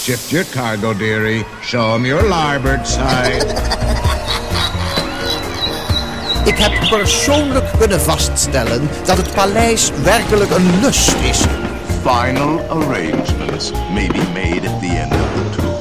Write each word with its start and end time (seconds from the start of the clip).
Shift 0.00 0.32
your 0.32 0.44
cargo, 0.44 0.94
dearie. 0.94 1.44
Show 1.62 1.94
'em 1.94 2.06
your 2.06 2.28
larboard 2.28 2.88
side. 2.88 3.44
Ik 6.44 6.58
heb 6.58 6.88
persoonlijk 6.88 7.64
kunnen 7.78 8.00
vaststellen 8.00 8.88
dat 9.04 9.16
het 9.16 9.34
paleis 9.34 9.90
werkelijk 10.02 10.50
een 10.50 10.80
lust 10.80 11.14
is. 11.22 11.44
Final 12.02 12.60
arrangements 12.68 13.72
may 13.92 14.06
be 14.06 14.22
made 14.34 14.68
at 14.68 14.80
the 14.80 14.86
end 14.86 15.12
of 15.12 15.28
the 15.34 15.50
tour. 15.56 15.74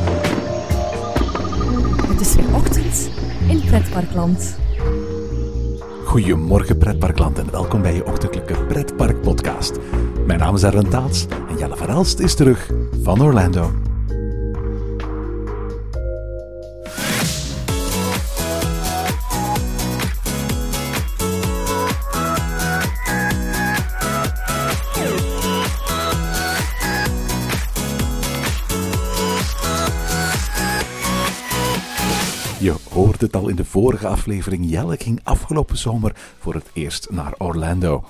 Het 2.12 2.22
is 2.22 2.36
weer 2.36 2.56
ochtend 2.56 3.10
in 3.48 3.64
Pretparkland. 3.66 4.56
Goedemorgen 6.06 6.78
pretparkland 6.78 7.40
en 7.40 7.52
welkom 7.52 7.82
bij 7.82 7.94
je 7.94 8.06
ochtendelijke 8.06 8.54
pretpark 8.54 9.22
podcast. 9.22 9.78
Mijn 10.26 10.40
naam 10.40 10.56
is 10.56 10.64
Erwin 10.64 10.90
Taats 10.90 11.26
en 11.50 11.58
Jelle 11.58 11.76
van 11.76 11.90
Elst 11.90 12.20
is 12.20 12.36
terug 12.36 12.70
van 13.04 13.22
Orlando. 13.22 13.72
Hoorde 33.20 33.38
het 33.38 33.46
al 33.46 33.50
in 33.50 33.64
de 33.64 33.66
vorige 33.66 34.08
aflevering. 34.08 34.70
Jelle 34.70 34.98
ging 34.98 35.20
afgelopen 35.24 35.78
zomer 35.78 36.16
voor 36.40 36.54
het 36.54 36.70
eerst 36.74 37.08
naar 37.10 37.34
Orlando. 37.38 38.04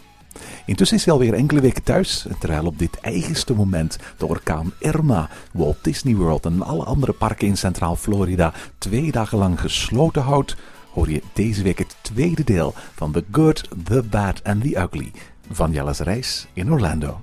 Intussen 0.66 0.98
is 0.98 1.06
hij 1.06 1.14
alweer 1.14 1.34
enkele 1.34 1.62
weken 1.62 1.84
thuis, 1.84 2.26
terwijl 2.40 2.66
op 2.66 2.80
dit 2.80 3.00
eigenste 3.00 3.54
moment 3.54 3.98
de 4.18 4.26
orkaan 4.26 4.74
Irma 4.80 5.30
Walt 5.52 5.78
Disney 5.82 6.16
World 6.16 6.46
en 6.46 6.62
alle 6.62 6.84
andere 6.84 7.14
parken 7.14 7.48
in 7.48 7.58
Centraal 7.58 7.96
Florida 7.96 8.54
twee 8.78 9.12
dagen 9.12 9.38
lang 9.38 9.60
gesloten 9.60 10.22
houdt, 10.22 10.56
hoor 10.92 11.10
je 11.10 11.22
deze 11.34 11.64
week 11.64 11.78
het 11.78 11.96
tweede 12.02 12.44
deel 12.44 12.74
van 12.96 13.12
The 13.12 13.24
Good, 13.32 13.70
The 13.84 14.04
Bad 14.10 14.44
and 14.44 14.62
The 14.62 14.80
Ugly 14.80 15.12
van 15.52 15.72
Jelle's 15.72 16.00
reis 16.00 16.48
in 16.54 16.72
Orlando. 16.72 17.22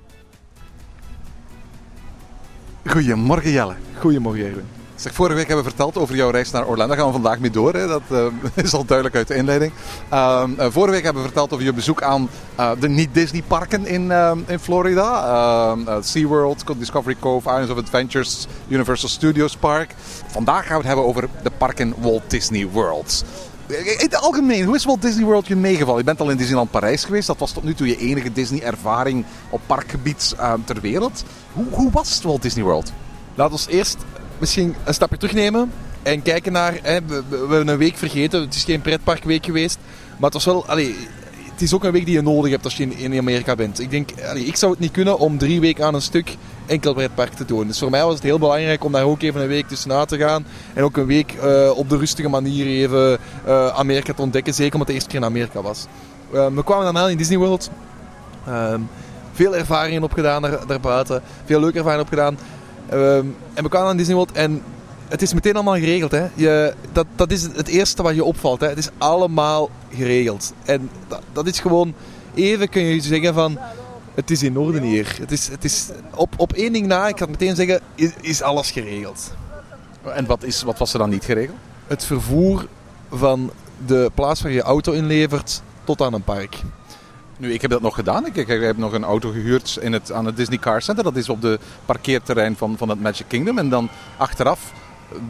Goedemorgen 2.85 3.51
Jelle. 3.51 3.75
Goedemorgen, 3.99 4.45
Erwin. 4.45 4.76
Zeg, 4.97 5.13
vorige 5.13 5.35
week 5.35 5.47
hebben 5.47 5.65
we 5.65 5.69
verteld 5.69 5.97
over 5.97 6.15
jouw 6.15 6.29
reis 6.29 6.51
naar 6.51 6.65
Orlando. 6.65 6.87
Daar 6.87 6.97
gaan 6.97 7.05
we 7.05 7.11
vandaag 7.11 7.39
mee 7.39 7.51
door. 7.51 7.73
Hè? 7.73 7.87
Dat 7.87 8.01
eh, 8.09 8.25
is 8.63 8.73
al 8.73 8.85
duidelijk 8.85 9.17
uit 9.17 9.27
de 9.27 9.35
inleiding. 9.35 9.71
Ehm, 10.09 10.51
eh, 10.57 10.67
vorige 10.69 10.91
week 10.91 11.03
hebben 11.03 11.21
we 11.21 11.27
verteld 11.27 11.53
over 11.53 11.65
je 11.65 11.73
bezoek 11.73 12.01
aan 12.01 12.29
eh, 12.55 12.71
de 12.79 12.89
niet-Disney-parken 12.89 13.85
in, 13.85 14.11
ehm, 14.11 14.39
in 14.47 14.59
Florida. 14.59 15.25
Ehm, 15.25 16.01
SeaWorld, 16.01 16.63
Discovery 16.77 17.15
Cove, 17.19 17.49
Islands 17.49 17.71
of 17.71 17.77
Adventures, 17.77 18.47
Universal 18.67 19.09
Studios 19.09 19.55
Park. 19.55 19.95
Vandaag 20.27 20.61
gaan 20.61 20.69
we 20.69 20.77
het 20.77 20.87
hebben 20.87 21.05
over 21.05 21.29
de 21.43 21.51
parken 21.57 21.93
Walt 21.97 22.23
Disney 22.27 22.67
World. 22.67 23.23
In 23.67 23.97
het 23.97 24.15
algemeen, 24.15 24.65
hoe 24.65 24.75
is 24.75 24.85
Walt 24.85 25.01
Disney 25.01 25.25
World 25.25 25.47
je 25.47 25.55
meegevallen? 25.55 25.99
Je 25.99 26.05
bent 26.05 26.21
al 26.21 26.29
in 26.29 26.37
Disneyland 26.37 26.71
Parijs 26.71 27.05
geweest. 27.05 27.27
Dat 27.27 27.37
was 27.37 27.51
tot 27.51 27.63
nu 27.63 27.73
toe 27.73 27.87
je 27.87 27.97
enige 27.97 28.31
Disney-ervaring 28.31 29.25
op 29.49 29.61
parkgebied 29.65 30.35
ter 30.65 30.81
wereld. 30.81 31.23
Hoe, 31.53 31.65
hoe 31.69 31.91
was 31.91 32.21
Walt 32.21 32.41
Disney 32.41 32.63
World? 32.63 32.91
Laten 33.35 33.65
we 33.65 33.71
eerst 33.71 33.97
misschien 34.39 34.75
een 34.83 34.93
stapje 34.93 35.17
terugnemen 35.17 35.71
en 36.03 36.21
kijken 36.21 36.51
naar. 36.51 36.79
Hè, 36.81 36.99
we, 37.05 37.23
we, 37.29 37.37
hebben 37.37 37.67
een 37.67 37.77
week 37.77 37.97
vergeten, 37.97 38.41
het 38.41 38.55
is 38.55 38.63
geen 38.63 38.81
pretparkweek 38.81 39.45
geweest. 39.45 39.77
Maar 40.17 40.31
het 40.31 40.33
was 40.33 40.45
wel. 40.45 40.65
Allee, 40.65 40.95
het 41.57 41.61
is 41.61 41.73
ook 41.73 41.83
een 41.83 41.91
week 41.91 42.05
die 42.05 42.13
je 42.13 42.21
nodig 42.21 42.51
hebt 42.51 42.63
als 42.63 42.77
je 42.77 42.87
in, 42.87 43.17
Amerika 43.17 43.55
bent. 43.55 43.79
Ik 43.79 43.89
denk, 43.89 44.11
ik 44.35 44.55
zou 44.55 44.71
het 44.71 44.81
niet 44.81 44.91
kunnen 44.91 45.19
om 45.19 45.37
drie 45.37 45.59
weken 45.59 45.85
aan 45.85 45.93
een 45.93 46.01
stuk 46.01 46.35
enkel 46.65 46.93
pretpark 46.93 47.33
te 47.33 47.45
doen. 47.45 47.67
Dus 47.67 47.79
voor 47.79 47.89
mij 47.89 48.03
was 48.03 48.13
het 48.13 48.23
heel 48.23 48.39
belangrijk 48.39 48.83
om 48.83 48.91
daar 48.91 49.03
ook 49.03 49.21
even 49.21 49.41
een 49.41 49.47
week 49.47 49.67
tussenuit 49.67 50.07
te 50.07 50.17
gaan. 50.17 50.45
En 50.73 50.83
ook 50.83 50.97
een 50.97 51.05
week 51.05 51.33
uh, 51.43 51.71
op 51.75 51.89
de 51.89 51.97
rustige 51.97 52.29
manier 52.29 52.65
even 52.65 53.17
uh, 53.47 53.67
Amerika 53.67 54.13
te 54.13 54.21
ontdekken. 54.21 54.53
Zeker 54.53 54.73
omdat 54.73 54.87
het 54.87 54.87
de 54.87 54.93
eerste 54.93 55.09
keer 55.09 55.19
in 55.19 55.25
Amerika 55.25 55.61
was. 55.61 55.85
Uh, 56.33 56.47
we 56.47 56.63
kwamen 56.63 56.93
dan 56.93 57.09
in 57.09 57.17
Disney 57.17 57.37
World. 57.37 57.69
Ehm, 58.45 58.81
veel 59.33 59.55
ervaringen 59.55 60.03
opgedaan 60.03 60.41
daar, 60.41 60.67
daarbuiten. 60.67 61.21
Veel 61.45 61.59
leuke 61.59 61.77
ervaringen 61.77 62.03
opgedaan. 62.03 62.37
Um, 62.93 63.35
en 63.53 63.63
we 63.63 63.69
kwamen 63.69 63.89
aan 63.89 63.97
Disney 63.97 64.15
World 64.15 64.31
en 64.31 64.63
het 65.07 65.21
is 65.21 65.33
meteen 65.33 65.53
allemaal 65.53 65.77
geregeld. 65.77 66.11
Hè. 66.11 66.27
Je, 66.33 66.73
dat, 66.91 67.05
dat 67.15 67.31
is 67.31 67.41
het 67.41 67.67
eerste 67.67 68.03
wat 68.03 68.15
je 68.15 68.23
opvalt. 68.23 68.59
Hè. 68.59 68.67
Het 68.67 68.77
is 68.77 68.89
allemaal 68.97 69.69
geregeld. 69.93 70.53
En 70.65 70.89
dat, 71.07 71.21
dat 71.33 71.47
is 71.47 71.59
gewoon... 71.59 71.93
Even 72.33 72.69
kun 72.69 72.81
je 72.81 73.01
zeggen 73.01 73.33
van... 73.33 73.57
Het 74.13 74.31
is 74.31 74.43
in 74.43 74.57
orde 74.57 74.81
hier. 74.81 75.15
Het 75.19 75.31
is, 75.31 75.47
het 75.47 75.63
is 75.63 75.89
op, 76.15 76.33
op 76.37 76.53
één 76.53 76.73
ding 76.73 76.87
na, 76.87 77.07
ik 77.07 77.15
kan 77.15 77.29
meteen 77.29 77.55
zeggen, 77.55 77.79
is, 77.95 78.11
is 78.21 78.41
alles 78.41 78.71
geregeld. 78.71 79.33
En 80.03 80.25
wat, 80.25 80.43
is, 80.43 80.63
wat 80.63 80.77
was 80.77 80.93
er 80.93 80.99
dan 80.99 81.09
niet 81.09 81.25
geregeld? 81.25 81.57
Het 81.87 82.03
vervoer 82.03 82.67
van 83.11 83.51
de 83.85 84.11
plaats 84.13 84.41
waar 84.41 84.51
je 84.51 84.61
auto 84.61 84.91
inlevert 84.91 85.61
tot 85.83 86.01
aan 86.01 86.13
een 86.13 86.23
park. 86.23 86.61
Nu, 87.37 87.53
ik 87.53 87.61
heb 87.61 87.71
dat 87.71 87.81
nog 87.81 87.95
gedaan. 87.95 88.25
Ik, 88.25 88.35
ik, 88.35 88.47
heb 88.47 88.77
nog 88.77 88.93
een 88.93 89.03
auto 89.03 89.29
gehuurd 89.31 89.77
in 89.81 89.93
het, 89.93 90.11
aan 90.11 90.25
het 90.25 90.37
Disney 90.37 90.57
Car 90.57 90.81
Center. 90.81 91.03
Dat 91.03 91.15
is 91.15 91.29
op 91.29 91.41
de 91.41 91.59
parkeerterrein 91.85 92.55
van, 92.55 92.77
van 92.77 92.89
het 92.89 93.01
Magic 93.01 93.25
Kingdom. 93.27 93.57
En 93.57 93.69
dan 93.69 93.89
achteraf 94.17 94.73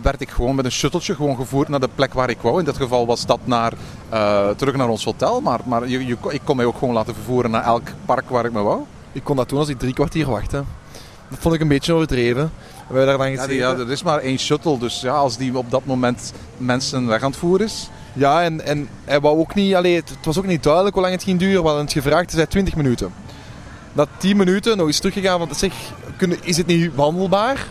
werd 0.02 0.22
ik 0.22 0.30
gewoon 0.30 0.56
met 0.56 0.66
een 0.66 0.72
shuttletje 0.72 1.16
gewoon 1.16 1.36
gevoerd 1.36 1.68
naar 1.68 1.80
de 1.80 1.90
plek 1.96 2.14
waar 2.14 2.30
ik 2.30 2.42
wou. 2.42 2.60
In 2.60 2.66
dat 2.66 2.78
geval 2.78 3.06
was 3.06 3.26
dat 3.26 3.40
naar, 3.44 3.74
uh, 4.14 4.50
terug 4.50 4.76
naar 4.76 4.90
ons 4.90 5.04
hotel. 5.04 5.42
Maar, 5.42 5.60
maar 5.66 5.88
je, 5.88 6.06
je, 6.06 6.18
ik 6.30 6.42
kon 6.44 6.56
mij 6.56 6.66
ook 6.66 6.78
gewoon 6.78 6.94
laten 6.94 7.14
vervoeren 7.14 7.52
naar 7.52 7.64
elk 7.64 7.88
park 8.06 8.30
waar 8.30 8.46
ik 8.46 8.52
me 8.52 8.62
wou. 8.62 8.82
Ik 9.12 9.24
kon 9.24 9.36
dat 9.36 9.50
doen 9.50 9.60
als 9.60 9.70
ik 9.70 9.80
drie 9.80 9.94
kwartier 9.94 10.30
wachtte. 10.30 10.64
Dat 11.30 11.40
vond 11.40 11.56
ik 11.56 11.62
een 11.62 11.68
beetje 11.68 11.94
overdreven. 11.94 12.52
We 12.88 13.06
daar 13.06 13.18
dan 13.18 13.32
ja, 13.32 13.48
die, 13.48 13.58
ja, 13.58 13.72
er 13.72 13.92
is 13.92 14.04
maar 14.04 14.20
één 14.20 14.40
shuttle. 14.40 14.78
Dus 14.78 15.02
ja, 15.02 15.14
als 15.14 15.38
die 15.38 15.58
op 15.58 15.72
dat 15.72 15.86
moment 15.86 16.34
mensen 16.58 17.08
weg 17.08 17.22
aan 17.22 17.30
het 17.30 17.40
voeren 17.40 17.66
is... 17.66 17.90
Ja, 18.18 18.44
en, 18.44 18.66
en 18.66 18.88
hij 19.06 19.20
wou 19.20 19.38
ook 19.38 19.56
niet, 19.56 19.76
allee, 19.76 19.96
het, 19.96 20.12
was 20.24 20.38
ook 20.38 20.46
niet 20.46 20.64
duidelijk 20.64 20.94
hoe 20.94 21.04
lang 21.04 21.16
het 21.16 21.24
ging 21.24 21.40
duren. 21.40 21.64
We 21.64 21.70
het 21.70 21.92
gevraagd, 21.92 22.26
hij 22.26 22.36
zei 22.36 22.48
20 22.48 22.76
minuten. 22.76 23.14
Na 23.94 24.06
10 24.18 24.38
minuten 24.38 24.78
nog 24.78 24.88
eens 24.88 24.98
teruggegaan, 24.98 25.40
want 25.40 25.58
zeg, 25.58 25.74
kunnen, 26.18 26.38
is 26.42 26.58
het 26.58 26.68
niet 26.68 26.96
wandelbaar 26.96 27.68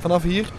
vanaf 0.00 0.22
hier? 0.22 0.52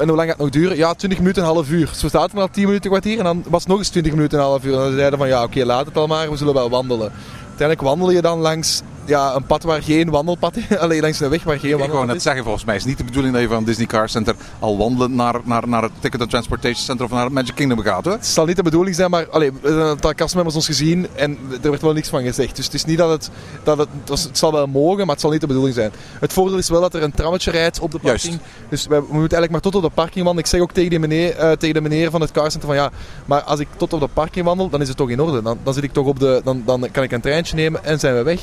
En 0.00 0.08
hoe 0.08 0.16
lang 0.16 0.28
gaat 0.28 0.38
het 0.38 0.38
nog 0.38 0.50
duren? 0.50 0.76
Ja, 0.76 0.94
20 0.94 1.18
minuten, 1.18 1.42
een 1.42 1.48
half 1.48 1.70
uur. 1.70 1.90
Zo 1.94 2.08
staat 2.08 2.30
het 2.30 2.40
al 2.40 2.48
10 2.50 2.64
minuten, 2.64 2.90
kwartier. 2.90 3.18
En 3.18 3.24
dan 3.24 3.44
was 3.48 3.60
het 3.60 3.70
nog 3.70 3.78
eens 3.78 3.88
20 3.88 4.12
minuten, 4.12 4.38
een 4.38 4.44
half 4.44 4.64
uur. 4.64 4.72
En 4.72 4.78
dan 4.78 4.92
zeiden 4.92 5.18
van 5.18 5.28
ja, 5.28 5.42
oké, 5.42 5.64
laat 5.64 5.86
het 5.86 5.96
al 5.96 6.06
maar, 6.06 6.30
we 6.30 6.36
zullen 6.36 6.54
wel 6.54 6.70
wandelen. 6.70 7.12
Uiteindelijk 7.38 7.80
wandel 7.80 8.10
je 8.10 8.20
dan 8.20 8.38
langs 8.38 8.82
ja, 9.06 9.34
een 9.34 9.46
pad 9.46 9.62
waar 9.62 9.82
geen 9.82 10.10
wandelpad 10.10 10.56
is. 10.56 10.76
Alleen 10.78 11.00
langs 11.00 11.20
een 11.20 11.30
weg 11.30 11.44
waar 11.44 11.58
geen 11.58 11.70
wandelpad 11.70 11.88
is. 11.88 12.00
Ik 12.00 12.06
wou 12.06 12.12
net 12.12 12.22
zeggen, 12.22 12.42
volgens 12.42 12.64
mij 12.64 12.74
is 12.74 12.80
het 12.80 12.90
niet 12.90 12.98
de 12.98 13.04
bedoeling 13.04 13.34
dat 13.34 13.42
je 13.42 13.48
van 13.48 13.64
Disney 13.64 13.86
Car 13.86 14.08
Center 14.08 14.34
al 14.58 14.78
wandelend 14.78 15.14
naar, 15.14 15.40
naar, 15.44 15.68
naar 15.68 15.82
het 15.82 15.92
Ticket 16.00 16.20
and 16.20 16.30
Transportation 16.30 16.84
Center 16.84 17.04
of 17.04 17.10
naar 17.10 17.24
het 17.24 17.32
Magic 17.32 17.54
Kingdom 17.54 17.80
gaat. 17.80 18.04
Hoor. 18.04 18.12
Het 18.12 18.26
zal 18.26 18.46
niet 18.46 18.56
de 18.56 18.62
bedoeling 18.62 18.96
zijn, 18.96 19.10
maar 19.10 19.28
allee, 19.28 19.52
we 19.52 19.58
hebben 19.62 19.82
een 19.82 19.88
aantal 19.88 20.14
castmembers 20.14 20.56
ons 20.56 20.66
gezien 20.66 21.06
en 21.14 21.38
er 21.62 21.70
werd 21.70 21.82
wel 21.82 21.92
niks 21.92 22.08
van 22.08 22.22
gezegd. 22.22 22.56
Dus 22.56 22.64
het 22.64 22.74
is 22.74 22.84
niet 22.84 22.98
dat 22.98 23.10
het, 23.10 23.30
dat 23.62 23.78
het, 23.78 23.88
het 24.08 24.38
zal 24.38 24.52
wel 24.52 24.66
mogen, 24.66 24.98
maar 24.98 25.14
het 25.14 25.20
zal 25.20 25.30
niet 25.30 25.40
de 25.40 25.46
bedoeling 25.46 25.74
zijn. 25.74 25.92
Het 26.20 26.32
voordeel 26.32 26.58
is 26.58 26.68
wel 26.68 26.80
dat 26.80 26.94
er 26.94 27.02
een 27.02 27.14
trammetje 27.14 27.50
rijdt 27.50 27.80
op 27.80 27.90
de 27.90 27.98
parking. 27.98 28.32
Juist. 28.32 28.68
Dus 28.68 28.86
we, 28.86 28.94
we, 28.94 29.00
moeten 29.00 29.18
eigenlijk 29.18 29.50
maar 29.50 29.60
tot 29.60 29.74
op 29.74 29.82
de 29.82 29.94
parking 29.94 30.24
wandelen. 30.24 30.44
Ik 30.44 30.46
zeg 30.46 30.60
ook 30.60 30.72
tegen, 30.72 30.90
die 30.90 30.98
meneer, 30.98 31.40
uh, 31.40 31.52
tegen 31.52 31.74
de 31.74 31.80
meneer 31.80 32.10
van 32.10 32.20
het 32.20 32.30
car 32.30 32.50
center 32.50 32.68
van 32.68 32.76
ja, 32.76 32.90
maar 33.24 33.42
als 33.42 33.60
ik 33.60 33.68
tot 33.76 33.92
op 33.92 34.00
de 34.00 34.08
parking 34.12 34.44
wandel, 34.44 34.68
dan 34.68 34.80
is 34.80 34.88
het 34.88 34.96
toch 34.96 35.10
in 35.10 35.20
orde. 35.20 35.42
Dan, 35.42 35.58
dan, 35.62 35.74
zit 35.74 35.82
ik 35.82 35.92
toch 35.92 36.06
op 36.06 36.18
de, 36.18 36.40
dan, 36.44 36.62
dan 36.66 36.88
kan 36.90 37.02
ik 37.02 37.12
een 37.12 37.20
treintje 37.20 37.56
nemen 37.56 37.84
en 37.84 37.98
zijn 37.98 38.14
we 38.14 38.22
weg. 38.22 38.40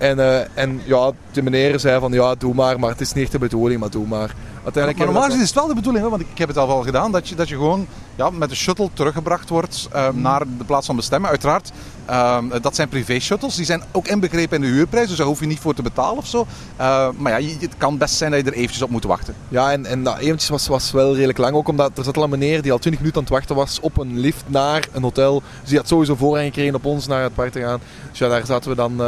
En, 0.00 0.18
uh, 0.18 0.58
en 0.58 0.80
ja, 0.84 1.10
de 1.32 1.42
meneer 1.42 1.80
zei 1.80 2.00
van 2.00 2.12
ja, 2.12 2.34
doe 2.34 2.54
maar, 2.54 2.78
maar 2.78 2.90
het 2.90 3.00
is 3.00 3.12
niet 3.12 3.32
de 3.32 3.38
bedoeling, 3.38 3.80
maar 3.80 3.90
doe 3.90 4.06
maar. 4.06 4.34
Uiteindelijk 4.54 4.96
maar 4.96 5.06
normaal 5.06 5.24
gezien 5.24 5.40
is 5.40 5.46
het 5.46 5.56
wel 5.56 5.66
de 5.66 5.74
bedoeling, 5.74 6.04
hè? 6.04 6.10
want 6.10 6.22
ik 6.22 6.38
heb 6.38 6.48
het 6.48 6.56
al 6.56 6.66
wel 6.66 6.82
gedaan, 6.82 7.12
dat 7.12 7.28
je, 7.28 7.34
dat 7.34 7.48
je 7.48 7.54
gewoon 7.54 7.86
ja, 8.16 8.30
met 8.30 8.48
de 8.48 8.54
shuttle 8.54 8.90
teruggebracht 8.92 9.48
wordt 9.48 9.88
uh, 9.94 10.10
mm. 10.10 10.20
naar 10.20 10.42
de 10.58 10.64
plaats 10.64 10.86
van 10.86 10.96
bestemming. 10.96 11.30
Uiteraard, 11.30 11.72
uh, 12.10 12.38
dat 12.62 12.74
zijn 12.74 12.88
privé-shuttles, 12.88 13.54
die 13.54 13.64
zijn 13.64 13.82
ook 13.92 14.08
inbegrepen 14.08 14.56
in 14.56 14.70
de 14.70 14.76
huurprijs, 14.76 15.08
dus 15.08 15.16
daar 15.16 15.26
hoef 15.26 15.40
je 15.40 15.46
niet 15.46 15.58
voor 15.58 15.74
te 15.74 15.82
betalen 15.82 16.16
of 16.16 16.26
zo. 16.26 16.46
Uh, 16.80 17.08
maar 17.16 17.32
ja, 17.32 17.38
je, 17.38 17.56
het 17.60 17.76
kan 17.76 17.98
best 17.98 18.14
zijn 18.14 18.30
dat 18.30 18.40
je 18.44 18.50
er 18.50 18.56
eventjes 18.56 18.82
op 18.82 18.90
moet 18.90 19.04
wachten. 19.04 19.34
Ja, 19.48 19.72
en, 19.72 19.86
en 19.86 20.02
dat 20.02 20.18
eventjes 20.18 20.48
was, 20.48 20.66
was 20.66 20.90
wel 20.90 21.14
redelijk 21.14 21.38
lang, 21.38 21.54
ook 21.54 21.68
omdat 21.68 21.98
er 21.98 22.04
zat 22.04 22.16
al 22.16 22.22
een 22.22 22.30
meneer 22.30 22.62
die 22.62 22.72
al 22.72 22.78
20 22.78 23.00
minuten 23.00 23.20
aan 23.20 23.26
het 23.26 23.36
wachten 23.36 23.56
was 23.56 23.80
op 23.80 23.98
een 23.98 24.18
lift 24.18 24.44
naar 24.46 24.88
een 24.92 25.02
hotel. 25.02 25.42
Dus 25.60 25.68
die 25.68 25.78
had 25.78 25.88
sowieso 25.88 26.14
voorrang 26.14 26.46
gekregen 26.46 26.74
op 26.74 26.84
ons 26.84 27.06
naar 27.06 27.22
het 27.22 27.34
park 27.34 27.52
te 27.52 27.60
gaan. 27.60 27.80
Dus 28.10 28.18
ja, 28.18 28.28
daar 28.28 28.46
zaten 28.46 28.70
we 28.70 28.76
dan, 28.76 28.96
dan 28.96 29.06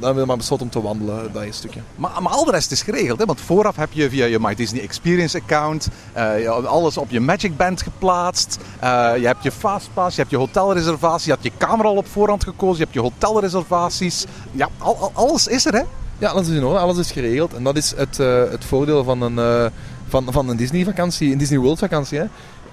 hebben 0.00 0.16
we 0.16 0.26
maar 0.26 0.36
besloten 0.36 0.64
om 0.64 0.70
te 0.70 0.82
wandelen, 0.82 1.32
dat 1.32 1.42
een 1.42 1.52
stukje. 1.52 1.80
Maar, 1.96 2.22
maar 2.22 2.32
al 2.32 2.44
de 2.44 2.50
rest 2.50 2.70
is 2.70 2.82
geregeld, 2.82 3.18
hè? 3.18 3.24
want 3.24 3.40
vooraf 3.40 3.76
heb 3.76 3.92
je 3.92 4.10
via 4.10 4.24
je 4.26 4.40
My 4.40 4.54
Disney 4.54 4.82
Experience 4.82 5.40
account 5.40 5.88
uh, 6.16 6.66
alles 6.66 6.96
op 6.96 7.10
je 7.10 7.20
Magic 7.20 7.56
Band 7.56 7.82
geplaatst. 7.82 8.58
Uh, 8.84 9.10
je 9.16 9.26
hebt 9.26 9.42
je 9.42 9.50
Fastpass, 9.50 10.14
je 10.14 10.20
hebt 10.20 10.32
je 10.32 10.38
hotelreservatie, 10.38 11.26
je 11.26 11.32
hebt 11.32 11.44
je 11.44 11.66
kamer 11.66 11.86
al 11.86 11.96
op 11.96 12.06
voorhand 12.06 12.43
gekozen, 12.44 12.76
je 12.78 12.82
hebt 12.82 12.94
je 12.94 13.00
hotelreservaties. 13.00 14.24
Ja, 14.52 14.68
al, 14.78 14.96
al, 14.96 15.10
alles 15.14 15.46
is 15.46 15.66
er 15.66 15.72
hè? 15.74 15.82
Ja, 16.18 16.28
alles 16.30 16.48
is 16.48 16.56
in 16.56 16.64
orde, 16.64 16.78
alles 16.78 16.98
is 16.98 17.12
geregeld. 17.12 17.54
En 17.54 17.62
dat 17.64 17.76
is 17.76 17.92
het, 17.96 18.18
uh, 18.20 18.42
het 18.50 18.64
voordeel 18.64 19.04
van 19.04 19.22
een, 19.22 19.70
van, 20.08 20.26
van 20.30 20.48
een 20.48 20.56
Disney 20.56 20.84
vakantie, 20.84 21.32
een 21.32 21.38
Disney 21.38 21.58
World 21.58 21.78
vakantie. 21.78 22.18
Hè? 22.18 22.24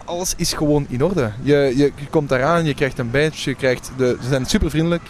Alles 0.06 0.34
is 0.38 0.54
gewoon 0.54 0.86
in 0.90 1.04
orde. 1.04 1.32
Je, 1.42 1.54
je, 1.56 1.92
je 1.96 2.08
komt 2.10 2.30
daaraan, 2.30 2.66
je 2.66 2.74
krijgt 2.74 3.00
een 3.00 3.12
badge, 3.12 3.50
je 3.50 3.56
krijgt 3.56 3.92
de, 3.98 4.18
ze 4.22 4.28
zijn 4.28 4.46
super 4.46 4.70
vriendelijk. 4.70 5.04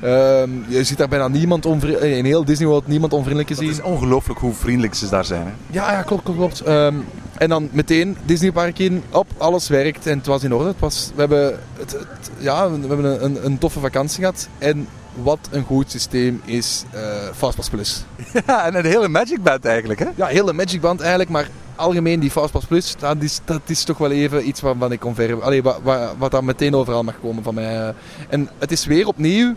Ehm, 0.00 0.50
je 0.68 0.84
ziet 0.84 0.98
daar 0.98 1.08
bijna 1.08 1.28
niemand 1.28 1.66
onvri- 1.66 1.94
in 1.96 2.24
heel 2.24 2.44
Disney 2.44 2.68
World 2.68 2.86
niemand 2.86 3.12
onvriendelijk 3.12 3.48
Het 3.48 3.58
gezien. 3.58 3.72
is 3.74 3.82
ongelooflijk 3.82 4.40
hoe 4.40 4.52
vriendelijk 4.54 4.94
ze 4.94 5.08
daar 5.08 5.24
zijn. 5.24 5.46
Hè? 5.46 5.52
Ja, 5.70 5.92
ja, 5.92 6.02
klopt, 6.02 6.22
klopt, 6.22 6.38
klopt. 6.38 6.60
Ehm, 6.60 6.94
en 7.38 7.48
dan 7.48 7.68
meteen 7.72 8.16
Disneypark 8.24 8.78
in, 8.78 9.02
op, 9.10 9.26
alles 9.36 9.68
werkt 9.68 10.06
en 10.06 10.16
het 10.18 10.26
was 10.26 10.42
in 10.44 10.54
orde. 10.54 10.68
Het 10.68 10.78
was, 10.78 11.10
we 11.14 11.20
hebben, 11.20 11.58
het, 11.78 11.92
het- 11.92 12.30
ja, 12.38 12.70
we 12.70 12.86
hebben 12.86 13.24
een, 13.24 13.44
een, 13.44 13.58
toffe 13.58 13.80
vakantie 13.80 14.18
gehad. 14.18 14.48
En 14.58 14.88
wat 15.22 15.38
een 15.50 15.64
goed 15.64 15.90
systeem 15.90 16.42
is 16.44 16.84
eh 16.90 17.00
Fastpass 17.36 17.68
Plus. 17.68 18.04
Ja, 18.46 18.64
en 18.66 18.74
een 18.74 18.84
hele 18.84 19.08
Magic 19.08 19.42
Band 19.42 19.64
eigenlijk. 19.64 20.00
Hè? 20.00 20.06
Ja, 20.14 20.26
hele 20.26 20.52
Magic 20.52 20.80
Band 20.80 21.00
eigenlijk, 21.00 21.30
maar 21.30 21.48
algemeen 21.76 22.20
die 22.20 22.30
Fastpass 22.30 22.66
Plus, 22.66 22.94
dat 22.98 23.16
is, 23.22 23.40
dat 23.44 23.60
is 23.66 23.84
toch 23.84 23.98
wel 23.98 24.10
even 24.10 24.48
iets 24.48 24.60
waarvan 24.60 24.92
ik 24.92 25.04
omver... 25.04 25.42
Allee, 25.42 25.62
wat, 25.62 25.80
wat, 25.82 26.14
wat 26.18 26.30
daar 26.30 26.44
meteen 26.44 26.74
overal 26.74 27.02
mag 27.04 27.20
komen 27.20 27.42
van 27.42 27.54
mij. 27.54 27.94
En 28.28 28.48
het 28.58 28.72
is 28.72 28.86
weer 28.86 29.06
opnieuw, 29.06 29.54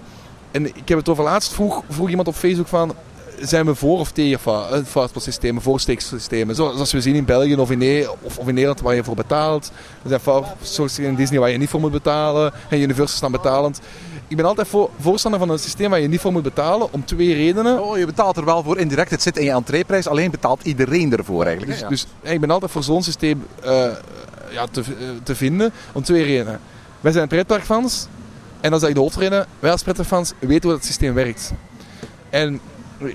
en 0.52 0.66
ik 0.66 0.88
heb 0.90 0.98
het 0.98 1.10
over 1.10 1.24
laatst, 1.24 1.54
vroeg, 1.54 1.84
vroeg 1.90 2.10
iemand 2.10 2.28
op 2.28 2.36
Facebook 2.36 2.68
van... 2.68 2.96
Zijn 3.42 3.66
we 3.66 3.76
voor 3.76 4.00
of 4.00 4.12
tegen 4.12 4.40
fa- 4.40 4.68
eh, 4.70 4.80
fastpass-systemen, 4.86 5.62
voorsteeksystemen? 5.62 6.56
Zoals 6.56 6.92
we 6.92 7.02
zien 7.02 7.16
in 7.16 7.26
België 7.26 7.56
of 7.56 7.72
in, 7.72 8.08
of, 8.22 8.38
of 8.38 8.48
in 8.48 8.54
Nederland 8.54 8.82
waar 8.82 8.96
je 8.96 9.04
voor 9.04 9.16
betaalt. 9.16 9.72
Er 10.04 10.10
zijn 10.10 10.20
fastpass 10.20 11.00
in 11.00 11.16
Disney 11.16 11.40
waar 11.40 11.50
je 11.50 11.58
niet 11.58 11.70
voor 11.70 11.80
moet 11.80 11.92
betalen. 11.92 12.54
En 12.70 12.82
Universal 12.82 13.18
staan 13.18 13.32
betalend. 13.32 13.80
Ik 14.28 14.38
ben 14.38 14.46
altijd 14.46 14.68
voor, 14.68 14.90
voorstander 15.00 15.40
van 15.40 15.50
een 15.50 15.60
systeem 15.60 15.90
waar 15.90 16.00
je 16.00 16.08
niet 16.08 16.20
voor 16.20 16.32
moet 16.32 16.44
betalen, 16.44 16.94
om 16.94 17.06
twee 17.06 17.34
redenen. 17.34 17.84
Oh, 17.84 17.98
je 17.98 18.06
betaalt 18.06 18.38
er 18.38 18.46
wel 18.46 18.64
voor 18.64 18.78
indirect. 18.78 19.12
Het 19.12 19.22
zit 19.22 19.38
in 19.38 19.44
je 19.44 19.52
entreeprijs. 19.52 20.08
Alleen 20.08 20.32
betaalt 20.32 20.64
iedereen 20.64 21.18
ervoor 21.18 21.46
eigenlijk. 21.46 21.80
Dus, 21.80 21.90
dus 21.90 22.32
ik 22.32 22.40
ben 22.40 22.52
altijd 22.52 22.72
voor 22.72 22.84
zo'n 22.84 23.04
systeem 23.04 23.46
eh, 23.64 23.86
ja, 24.52 24.68
te, 24.72 24.82
eh, 24.82 24.86
te 25.24 25.36
vinden. 25.36 25.72
Om 25.92 26.04
twee 26.04 26.24
redenen. 26.24 26.60
Wij 27.02 27.12
zijn 27.12 27.28
pretparkfans. 27.28 28.08
En 28.62 28.72
dat 28.72 28.82
is 28.82 28.86
eigenlijk 28.88 28.96
de 28.96 29.00
hoofdreden. 29.00 29.48
Wij 29.60 29.72
als 29.72 29.84
pretparkfans 29.84 30.34
weten 30.40 30.70
hoe 30.70 30.78
dat 30.78 30.86
systeem 30.86 31.14
werkt. 31.14 31.52
En 32.30 32.60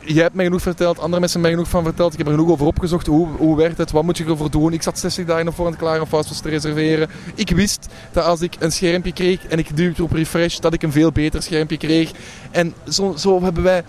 jij 0.04 0.22
hebt 0.22 0.34
mij 0.34 0.44
genoeg 0.44 0.62
verteld. 0.62 0.98
Andere 0.98 1.20
mensen 1.20 1.40
hebben 1.40 1.40
mij 1.40 1.50
genoeg 1.50 1.68
van 1.68 1.84
verteld. 1.84 2.12
Ik 2.12 2.18
heb 2.18 2.26
er 2.26 2.32
genoeg 2.32 2.50
over 2.50 2.66
opgezocht. 2.66 3.06
Hoe, 3.06 3.28
hoe 3.36 3.56
werkt 3.56 3.78
het? 3.78 3.90
Wat 3.90 4.02
moet 4.02 4.18
je 4.18 4.24
ervoor 4.24 4.50
doen? 4.50 4.72
Ik 4.72 4.82
zat 4.82 4.98
60 4.98 5.24
dagen 5.24 5.48
op 5.48 5.54
voorhand 5.54 5.78
klaar 5.78 6.00
om 6.00 6.06
Fastpass 6.06 6.40
te 6.40 6.48
reserveren. 6.48 7.08
Ik 7.34 7.50
wist 7.50 7.86
dat 8.12 8.24
als 8.24 8.40
ik 8.40 8.56
een 8.58 8.72
schermpje 8.72 9.12
kreeg 9.12 9.46
en 9.46 9.58
ik 9.58 9.76
duwde 9.76 10.02
op 10.02 10.12
refresh, 10.12 10.58
dat 10.58 10.72
ik 10.72 10.82
een 10.82 10.92
veel 10.92 11.12
beter 11.12 11.42
schermpje 11.42 11.76
kreeg. 11.76 12.10
En 12.50 12.74
zo, 12.88 13.14
zo 13.16 13.42
hebben 13.42 13.62
wij 13.62 13.84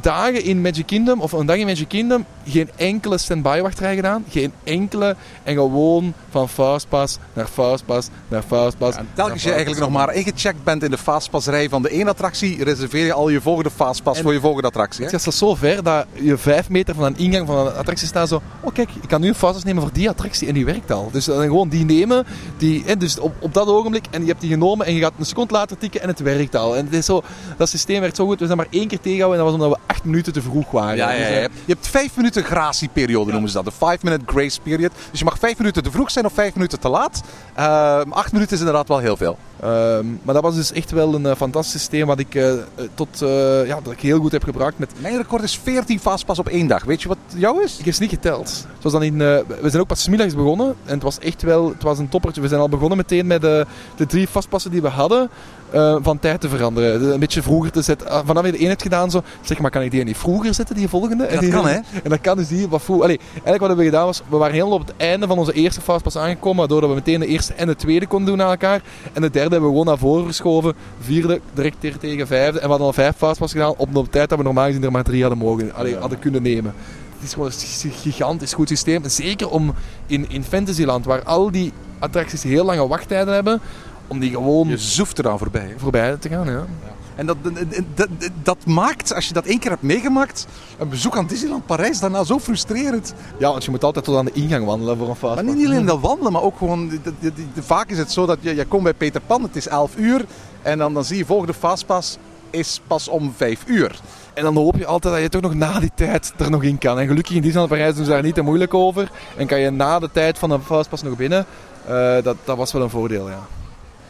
dagen 0.00 0.44
in 0.44 0.60
Magic 0.60 0.86
Kingdom, 0.86 1.20
of 1.20 1.32
een 1.32 1.46
dag 1.46 1.56
in 1.56 1.66
Magic 1.66 1.88
Kingdom, 1.88 2.24
geen 2.46 2.70
enkele 2.76 3.18
standby 3.18 3.60
wachtrij 3.60 3.94
gedaan. 3.94 4.24
Geen 4.30 4.52
enkele. 4.64 5.16
En 5.42 5.54
gewoon 5.54 6.14
van 6.30 6.48
Fastpass 6.48 7.18
naar 7.32 7.46
Fastpass 7.46 8.08
naar 8.28 8.42
Fastpass. 8.42 8.96
En 8.96 9.08
telkens 9.14 9.42
je 9.42 9.50
eigenlijk 9.50 9.80
nog 9.80 9.90
maar 9.90 10.14
ingecheckt 10.14 10.64
bent 10.64 10.82
in 10.82 10.90
de 10.90 10.98
fastpassrij 10.98 11.68
van 11.68 11.82
de 11.82 11.90
ene 11.90 12.10
attractie, 12.10 12.64
reserveer 12.64 13.04
je 13.04 13.12
al 13.12 13.28
je 13.28 13.40
volgende 13.40 13.70
fastpass 13.70 14.18
En- 14.18 14.24
voor 14.24 14.32
je 14.32 14.40
volgende 14.40 14.68
attractie. 14.68 15.04
Hè? 15.04 15.10
Het 15.10 15.22
gaat 15.22 15.34
zo 15.34 15.54
ver 15.54 15.82
dat 15.82 16.06
je 16.12 16.36
vijf 16.38 16.68
meter 16.68 16.94
van 16.94 17.04
een 17.04 17.16
ingang 17.16 17.46
van 17.46 17.66
een 17.66 17.74
attractie 17.74 18.06
staat 18.06 18.28
zo... 18.28 18.42
Oh 18.60 18.74
kijk, 18.74 18.90
ik 19.02 19.08
kan 19.08 19.20
nu 19.20 19.28
een 19.28 19.34
fastpass 19.34 19.64
nemen 19.64 19.82
voor 19.82 19.92
die 19.92 20.08
attractie 20.08 20.48
en 20.48 20.54
die 20.54 20.64
werkt 20.64 20.90
al. 20.90 21.08
Dus 21.12 21.24
dan 21.24 21.42
gewoon 21.42 21.68
die 21.68 21.84
nemen, 21.84 22.26
die, 22.56 22.82
hè, 22.86 22.96
dus 22.96 23.18
op, 23.18 23.34
op 23.40 23.54
dat 23.54 23.66
ogenblik, 23.68 24.04
en 24.10 24.20
je 24.20 24.28
hebt 24.28 24.40
die 24.40 24.50
genomen 24.50 24.86
en 24.86 24.94
je 24.94 25.00
gaat 25.00 25.12
een 25.18 25.26
seconde 25.26 25.52
later 25.52 25.78
tikken 25.78 26.00
en 26.00 26.08
het 26.08 26.20
werkt 26.20 26.56
al. 26.56 26.76
En 26.76 26.84
het 26.84 26.94
is 26.94 27.04
zo, 27.06 27.22
dat 27.56 27.68
systeem 27.68 28.00
werkt 28.00 28.16
zo 28.16 28.26
goed. 28.26 28.40
We 28.40 28.44
zijn 28.46 28.58
maar 28.58 28.66
één 28.70 28.88
keer 28.88 29.00
tegengehouden 29.00 29.38
en 29.40 29.44
dat 29.44 29.54
was 29.58 29.68
omdat 29.68 29.80
we 29.86 29.87
acht 29.88 30.04
minuten 30.04 30.32
te 30.32 30.42
vroeg 30.42 30.70
waren. 30.70 30.96
Ja, 30.96 31.10
ja, 31.10 31.18
Dus, 31.18 31.28
ja. 31.28 31.34
eh, 31.34 31.42
Je 31.64 31.72
hebt 31.72 31.86
vijf 31.86 32.16
minuten 32.16 32.44
gratieperiode 32.44 33.30
noemen 33.32 33.50
ze 33.50 33.56
dat. 33.56 33.64
De 33.64 33.86
five 33.86 33.98
minute 34.02 34.24
grace 34.26 34.60
period. 34.60 34.92
Dus 35.10 35.18
je 35.18 35.24
mag 35.24 35.38
vijf 35.38 35.58
minuten 35.58 35.82
te 35.82 35.90
vroeg 35.90 36.10
zijn 36.10 36.24
of 36.24 36.32
vijf 36.32 36.54
minuten 36.54 36.80
te 36.80 36.88
laat. 36.88 37.22
Ehm, 37.54 38.10
acht 38.10 38.32
minuten 38.32 38.52
is 38.54 38.58
inderdaad 38.58 38.88
wel 38.88 38.98
heel 38.98 39.16
veel. 39.16 39.38
Ehm, 39.60 40.06
maar 40.22 40.34
dat 40.34 40.42
was 40.42 40.54
dus 40.54 40.72
echt 40.72 40.90
wel 40.90 41.14
een 41.14 41.26
eh, 41.26 41.36
fantastisch 41.36 41.72
systeem 41.80 42.06
wat 42.06 42.18
ik, 42.18 42.34
eh, 42.34 42.52
tot, 42.94 43.22
eh, 43.22 43.66
ja, 43.66 43.80
dat 43.82 43.92
ik 43.92 44.00
heel 44.00 44.18
goed 44.20 44.32
heb 44.32 44.44
gebruikt. 44.44 44.78
Met, 44.78 44.92
Mijn 45.00 45.16
record 45.16 45.42
is 45.42 45.58
14 45.62 46.00
fastpass 46.00 46.38
op 46.40 46.48
één 46.48 46.66
dag. 46.66 46.84
Weet 46.84 47.02
je 47.02 47.08
wat 47.08 47.18
jou 47.34 47.62
is? 47.62 47.78
ik 47.78 47.84
heb 47.84 47.94
ze 47.94 48.00
niet 48.00 48.10
geteld. 48.10 48.66
Het 48.74 48.82
was 48.82 48.92
dan 48.92 49.02
in, 49.02 49.12
eh, 49.12 49.38
we 49.60 49.68
zijn 49.70 49.82
ook 49.82 49.88
pas 49.88 50.08
middags 50.08 50.34
begonnen 50.34 50.66
en 50.84 50.94
het 50.94 51.02
was 51.02 51.18
echt 51.18 51.42
wel 51.42 51.68
het 51.68 51.82
was 51.82 51.98
een 51.98 52.08
toppertje. 52.08 52.40
We 52.40 52.48
zijn 52.48 52.60
al 52.60 52.68
begonnen 52.68 52.96
meteen 52.96 53.26
met 53.26 53.40
de, 53.40 53.66
de 53.96 54.06
drie 54.06 54.28
vastpassen 54.28 54.70
die 54.70 54.82
we 54.82 54.88
hadden 54.88 55.30
eh, 55.70 55.96
van 56.02 56.18
tijd 56.18 56.40
te 56.40 56.48
veranderen. 56.48 57.00
De- 57.00 57.12
Een 57.12 57.20
beetje 57.20 57.42
vroeger 57.42 57.70
te 57.72 57.82
zetten. 57.82 58.08
Ah, 58.10 58.26
vanaf 58.26 58.44
je 58.44 58.52
de 58.52 58.58
één 58.58 58.68
hebt 58.68 58.82
gedaan, 58.82 59.10
zo, 59.10 59.22
zeg 59.42 59.58
maar 59.58 59.70
kan 59.70 59.82
ik 59.82 59.90
die 59.90 60.04
niet 60.04 60.16
vroeger 60.16 60.54
zetten, 60.54 60.74
die 60.76 60.88
volgende? 60.88 61.24
En 61.24 61.32
dat 61.34 61.40
die- 61.42 61.50
kan, 61.52 61.66
hè? 61.68 61.74
En 62.04 62.10
dat 62.10 62.20
kan 62.20 62.36
dus 62.36 62.48
die 62.48 62.68
wat 62.68 62.82
vroeg. 62.82 63.02
Allee, 63.02 63.18
eigenlijk 63.18 63.58
wat 63.58 63.68
hebben 63.68 63.84
we 63.86 63.90
gedaan 63.90 64.04
was, 64.06 64.22
we 64.28 64.36
waren 64.36 64.54
helemaal 64.54 64.74
op 64.78 64.86
het 64.86 64.96
einde 64.96 65.26
van 65.26 65.38
onze 65.38 65.52
eerste 65.52 65.80
fastpass 65.80 66.16
aangekomen, 66.16 66.58
waardoor 66.68 66.88
we 66.88 66.94
meteen 66.94 67.20
de 67.20 67.26
eerste 67.26 67.54
en 67.54 67.66
de 67.66 67.76
tweede 67.76 68.06
konden 68.06 68.26
doen 68.28 68.36
na 68.36 68.50
elkaar. 68.50 68.80
En 69.12 69.22
de 69.22 69.30
derde 69.30 69.38
hebben 69.40 69.60
we 69.60 69.68
gewoon 69.68 69.86
naar 69.86 69.98
voren 69.98 70.26
geschoven. 70.26 70.74
Vierde 71.00 71.40
direct 71.54 71.76
tegen- 71.80 72.26
vijfde. 72.26 72.58
En 72.58 72.64
we 72.64 72.68
hadden 72.68 72.86
al 72.86 72.92
vijf 72.92 73.16
fastpass 73.16 73.52
gedaan 73.52 73.74
op 73.76 73.94
de 73.94 74.08
tijd 74.10 74.28
dat 74.28 74.38
we 74.38 74.44
normaal 74.44 74.66
gezien 74.66 74.84
er 74.84 74.92
maar 74.92 75.04
drie 75.04 75.20
hadden 75.20 75.38
mogen, 75.38 75.74
allee, 75.74 75.96
hadden 75.96 76.18
kunnen 76.18 76.42
nemen. 76.42 76.74
Het 77.14 77.26
is 77.26 77.32
gewoon 77.32 77.50
een 77.84 77.90
gigantisch 77.92 78.52
goed 78.52 78.68
systeem. 78.68 79.02
Zeker 79.06 79.48
om 79.48 79.74
in, 80.06 80.26
in 80.30 80.44
Fantasyland, 80.44 81.04
waar 81.04 81.22
al 81.22 81.50
die 81.50 81.72
attracties 81.98 82.42
heel 82.42 82.64
lange 82.64 82.88
wachttijden 82.88 83.34
hebben, 83.34 83.60
om 84.08 84.18
die 84.18 84.30
gewoon 84.30 84.68
Je 84.68 84.76
zoeft 84.78 85.18
eraan 85.18 85.38
voorbij. 85.38 85.66
hè? 85.66 85.74
voorbij 85.78 86.16
te 86.16 86.28
gaan. 86.28 86.46
Ja. 86.50 86.66
En 87.14 87.26
dat, 87.26 87.36
dat, 87.42 87.54
dat, 87.94 88.08
dat 88.42 88.66
maakt, 88.66 89.14
als 89.14 89.28
je 89.28 89.34
dat 89.34 89.44
één 89.44 89.58
keer 89.58 89.70
hebt 89.70 89.82
meegemaakt, 89.82 90.46
een 90.78 90.88
bezoek 90.88 91.16
aan 91.16 91.26
Disneyland 91.26 91.66
Parijs 91.66 92.00
daarna 92.00 92.24
zo 92.24 92.38
frustrerend. 92.38 93.14
ja, 93.38 93.50
want 93.50 93.64
je 93.64 93.70
moet 93.70 93.84
altijd 93.84 94.04
tot 94.04 94.16
aan 94.16 94.24
de 94.24 94.32
ingang 94.32 94.64
wandelen 94.64 94.96
voor 94.98 95.08
een 95.08 95.14
fastpass. 95.16 95.46
Maar 95.46 95.56
niet 95.56 95.66
alleen 95.66 95.86
dat 95.86 96.00
wandelen, 96.00 96.32
maar 96.32 96.42
ook 96.42 96.58
gewoon... 96.58 96.88
de- 96.88 97.00
de- 97.02 97.12
de- 97.20 97.32
de- 97.54 97.62
vaak 97.62 97.90
is 97.90 97.98
het 97.98 98.12
zo 98.12 98.26
dat 98.26 98.38
je, 98.40 98.54
je 98.54 98.64
komt 98.66 98.82
bij 98.82 98.94
Peter 98.94 99.20
Pan, 99.26 99.42
het 99.42 99.56
is 99.56 99.68
11 99.68 99.96
uur. 99.96 100.24
En 100.62 100.78
dan, 100.78 100.94
dan 100.94 101.04
zie 101.04 101.16
je 101.16 101.24
volgende 101.24 101.54
fastpass 101.54 102.16
is 102.50 102.80
pas 102.86 103.08
om 103.08 103.32
5 103.36 103.62
uur. 103.66 104.00
En 104.34 104.42
dan 104.42 104.56
hoop 104.56 104.76
je 104.76 104.86
altijd 104.86 105.14
dat 105.14 105.22
je 105.22 105.28
toch 105.28 105.40
nog 105.42 105.54
na 105.54 105.80
die 105.80 105.90
tijd 105.94 106.32
er 106.36 106.50
nog 106.50 106.62
in 106.62 106.78
kan. 106.78 106.98
En 106.98 107.06
gelukkig 107.06 107.34
in 107.34 107.42
Disneyland 107.42 107.70
Parijs 107.72 107.94
doen 107.94 108.04
ze 108.04 108.10
daar 108.10 108.22
niet 108.22 108.34
te 108.34 108.42
moeilijk 108.42 108.74
over. 108.74 109.10
En 109.36 109.46
kan 109.46 109.60
je 109.60 109.70
na 109.70 109.98
de 109.98 110.08
tijd 110.12 110.38
van 110.38 110.50
een 110.50 110.62
fastpass 110.62 111.02
nog 111.02 111.16
binnen. 111.16 111.46
Eh, 111.86 111.94
dat, 112.22 112.36
dat 112.44 112.56
was 112.56 112.72
wel 112.72 112.82
een 112.82 112.90
voordeel, 112.90 113.28
ja. 113.28 113.46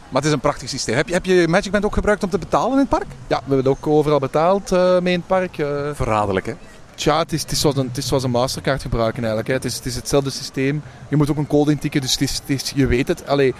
Maar 0.09 0.21
het 0.21 0.25
is 0.25 0.31
een 0.31 0.39
prachtig 0.39 0.69
systeem. 0.69 0.95
Heb 0.95 1.07
je, 1.07 1.13
heb 1.13 1.25
je 1.25 1.47
Magic 1.47 1.71
Band 1.71 1.85
ook 1.85 1.93
gebruikt 1.93 2.23
om 2.23 2.29
te 2.29 2.37
betalen 2.37 2.71
in 2.71 2.77
het 2.77 2.89
park? 2.89 3.07
Ja, 3.27 3.35
we 3.35 3.53
hebben 3.53 3.57
het 3.57 3.67
ook 3.67 3.87
overal 3.87 4.19
betaald 4.19 4.71
eh, 4.71 4.99
mee 4.99 5.13
in 5.13 5.19
het 5.19 5.27
park. 5.27 5.57
Eh, 5.57 5.89
Verraderlijk, 5.93 6.45
hè? 6.45 6.53
tja, 6.99 7.19
het 7.19 7.33
is, 7.33 7.41
het, 7.41 7.51
is 7.51 7.59
zoals 7.59 7.77
een, 7.77 7.87
het 7.87 7.97
is 7.97 8.07
zoals 8.07 8.23
een 8.23 8.31
Mastercard 8.31 8.81
gebruiken 8.81 9.17
eigenlijk. 9.17 9.47
Hè. 9.47 9.53
Het, 9.53 9.65
is, 9.65 9.75
het 9.75 9.85
is 9.85 9.95
hetzelfde 9.95 10.29
systeem. 10.29 10.81
Je 11.09 11.15
moet 11.15 11.29
ook 11.29 11.37
een 11.37 11.47
code 11.47 11.71
intikken, 11.71 12.01
dus 12.01 12.11
het 12.11 12.21
is, 12.21 12.33
het 12.35 12.49
is, 12.49 12.71
je 12.75 12.87
weet 12.87 13.07
het. 13.07 13.27
Allee, 13.27 13.53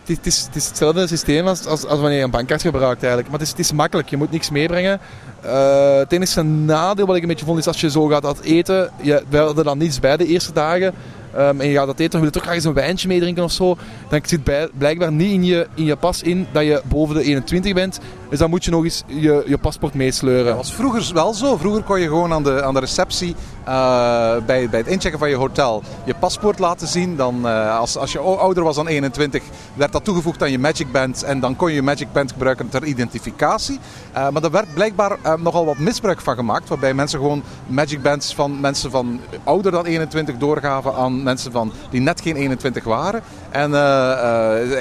het, 0.00 0.08
is, 0.08 0.16
het, 0.16 0.26
is, 0.26 0.42
het 0.46 0.56
is 0.56 0.68
hetzelfde 0.68 1.06
systeem 1.06 1.46
als, 1.46 1.66
als, 1.66 1.86
als 1.86 2.00
wanneer 2.00 2.18
je 2.18 2.24
een 2.24 2.30
bankkaart 2.30 2.62
gebruikt 2.62 3.02
eigenlijk. 3.02 3.30
Maar 3.30 3.38
het 3.38 3.48
is, 3.48 3.50
het 3.50 3.58
is 3.58 3.72
makkelijk, 3.72 4.08
je 4.08 4.16
moet 4.16 4.30
niks 4.30 4.50
meebrengen. 4.50 5.00
Eh, 5.40 5.96
het 5.96 6.12
enige 6.12 6.42
nadeel 6.42 7.06
wat 7.06 7.16
ik 7.16 7.22
een 7.22 7.28
beetje 7.28 7.44
vond 7.44 7.58
is 7.58 7.66
als 7.66 7.80
je 7.80 7.90
zo 7.90 8.06
gaat 8.06 8.40
eten. 8.40 8.90
Je, 9.00 9.22
we 9.28 9.38
hadden 9.38 9.64
dan 9.64 9.78
niets 9.78 10.00
bij 10.00 10.16
de 10.16 10.26
eerste 10.26 10.52
dagen. 10.52 10.94
Ehm, 11.34 11.60
en 11.60 11.68
je 11.68 11.74
gaat 11.74 11.86
dat 11.86 12.00
eten, 12.00 12.18
wil 12.18 12.28
je 12.28 12.34
toch 12.34 12.42
graag 12.42 12.54
eens 12.54 12.64
een 12.64 12.72
wijntje 12.72 13.08
meedrinken 13.08 13.44
of 13.44 13.52
zo. 13.52 13.76
Dan 14.08 14.20
zit 14.24 14.40
blijkbaar 14.78 15.12
niet 15.12 15.32
in 15.32 15.44
je, 15.44 15.66
in 15.74 15.84
je 15.84 15.96
pas 15.96 16.22
in 16.22 16.46
dat 16.52 16.64
je 16.64 16.82
boven 16.84 17.14
de 17.14 17.22
21 17.22 17.74
bent. 17.74 18.00
Dus 18.32 18.40
dan 18.40 18.50
moet 18.50 18.64
je 18.64 18.70
nog 18.70 18.84
eens 18.84 19.02
je, 19.06 19.42
je 19.46 19.58
paspoort 19.58 19.94
meesleuren. 19.94 20.44
Dat 20.44 20.56
was 20.56 20.72
vroeger 20.72 21.14
wel 21.14 21.34
zo. 21.34 21.56
Vroeger 21.56 21.82
kon 21.82 22.00
je 22.00 22.06
gewoon 22.06 22.32
aan 22.32 22.42
de, 22.42 22.62
aan 22.62 22.74
de 22.74 22.80
receptie 22.80 23.34
eh, 23.64 24.36
bij, 24.46 24.68
bij 24.68 24.78
het 24.78 24.86
inchecken 24.86 25.18
van 25.18 25.28
je 25.28 25.36
hotel 25.36 25.82
je 26.04 26.14
paspoort 26.14 26.58
laten 26.58 26.88
zien. 26.88 27.16
Dan, 27.16 27.48
eh, 27.48 27.78
als, 27.78 27.96
als 27.96 28.12
je 28.12 28.18
ouder 28.18 28.64
was 28.64 28.76
dan 28.76 28.86
21, 28.86 29.42
werd 29.74 29.92
dat 29.92 30.04
toegevoegd 30.04 30.42
aan 30.42 30.50
je 30.50 30.58
Magic 30.58 30.92
Band. 30.92 31.22
En 31.22 31.40
dan 31.40 31.56
kon 31.56 31.68
je 31.68 31.74
je 31.74 31.82
Magic 31.82 32.12
Band 32.12 32.32
gebruiken 32.32 32.68
ter 32.68 32.84
identificatie. 32.84 33.78
Eh, 34.12 34.28
maar 34.28 34.42
daar 34.42 34.50
werd 34.50 34.74
blijkbaar 34.74 35.18
nogal 35.38 35.64
wat 35.64 35.78
misbruik 35.78 36.20
van 36.20 36.34
gemaakt. 36.34 36.68
Waarbij 36.68 36.94
mensen 36.94 37.18
gewoon 37.18 37.42
Magic 37.66 38.02
Bands 38.02 38.34
van 38.34 38.60
mensen 38.60 38.90
van 38.90 39.20
ouder 39.44 39.72
dan 39.72 39.84
21 39.84 40.36
doorgaven 40.36 40.94
aan 40.94 41.22
mensen 41.22 41.52
van, 41.52 41.72
die 41.90 42.00
net 42.00 42.20
geen 42.20 42.36
21 42.36 42.84
waren. 42.84 43.22
En 43.50 43.70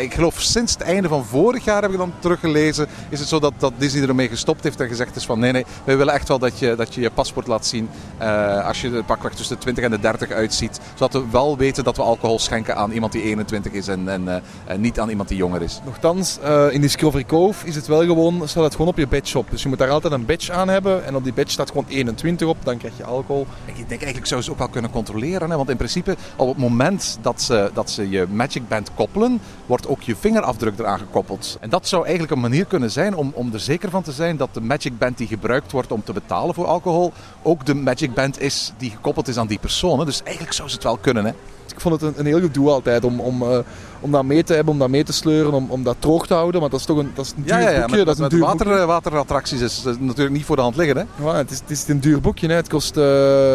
ik 0.02 0.14
geloof 0.14 0.42
sinds 0.42 0.74
het 0.74 0.82
einde 0.82 1.08
van 1.08 1.26
vorig 1.26 1.64
jaar, 1.64 1.82
heb 1.82 1.92
ik 1.92 1.98
dan 1.98 2.14
teruggelezen, 2.20 2.88
is 3.10 3.20
het 3.20 3.28
zo 3.28 3.40
dat, 3.42 3.54
dat 3.58 3.74
Disney 3.78 4.08
ermee 4.08 4.28
gestopt 4.28 4.64
heeft 4.64 4.80
en 4.80 4.88
gezegd 4.88 5.16
is 5.16 5.26
van 5.26 5.40
nee, 5.40 5.52
nee, 5.52 5.66
wij 5.84 5.98
willen 5.98 6.14
echt 6.14 6.28
wel 6.28 6.40
dat 6.40 6.60
je 6.60 6.76
dat 6.76 6.94
je, 6.94 7.02
je 7.02 7.12
paspoort 7.12 7.48
laat 7.48 7.66
zien 7.66 7.90
eh, 8.18 8.68
als 8.68 8.82
je 8.82 8.92
er 8.92 9.04
pakweg 9.04 9.34
tussen 9.34 9.56
de 9.56 9.62
20 9.62 9.84
en 9.84 9.92
de 9.92 10.00
30 10.00 10.32
uitziet. 10.32 10.80
Zodat 10.94 11.14
we 11.14 11.30
wel 11.32 11.58
weten 11.58 11.84
dat 11.84 11.98
we 11.98 12.04
alcohol 12.04 12.40
schenken 12.40 12.76
aan 12.76 12.92
iemand 12.92 13.12
die 13.12 13.24
21 13.24 13.72
is 13.72 13.88
en, 13.88 14.10
en, 14.10 14.28
eh, 14.28 14.42
en 14.66 14.82
niet 14.82 15.00
aan 15.00 15.10
iemand 15.10 15.30
die 15.30 15.38
jonger 15.38 15.62
is. 15.62 15.82
Nochtans, 15.86 16.40
eh, 16.44 16.72
in 16.72 16.82
Discovery 16.82 17.26
Cove 17.26 17.68
is 17.68 17.76
het 17.76 17.88
wel 17.88 18.04
gewoon, 18.06 18.48
staat 18.48 18.64
het 18.64 18.72
gewoon 18.72 18.88
op 18.88 18.98
je 18.98 19.08
badge 19.08 19.38
op. 19.38 19.52
Dus 19.52 19.62
je 19.62 19.70
moet 19.70 19.78
daar 19.78 19.90
altijd 19.90 20.14
een 20.14 20.26
badge 20.26 20.52
aan 20.52 20.68
hebben. 20.68 21.06
En 21.06 21.16
op 21.16 21.24
die 21.24 21.34
badge 21.34 21.52
staat 21.52 21.68
gewoon 21.68 21.86
21 21.88 22.48
op, 22.48 22.58
dan 22.64 22.78
krijg 22.78 22.98
je 22.98 23.04
alcohol. 23.04 23.48
Ik 23.66 23.76
denk 23.76 23.90
eigenlijk 23.90 24.28
zou 24.28 24.42
ze 24.42 24.52
ook 24.52 24.58
wel 24.58 24.68
kunnen 24.68 24.92
controleren. 24.92 25.50
Hè? 25.50 25.58
Want 25.58 25.70
in 25.70 25.78
principe, 25.78 26.16
op 26.36 26.48
het 26.48 26.58
moment 26.58 27.18
dat 27.22 27.42
ze, 27.42 27.72
dat 27.74 27.90
ze 27.90 28.10
je 28.10 28.28
Magic 28.32 28.68
Band 28.68 28.94
koppelen, 28.94 29.42
wordt 29.66 29.88
ook 29.88 30.02
je 30.02 30.16
vingerafdruk 30.16 30.80
eraan 30.80 31.00
gekoppeld. 31.00 31.58
En 31.60 31.70
dat 31.70 31.88
zou 31.88 32.02
eigenlijk 32.04 32.34
een 32.34 32.40
manier 32.40 32.66
kunnen 32.66 32.92
zijn 32.92 33.16
om 33.16 33.31
om, 33.34 33.46
om 33.46 33.54
er 33.54 33.60
zeker 33.60 33.90
van 33.90 34.04
te 34.04 34.12
zijn 34.12 34.38
dat 34.38 34.50
de 34.54 34.62
Magic 34.62 34.98
Band 34.98 35.18
die 35.18 35.28
gebruikt 35.28 35.72
wordt 35.72 35.92
om 35.92 36.04
te 36.04 36.14
betalen 36.14 36.56
voor 36.56 36.66
alcohol, 36.66 37.14
ook 37.42 37.66
de 37.66 37.74
Magic 37.76 38.14
Band 38.14 38.42
is 38.42 38.74
die 38.78 38.90
gekoppeld 38.90 39.28
is 39.28 39.38
aan 39.38 39.48
die 39.48 39.60
persoon. 39.60 40.06
Dus 40.06 40.24
eigenlijk 40.24 40.56
zou 40.56 40.68
ze 40.70 40.76
het 40.76 40.84
wel 40.84 40.98
kunnen. 40.98 41.26
Hè? 41.26 41.32
Ik 41.74 41.80
vond 41.80 42.02
het 42.02 42.14
een, 42.14 42.20
een 42.20 42.26
heel 42.26 42.40
goed 42.42 42.54
doel 42.54 42.72
altijd 42.72 43.04
om, 43.04 43.20
om, 43.20 43.42
eh, 43.42 43.58
om 44.00 44.12
dat 44.12 44.24
mee 44.24 44.44
te 44.44 44.54
hebben, 44.54 44.74
om 44.74 44.80
dat 44.80 44.90
mee 44.90 45.04
te 45.04 45.14
sleuren, 45.14 45.54
om, 45.54 45.66
om 45.70 45.84
dat 45.84 45.96
droog 46.00 46.28
te 46.28 46.34
houden. 46.34 46.60
Want 46.60 46.72
dat 46.72 46.80
is 46.80 46.86
toch 46.86 46.98
een, 46.98 47.12
dat 47.16 47.26
is 47.26 47.32
een 47.38 47.44
duur 47.44 47.54
boekje. 47.80 47.98
met, 47.98 48.06
dat 48.06 48.08
is 48.08 48.16
een 48.16 48.22
met 48.22 48.32
duur 48.32 48.40
water, 48.42 48.66
boekje. 48.66 48.82
eh, 48.82 48.86
waterattracties 48.88 49.62
is 49.62 49.84
natuurlijk 50.00 50.30
niet 50.36 50.46
voor 50.46 50.56
de 50.56 50.62
hand 50.62 50.76
liggen. 50.76 50.98
Hè? 50.98 51.26
Ja, 51.26 51.36
het, 51.36 51.52
is, 51.52 51.60
het 51.60 51.70
is 51.70 51.88
een 51.88 52.00
duur 52.00 52.22
boekje. 52.22 52.48
Hè. 52.48 52.54
Het 52.54 52.70
kost 52.70 52.98
eh, 52.98 53.04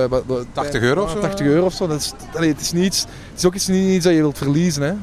wat- 0.09 0.23
wat- 0.27 0.47
80 0.53 0.81
euro 0.83 1.03
of 1.03 1.11
zo? 1.11 1.19
80 1.19 1.47
euro 1.47 1.65
of 1.65 1.73
zo. 1.73 1.87
Dat 1.87 2.01
is, 2.01 2.13
allee, 2.35 2.49
het, 2.53 2.61
is 2.61 2.73
niet, 2.73 2.85
iets- 2.85 3.01
het 3.03 3.39
is 3.39 3.45
ook 3.45 3.55
iets, 3.55 3.67
niet 3.67 3.89
iets 3.95 4.05
dat 4.05 4.15
je 4.15 4.21
wilt 4.21 4.39
verliezen. 4.39 4.83
Hè. 4.83 4.95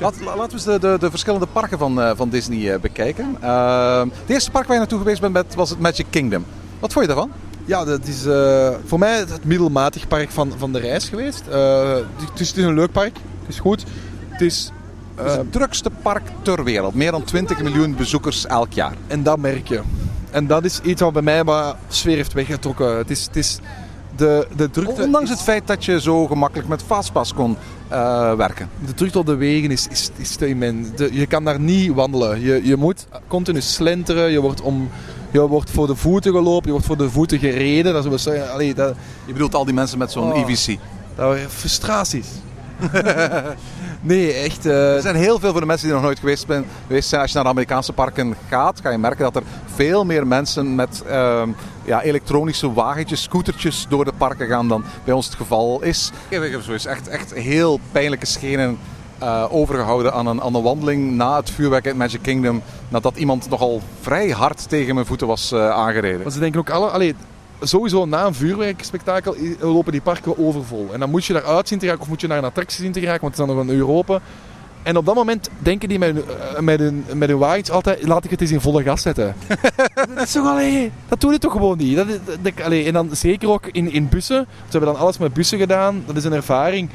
Laat, 0.00 0.20
la- 0.20 0.36
laten 0.36 0.46
we 0.46 0.52
eens 0.52 0.64
de, 0.64 0.78
de, 0.78 0.96
de 1.00 1.10
verschillende 1.10 1.46
parken 1.46 1.78
van, 1.78 2.00
eh, 2.02 2.10
van 2.16 2.28
Disney 2.28 2.72
eh, 2.74 2.80
bekijken. 2.80 3.36
Uh, 3.42 4.00
het 4.00 4.10
eerste 4.30 4.50
park 4.50 4.64
waar 4.64 4.72
je 4.72 4.80
naartoe 4.80 4.98
geweest 4.98 5.20
bent 5.20 5.32
met, 5.32 5.54
was 5.54 5.70
het 5.70 5.78
Magic 5.78 6.06
Kingdom. 6.10 6.44
Wat 6.80 6.92
vond 6.92 7.06
je 7.06 7.12
daarvan? 7.12 7.30
Ja, 7.64 7.84
dat 7.84 8.06
is 8.06 8.26
eh, 8.26 8.68
voor 8.84 8.98
mij 8.98 9.18
het 9.18 9.44
middelmatig 9.44 10.08
park 10.08 10.30
van, 10.30 10.52
van 10.56 10.72
de 10.72 10.78
reis 10.78 11.08
geweest. 11.08 11.42
Het, 11.46 12.40
is, 12.40 12.48
het 12.48 12.56
is 12.56 12.64
een 12.64 12.74
leuk 12.74 12.92
park. 12.92 13.16
Het 13.40 13.48
is 13.48 13.58
goed. 13.58 13.84
Het 14.28 14.40
is, 14.40 14.72
Het 15.14 15.26
is 15.26 15.32
het 15.36 15.52
drukste 15.52 15.90
park 16.02 16.22
ter 16.42 16.64
wereld. 16.64 16.94
Meer 16.94 17.10
dan 17.10 17.24
20 17.24 17.62
miljoen 17.62 17.96
bezoekers 17.96 18.46
elk 18.46 18.72
jaar. 18.72 18.94
en 19.06 19.22
dat 19.22 19.38
merk 19.38 19.68
je. 19.68 19.80
En 20.30 20.46
dat 20.46 20.64
is 20.64 20.80
iets 20.80 21.00
wat 21.00 21.12
bij 21.12 21.22
mij 21.22 21.44
wat 21.44 21.76
sfeer 21.88 22.16
heeft 22.16 22.32
weggetrokken. 22.32 22.96
Het 22.96 23.10
is, 23.10 23.24
het 23.24 23.36
is 23.36 23.58
de, 24.16 24.46
de 24.56 24.70
drukte... 24.70 25.02
Ondanks 25.02 25.30
het 25.30 25.42
feit 25.42 25.66
dat 25.66 25.84
je 25.84 26.00
zo 26.00 26.26
gemakkelijk 26.26 26.68
met 26.68 26.82
Fastpass 26.82 27.34
kon 27.34 27.56
eh, 27.88 28.32
werken. 28.34 28.68
De 28.86 28.94
drukte 28.94 29.18
op 29.18 29.26
de 29.26 29.34
wegen 29.36 29.70
is, 29.70 29.86
is, 29.90 30.10
is 30.16 30.36
te 30.36 30.46
immens. 30.48 30.88
De- 30.96 31.08
je 31.12 31.26
kan 31.26 31.44
daar 31.44 31.60
niet 31.60 31.92
wandelen. 31.92 32.40
Je, 32.40 32.60
je 32.64 32.76
moet 32.76 33.06
continu 33.28 33.60
slenteren. 33.60 34.30
Je 34.30 34.40
wordt, 34.40 34.60
om, 34.60 34.90
je 35.30 35.40
wordt 35.40 35.70
voor 35.70 35.86
de 35.86 35.94
voeten 35.96 36.32
gelopen. 36.32 36.64
Je 36.66 36.70
wordt 36.70 36.86
voor 36.86 36.96
de 36.96 37.10
voeten 37.10 37.38
gereden. 37.38 37.92
Dat, 37.92 38.04
is, 38.12 38.28
allee, 38.52 38.74
dat, 38.74 38.94
Je 39.24 39.32
bedoelt 39.32 39.54
al 39.54 39.64
die 39.64 39.74
mensen 39.74 39.98
met 39.98 40.12
zo'n 40.12 40.32
Oh. 40.32 40.38
EVC. 40.48 40.66
dat 41.14 41.26
waren 41.26 41.50
frustraties. 41.50 42.26
nee, 44.00 44.32
echt. 44.32 44.66
eh, 44.66 44.94
Er 44.94 45.02
zijn 45.02 45.14
heel 45.16 45.38
veel 45.38 45.50
voor 45.50 45.60
de 45.60 45.66
mensen 45.66 45.86
die 45.86 45.94
nog 45.94 46.04
nooit 46.04 46.18
geweest, 46.18 46.46
ben, 46.46 46.64
geweest 46.86 47.08
zijn. 47.08 47.20
Als 47.20 47.30
je 47.30 47.36
naar 47.36 47.44
de 47.46 47.50
Amerikaanse 47.52 47.92
parken 47.92 48.34
gaat, 48.48 48.80
ga 48.82 48.90
je 48.90 48.98
merken 48.98 49.24
dat 49.24 49.36
er 49.36 49.42
veel 49.74 50.04
meer 50.04 50.26
mensen 50.26 50.74
met 50.74 51.02
ehm, 51.08 51.48
ja, 51.88 52.02
elektronische 52.02 52.72
wagentjes, 52.72 53.22
scootertjes 53.22 53.86
door 53.88 54.04
de 54.04 54.12
parken 54.16 54.46
gaan 54.46 54.68
dan 54.68 54.84
bij 55.04 55.14
ons 55.14 55.26
het 55.26 55.34
geval 55.34 55.82
is. 55.82 56.10
Ik 56.28 56.50
heb 56.50 56.62
zo 56.62 56.72
eens 56.72 56.86
echt, 56.86 57.08
echt 57.08 57.34
heel 57.34 57.80
pijnlijke 57.92 58.26
schenen 58.26 58.78
eh, 59.18 59.44
overgehouden 59.50 60.12
aan 60.12 60.26
een, 60.26 60.42
aan 60.42 60.54
een 60.54 60.62
wandeling 60.62 61.12
na 61.12 61.36
het 61.36 61.50
vuurwerk 61.50 61.84
in 61.84 61.96
Magic 61.96 62.22
Kingdom. 62.22 62.62
Nadat 62.88 63.16
iemand 63.16 63.48
nogal 63.48 63.82
vrij 64.00 64.30
hard 64.30 64.68
tegen 64.68 64.94
mijn 64.94 65.06
voeten 65.06 65.26
was 65.26 65.52
eh, 65.52 65.70
aangereden. 65.70 66.20
Want 66.20 66.32
ze 66.32 66.40
denken 66.40 66.60
ook 66.60 66.70
alle... 66.70 66.88
Allee, 66.88 67.14
sowieso 67.60 68.04
na 68.06 68.26
een 68.26 68.34
vuurwerkspektakel 68.34 69.36
i- 69.36 69.56
lopen 69.60 69.92
die 69.92 70.00
parken 70.00 70.38
overvol. 70.38 70.88
En 70.92 71.00
dan 71.00 71.10
moet 71.10 71.24
je 71.24 71.32
daaruit 71.32 71.68
zien 71.68 71.78
te 71.78 71.86
raken 71.86 72.00
of 72.00 72.08
moet 72.08 72.20
je 72.20 72.26
naar 72.26 72.38
een 72.38 72.44
attractie 72.44 72.82
zien 72.82 72.92
te 72.92 73.00
raken, 73.00 73.20
want 73.20 73.36
het 73.36 73.40
is 73.40 73.46
dan 73.54 73.56
nog 73.56 73.66
een 73.66 73.74
uur 73.74 73.88
open. 73.88 74.20
En 74.88 74.96
op 74.96 75.06
dat 75.06 75.14
moment 75.14 75.48
denken 75.58 75.88
die 75.88 75.98
met 75.98 76.14
hun, 76.14 76.24
eh, 76.54 76.60
met 76.60 76.78
hun, 76.80 77.04
met 77.14 77.28
hun 77.28 77.38
wagentje 77.38 77.72
altijd, 77.72 78.06
laat 78.06 78.24
ik 78.24 78.30
het 78.30 78.40
eens 78.40 78.50
in 78.50 78.60
volle 78.60 78.82
gas 78.82 79.02
zetten. 79.02 79.34
dat 80.14 80.24
is 80.24 80.32
toch 80.32 80.46
allee, 80.46 80.92
dat 81.08 81.20
doe 81.20 81.32
je 81.32 81.38
toch 81.38 81.52
gewoon 81.52 81.78
niet. 81.78 81.96
Dat, 81.96 82.06
dat, 82.08 82.36
dat- 82.42 82.60
allee, 82.62 82.84
en 82.84 82.92
dan 82.92 83.08
zeker 83.12 83.48
ook 83.48 83.66
in, 83.72 83.92
in 83.92 84.08
bussen. 84.08 84.46
Ze 84.48 84.70
hebben 84.70 84.92
dan 84.92 85.00
alles 85.02 85.18
met 85.18 85.32
bussen 85.32 85.58
gedaan. 85.58 86.02
Dat 86.06 86.16
is 86.16 86.24
een 86.24 86.32
ervaring. 86.32 86.88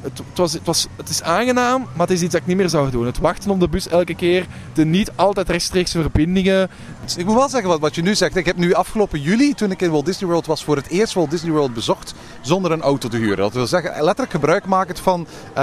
Het, 0.00 0.18
het, 0.28 0.38
was, 0.38 0.52
het, 0.52 0.64
was, 0.64 0.86
het 0.96 1.08
is 1.08 1.22
aangenaam, 1.22 1.80
maar 1.96 2.06
het 2.06 2.16
is 2.16 2.22
iets 2.22 2.32
dat 2.32 2.40
ik 2.40 2.46
niet 2.46 2.56
meer 2.56 2.68
zou 2.68 2.90
doen. 2.90 3.06
Het 3.06 3.18
wachten 3.18 3.50
op 3.50 3.60
de 3.60 3.68
bus 3.68 3.88
elke 3.88 4.14
keer, 4.14 4.46
de 4.72 4.84
niet 4.84 5.10
altijd 5.16 5.48
rechtstreekse 5.48 6.00
verbindingen. 6.00 6.70
Ik 7.16 7.24
moet 7.26 7.34
wel 7.34 7.48
zeggen 7.48 7.68
wat, 7.68 7.80
wat 7.80 7.94
je 7.94 8.02
nu 8.02 8.14
zegt. 8.14 8.36
Ik 8.36 8.46
heb 8.46 8.56
nu 8.56 8.72
afgelopen 8.72 9.20
juli, 9.20 9.54
toen 9.54 9.70
ik 9.70 9.82
in 9.82 9.90
Walt 9.90 10.04
Disney 10.04 10.30
World 10.30 10.46
was, 10.46 10.64
voor 10.64 10.76
het 10.76 10.88
eerst 10.88 11.14
Walt 11.14 11.30
Disney 11.30 11.52
World 11.52 11.74
bezocht 11.74 12.14
zonder 12.40 12.72
een 12.72 12.82
auto 12.82 13.08
te 13.08 13.16
huren. 13.16 13.36
Dat 13.36 13.52
wil 13.52 13.66
zeggen, 13.66 13.90
letterlijk 13.90 14.30
gebruik 14.30 14.66
maken 14.66 14.96
van 14.96 15.26
eh, 15.54 15.62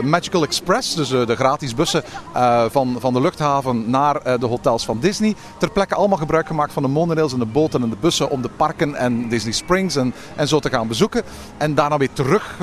Magical 0.00 0.42
Express, 0.42 0.94
dus 0.94 1.12
eh, 1.12 1.26
de 1.26 1.36
gratis 1.36 1.74
bussen 1.74 2.02
eh, 2.34 2.64
van, 2.70 2.96
van 2.98 3.12
de 3.12 3.20
luchthaven 3.20 3.90
naar 3.90 4.38
de 4.38 4.46
hotels 4.46 4.84
van 4.84 4.98
Disney. 5.00 5.34
Ter 5.58 5.70
plekke 5.70 5.94
allemaal 5.94 6.18
gebruik 6.18 6.46
gemaakt 6.46 6.72
van 6.72 6.82
de 6.82 6.88
monorails 6.88 7.32
en 7.32 7.38
de 7.38 7.46
boten 7.46 7.82
en 7.82 7.90
de 7.90 7.96
bussen 8.00 8.30
om 8.30 8.42
de 8.42 8.50
parken 8.56 8.94
en 8.94 9.28
Disney 9.28 9.52
Springs 9.52 9.96
en, 9.96 10.14
en 10.36 10.48
zo 10.48 10.58
te 10.58 10.68
gaan 10.68 10.88
bezoeken. 10.88 11.22
En 11.56 11.74
daarna 11.74 11.96
weer 11.96 12.12
terug 12.12 12.56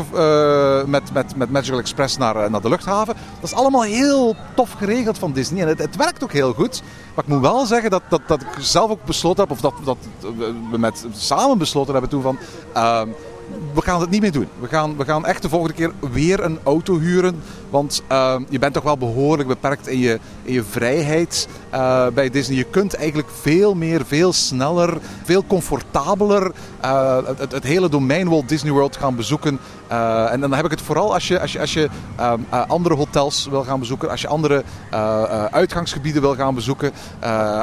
met, 0.85 1.13
met, 1.13 1.35
met 1.35 1.51
Magical 1.51 1.79
Express 1.79 2.17
naar, 2.17 2.49
naar 2.51 2.61
de 2.61 2.69
luchthaven. 2.69 3.15
Dat 3.39 3.49
is 3.49 3.55
allemaal 3.57 3.83
heel 3.83 4.35
tof 4.55 4.71
geregeld 4.71 5.17
van 5.17 5.31
Disney 5.31 5.61
en 5.61 5.67
het, 5.67 5.79
het 5.79 5.95
werkt 5.95 6.23
ook 6.23 6.31
heel 6.31 6.53
goed. 6.53 6.81
Maar 7.15 7.23
ik 7.23 7.33
moet 7.33 7.41
wel 7.41 7.65
zeggen 7.65 7.89
dat, 7.89 7.98
dat, 8.07 8.21
dat 8.27 8.41
ik 8.41 8.47
zelf 8.59 8.91
ook 8.91 9.05
besloten 9.05 9.43
heb, 9.43 9.51
of 9.51 9.61
dat, 9.61 9.73
dat 9.83 9.97
we 10.69 10.77
met 10.77 11.05
samen 11.11 11.57
besloten 11.57 11.91
hebben 11.91 12.09
toen 12.09 12.21
van... 12.21 12.37
ehm, 12.73 13.07
we 13.73 13.81
gaan 13.81 14.01
het 14.01 14.09
niet 14.09 14.21
meer 14.21 14.31
doen. 14.31 14.47
We 14.59 14.67
gaan, 14.67 14.97
we 14.97 15.05
gaan 15.05 15.25
echt 15.25 15.41
de 15.41 15.49
volgende 15.49 15.73
keer 15.73 15.91
weer 16.11 16.43
een 16.43 16.59
auto 16.63 16.99
huren. 16.99 17.41
Want 17.69 18.03
ehm, 18.07 18.43
je 18.49 18.59
bent 18.59 18.73
toch 18.73 18.83
wel 18.83 18.97
behoorlijk 18.97 19.47
beperkt 19.47 19.87
in 19.87 19.99
je, 19.99 20.19
in 20.43 20.53
je 20.53 20.63
vrijheid 20.63 21.47
eh, 21.69 22.07
bij 22.07 22.29
Disney. 22.29 22.57
Je 22.57 22.63
kunt 22.63 22.95
eigenlijk 22.95 23.29
veel 23.41 23.75
meer, 23.75 24.05
veel 24.05 24.33
sneller, 24.33 24.97
veel 25.23 25.43
comfortabeler 25.47 26.51
eh, 26.79 27.17
het, 27.25 27.51
het, 27.51 27.63
hele 27.63 27.89
domein 27.89 28.29
Walt 28.29 28.49
Disney 28.49 28.71
World 28.71 28.95
gaan 28.97 29.15
bezoeken. 29.15 29.59
Eh, 29.87 30.31
en 30.31 30.39
dan 30.39 30.53
heb 30.53 30.65
ik 30.65 30.71
het 30.71 30.81
vooral 30.81 31.13
als 31.13 31.27
je, 31.27 31.39
als 31.39 31.51
je, 31.51 31.59
als 31.59 31.73
je 31.73 31.89
ehm, 32.15 32.39
eh, 32.49 32.61
andere 32.67 32.95
hotels 32.95 33.47
wil 33.49 33.63
gaan 33.63 33.79
bezoeken. 33.79 34.09
Als 34.09 34.21
je 34.21 34.27
andere 34.27 34.63
uitgangsgebieden 35.51 36.21
wil 36.21 36.35
gaan 36.35 36.55
bezoeken. 36.55 36.91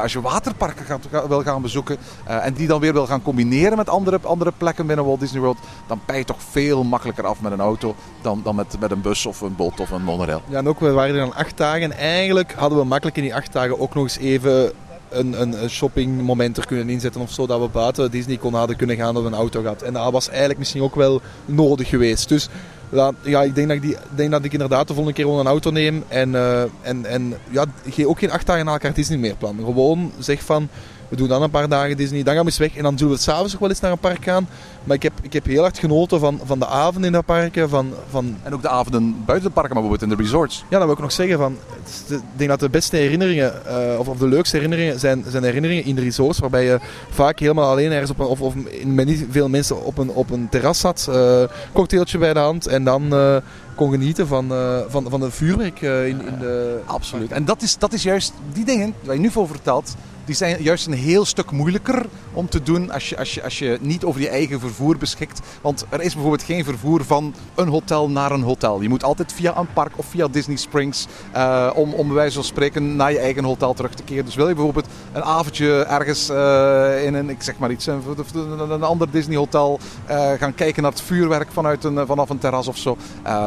als 0.03 0.13
je 0.13 0.21
waterparken 0.21 0.85
gaat, 0.85 1.07
ga- 1.11 1.29
wil 1.29 1.43
gaan 1.43 1.63
bezoeken. 1.63 1.97
en 2.25 2.55
die 2.55 2.67
dan 2.67 2.81
weer 2.81 2.93
wil 2.93 3.07
gaan 3.07 3.23
combineren 3.23 3.77
met 3.77 3.89
andere, 3.89 4.19
andere 4.23 4.53
plekken 4.57 4.87
binnen 4.87 5.05
Walt 5.05 5.21
Disney 5.21 5.41
World. 5.41 5.59
Dan 5.87 6.01
ben 6.07 6.17
je 6.17 6.25
toch 6.25 6.43
veel 6.51 6.85
makkelijker 6.85 7.27
af 7.27 7.41
met 7.41 7.53
een 7.53 7.61
auto 7.61 7.95
dan, 8.23 8.41
dan 8.45 8.55
met, 8.55 8.77
met 8.81 8.91
een 8.91 9.01
bus 9.01 9.27
of 9.27 9.41
een 9.41 9.57
boot 9.57 9.81
of 9.81 9.91
een 9.91 9.96
monorail. 10.03 10.43
Ja, 10.49 10.59
en 10.59 10.69
ook, 10.69 10.81
we 10.81 10.91
waren 10.91 11.15
er 11.15 11.21
dan 11.21 11.35
acht 11.35 11.57
dagen. 11.57 11.83
En 11.83 11.93
eigenlijk 11.93 12.53
hadden 12.53 12.79
we 12.79 12.85
makkelijk 12.85 13.17
in 13.17 13.23
die 13.23 13.35
acht 13.35 13.53
dagen 13.53 13.81
ook 13.81 13.95
nog 13.95 14.03
eens 14.03 14.19
even 14.19 14.73
een, 15.09 15.41
een, 15.41 15.63
een 15.63 15.71
shoppingmoment 15.71 16.57
er 16.57 16.67
kunnen 16.67 16.89
inzetten 16.89 17.21
of 17.21 17.31
zo. 17.31 17.47
Dat 17.47 17.61
we 17.61 17.69
buiten 17.69 18.11
Disney 18.11 18.37
konden 18.37 18.59
hadden 18.59 18.77
kunnen 18.77 18.97
gaan 18.97 19.15
dat 19.15 19.23
we 19.23 19.29
een 19.29 19.35
auto 19.35 19.61
gehad. 19.61 19.83
En 19.83 19.93
dat 19.93 20.13
was 20.13 20.29
eigenlijk 20.29 20.59
misschien 20.59 20.83
ook 20.83 20.95
wel 20.95 21.21
nodig 21.45 21.89
geweest. 21.89 22.29
Dus 22.29 22.49
ja, 22.89 23.13
ja, 23.23 23.43
ik 23.43 23.55
denk 23.55 23.67
dat 23.69 23.77
ik, 23.77 23.83
die, 23.83 23.97
denk 24.15 24.31
dat 24.31 24.45
ik 24.45 24.53
inderdaad 24.53 24.89
de 24.89 24.95
volgende 24.95 25.13
keer 25.17 25.25
gewoon 25.25 25.41
een 25.41 25.47
auto 25.47 25.71
neem. 25.71 26.05
En, 26.09 26.35
eh, 26.35 26.63
en, 26.83 27.05
en 27.05 27.35
ja, 27.51 27.65
ge- 27.91 28.09
ook 28.09 28.19
geen 28.19 28.31
acht 28.31 28.47
dagen 28.47 28.65
na 28.65 28.73
elkaar 28.73 28.95
Disney 28.95 29.19
meer 29.19 29.37
plan. 29.37 29.57
Gewoon 29.65 30.13
zeg 30.19 30.43
van, 30.43 30.69
we 31.09 31.17
doen 31.17 31.29
dan 31.29 31.43
een 31.43 31.51
paar 31.51 31.69
dagen 31.69 31.97
Disney. 31.97 32.23
Dan 32.23 32.35
gaan 32.35 32.43
we 32.45 32.49
eens 32.51 32.59
weg. 32.59 32.77
En 32.77 32.83
dan 32.83 32.99
zullen 32.99 33.15
we 33.15 33.21
s'avonds 33.21 33.53
nog 33.53 33.61
wel 33.61 33.71
eens 33.71 33.81
naar 33.81 33.91
een 33.93 33.99
park 33.99 34.25
gaan. 34.25 34.49
Maar 34.85 34.97
ik 34.97 35.03
heb, 35.03 35.13
ik 35.23 35.33
heb 35.33 35.47
heel 35.47 35.61
hard 35.63 35.79
genoten 35.79 36.21
van, 36.21 36.41
van 36.45 36.59
de 36.59 36.67
avond 36.67 37.05
in 37.05 37.13
dat 37.13 37.25
parken. 37.25 37.69
Van, 37.69 37.93
van 38.11 38.37
En 38.43 38.55
ook 38.55 38.63
de 38.63 38.69
avonden 38.69 39.23
buiten 39.27 39.49
de 39.49 39.55
parken, 39.55 39.75
maar 39.75 39.83
bijvoorbeeld 39.83 40.03
in 40.11 40.17
de 40.17 40.23
resorts. 40.23 40.65
ja, 40.71 40.77
dat 40.77 40.85
wil 40.87 40.95
ik 40.97 41.01
nog 41.03 41.13
zeggen. 41.13 41.39
Van, 41.39 41.57
het 41.85 42.11
ik 42.11 42.23
denk 42.37 42.51
dat 42.51 42.61
de 42.61 42.69
beste 42.71 42.97
herinneringen, 42.97 43.67
eh, 43.67 43.99
of, 43.99 44.09
of 44.09 44.19
de 44.19 44.29
leukste 44.29 44.57
herinneringen, 44.57 44.99
zijn, 45.01 45.25
zijn 45.29 45.43
herinneringen 45.45 45.85
in 45.85 45.95
de 45.95 46.01
resorts. 46.03 46.39
Waarbij 46.39 46.65
je 46.65 46.79
vaak 47.11 47.39
helemaal 47.39 47.71
alleen 47.71 47.91
ergens 47.93 48.11
op 48.11 48.19
een, 48.19 48.27
of, 48.27 48.41
of 48.41 48.55
met 48.85 49.07
niet 49.07 49.27
veel 49.31 49.49
mensen 49.49 49.85
op 49.85 49.99
een, 49.99 50.11
op 50.11 50.31
een 50.31 50.49
terras 50.51 50.81
zat. 50.81 51.09
eh 51.11 51.43
cocktailtje 51.73 52.19
bij 52.19 52.33
de 52.33 52.39
hand. 52.39 52.67
En 52.77 52.85
dan 52.85 53.15
eh, 53.15 53.37
kon 53.75 53.91
genieten 53.91 54.27
van, 54.27 54.53
eh 54.53 54.79
van, 54.89 55.07
van 55.11 55.21
het 55.21 55.35
vuurwerk 55.35 55.83
eh, 55.83 56.07
in, 56.07 56.27
in 56.27 56.39
de... 56.39 56.81
Absoluut. 56.87 57.33
En 57.33 57.45
dat 57.45 57.63
is, 57.63 57.79
dat 57.79 57.93
is 57.93 58.03
juist 58.03 58.33
die 58.53 58.65
dingen 58.65 58.95
waar 59.05 59.15
je 59.15 59.21
nu 59.21 59.31
voor 59.31 59.47
vertelt. 59.47 59.95
Die 60.27 60.35
zijn 60.35 60.63
juist 60.63 60.87
een 60.87 60.93
heel 60.93 61.25
stuk 61.25 61.51
moeilijker 61.51 62.07
om 62.33 62.49
te 62.49 62.63
doen 62.63 62.91
als 62.91 63.09
je, 63.09 63.19
als, 63.19 63.35
je, 63.35 63.43
als 63.43 63.59
je 63.59 63.79
niet 63.81 64.05
over 64.05 64.21
je 64.21 64.29
eigen 64.29 64.61
vervoer 64.61 64.99
beschikt. 64.99 65.41
Want 65.61 65.85
er 65.89 66.01
is 66.01 66.13
bijvoorbeeld 66.13 66.43
geen 66.43 66.65
vervoer 66.65 67.05
van 67.05 67.35
een 67.55 67.69
hotel 67.69 68.11
naar 68.11 68.33
een 68.33 68.43
hotel. 68.43 68.81
Je 68.81 68.89
moet 68.89 69.05
altijd 69.05 69.33
via 69.33 69.57
een 69.59 69.73
park 69.73 69.93
of 69.97 70.07
via 70.07 70.29
Disney 70.29 70.57
Springs 70.57 71.07
eh, 71.33 71.71
om, 71.75 71.93
om 71.93 72.07
bij 72.07 72.17
wijze 72.17 72.35
van 72.35 72.45
spreken 72.45 72.97
naar 72.97 73.13
je 73.13 73.19
eigen 73.19 73.45
hotel 73.45 73.75
terug 73.75 73.95
te 73.95 74.03
keren. 74.03 74.25
Dus 74.25 74.35
wil 74.35 74.49
je 74.49 74.55
bijvoorbeeld 74.55 74.87
een 75.13 75.23
avondje 75.23 75.85
ergens 75.85 76.29
eh, 76.29 77.05
in 77.05 77.15
een, 77.15 77.31
ik 77.31 77.43
zeg 77.43 77.59
maar 77.59 77.71
iets, 77.71 77.87
een, 77.87 78.83
ander 78.83 79.11
Disney 79.11 79.37
hotel 79.37 79.79
eh, 80.07 80.33
gaan 80.33 80.55
kijken 80.55 80.83
naar 80.83 80.93
het 80.93 81.01
vuurwerk 81.01 81.49
vanuit 81.53 81.85
een, 81.85 82.07
vanaf 82.07 82.31
een 82.31 82.39
terras 82.39 82.69
of 82.69 82.77
zo. 82.77 82.97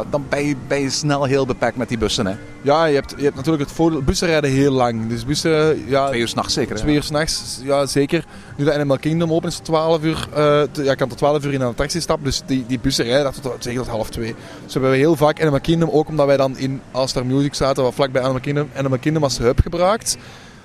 dan 0.09 0.25
ben 0.29 0.45
je, 0.45 0.55
ben 0.67 0.81
je 0.81 0.89
snel 0.89 1.23
heel 1.23 1.45
beperkt 1.45 1.77
met 1.77 1.89
die 1.89 1.97
bussen. 1.97 2.25
Hè. 2.25 2.35
Ja, 2.61 2.85
je 2.85 2.95
hebt, 2.95 3.13
je 3.17 3.23
hebt 3.23 3.35
natuurlijk 3.35 3.63
het 3.63 3.73
voordeel. 3.75 4.01
Bussen 4.01 4.27
rijden 4.27 4.51
heel 4.51 4.71
lang. 4.71 5.07
Dus 5.09 5.25
bussen, 5.25 5.83
ja, 5.87 6.07
Twee 6.07 6.21
uur 6.21 6.27
s'nachts 6.27 6.53
zeker. 6.53 6.68
Hè? 6.75 6.81
Twee 6.83 6.95
uur 6.95 7.03
s'nachts, 7.03 7.59
ja 7.63 7.85
zeker. 7.85 8.25
Nu 8.57 8.65
dat 8.65 8.73
Animal 8.73 8.97
Kingdom 8.97 9.33
open 9.33 9.49
is 9.49 9.55
tot 9.55 9.65
12 9.65 10.03
uur, 10.03 10.27
te- 10.71 10.83
ja, 10.83 10.95
kan 10.95 11.09
tot 11.09 11.17
12 11.17 11.45
uur 11.45 11.53
in 11.53 11.61
een 11.61 11.67
attractie 11.67 12.01
stappen. 12.01 12.25
Dus 12.25 12.41
die, 12.45 12.63
die 12.67 12.79
bussen 12.79 13.05
rijden 13.05 13.33
tot, 13.41 13.55
zeker 13.59 13.79
tot 13.81 13.89
half 13.89 14.09
twee. 14.09 14.35
Dus 14.63 14.73
we 14.73 14.79
hebben 14.79 14.97
heel 14.99 15.15
vaak 15.15 15.41
Animal 15.41 15.59
Kingdom, 15.59 15.89
ook 15.89 16.07
omdat 16.07 16.25
wij 16.25 16.37
dan 16.37 16.57
in 16.57 16.81
All 16.91 17.07
Star 17.07 17.25
Music 17.25 17.53
zaten, 17.53 17.83
wat 17.83 17.93
vlakbij 17.93 18.21
Animal 18.21 18.41
Kingdom, 18.41 18.69
Animal 18.75 18.97
Kingdom 18.99 19.23
als 19.23 19.37
hub 19.37 19.59
gebruikt. 19.59 20.17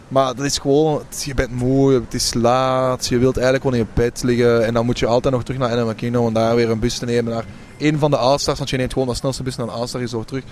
Maar 0.08 0.34
dat 0.34 0.44
is 0.44 0.58
gewoon, 0.58 1.02
je 1.24 1.34
bent 1.34 1.50
moe, 1.50 1.92
het 1.92 2.14
is 2.14 2.34
laat, 2.34 3.06
je 3.06 3.18
wilt 3.18 3.36
eigenlijk 3.36 3.64
gewoon 3.64 3.80
in 3.80 3.86
je 3.94 4.00
bed 4.02 4.22
liggen. 4.22 4.64
En 4.66 4.74
dan 4.74 4.84
moet 4.86 4.98
je 4.98 5.06
altijd 5.06 5.34
nog 5.34 5.42
terug 5.44 5.60
naar 5.60 5.70
Animal 5.70 5.94
Kingdom 5.94 6.24
om 6.24 6.32
daar 6.32 6.54
weer 6.56 6.70
een 6.70 6.78
bus 6.78 6.98
te 6.98 7.04
nemen 7.04 7.32
naar 7.32 7.44
een 7.78 7.98
van 7.98 8.10
de 8.10 8.16
All-Stars. 8.16 8.58
Want 8.58 8.70
je 8.70 8.76
neemt 8.76 8.92
gewoon 8.92 9.08
de 9.08 9.14
snelste 9.14 9.42
bus 9.42 9.56
naar 9.56 9.66
een 9.66 9.72
All-Star 9.72 10.00
Resort 10.00 10.26
terug. 10.28 10.42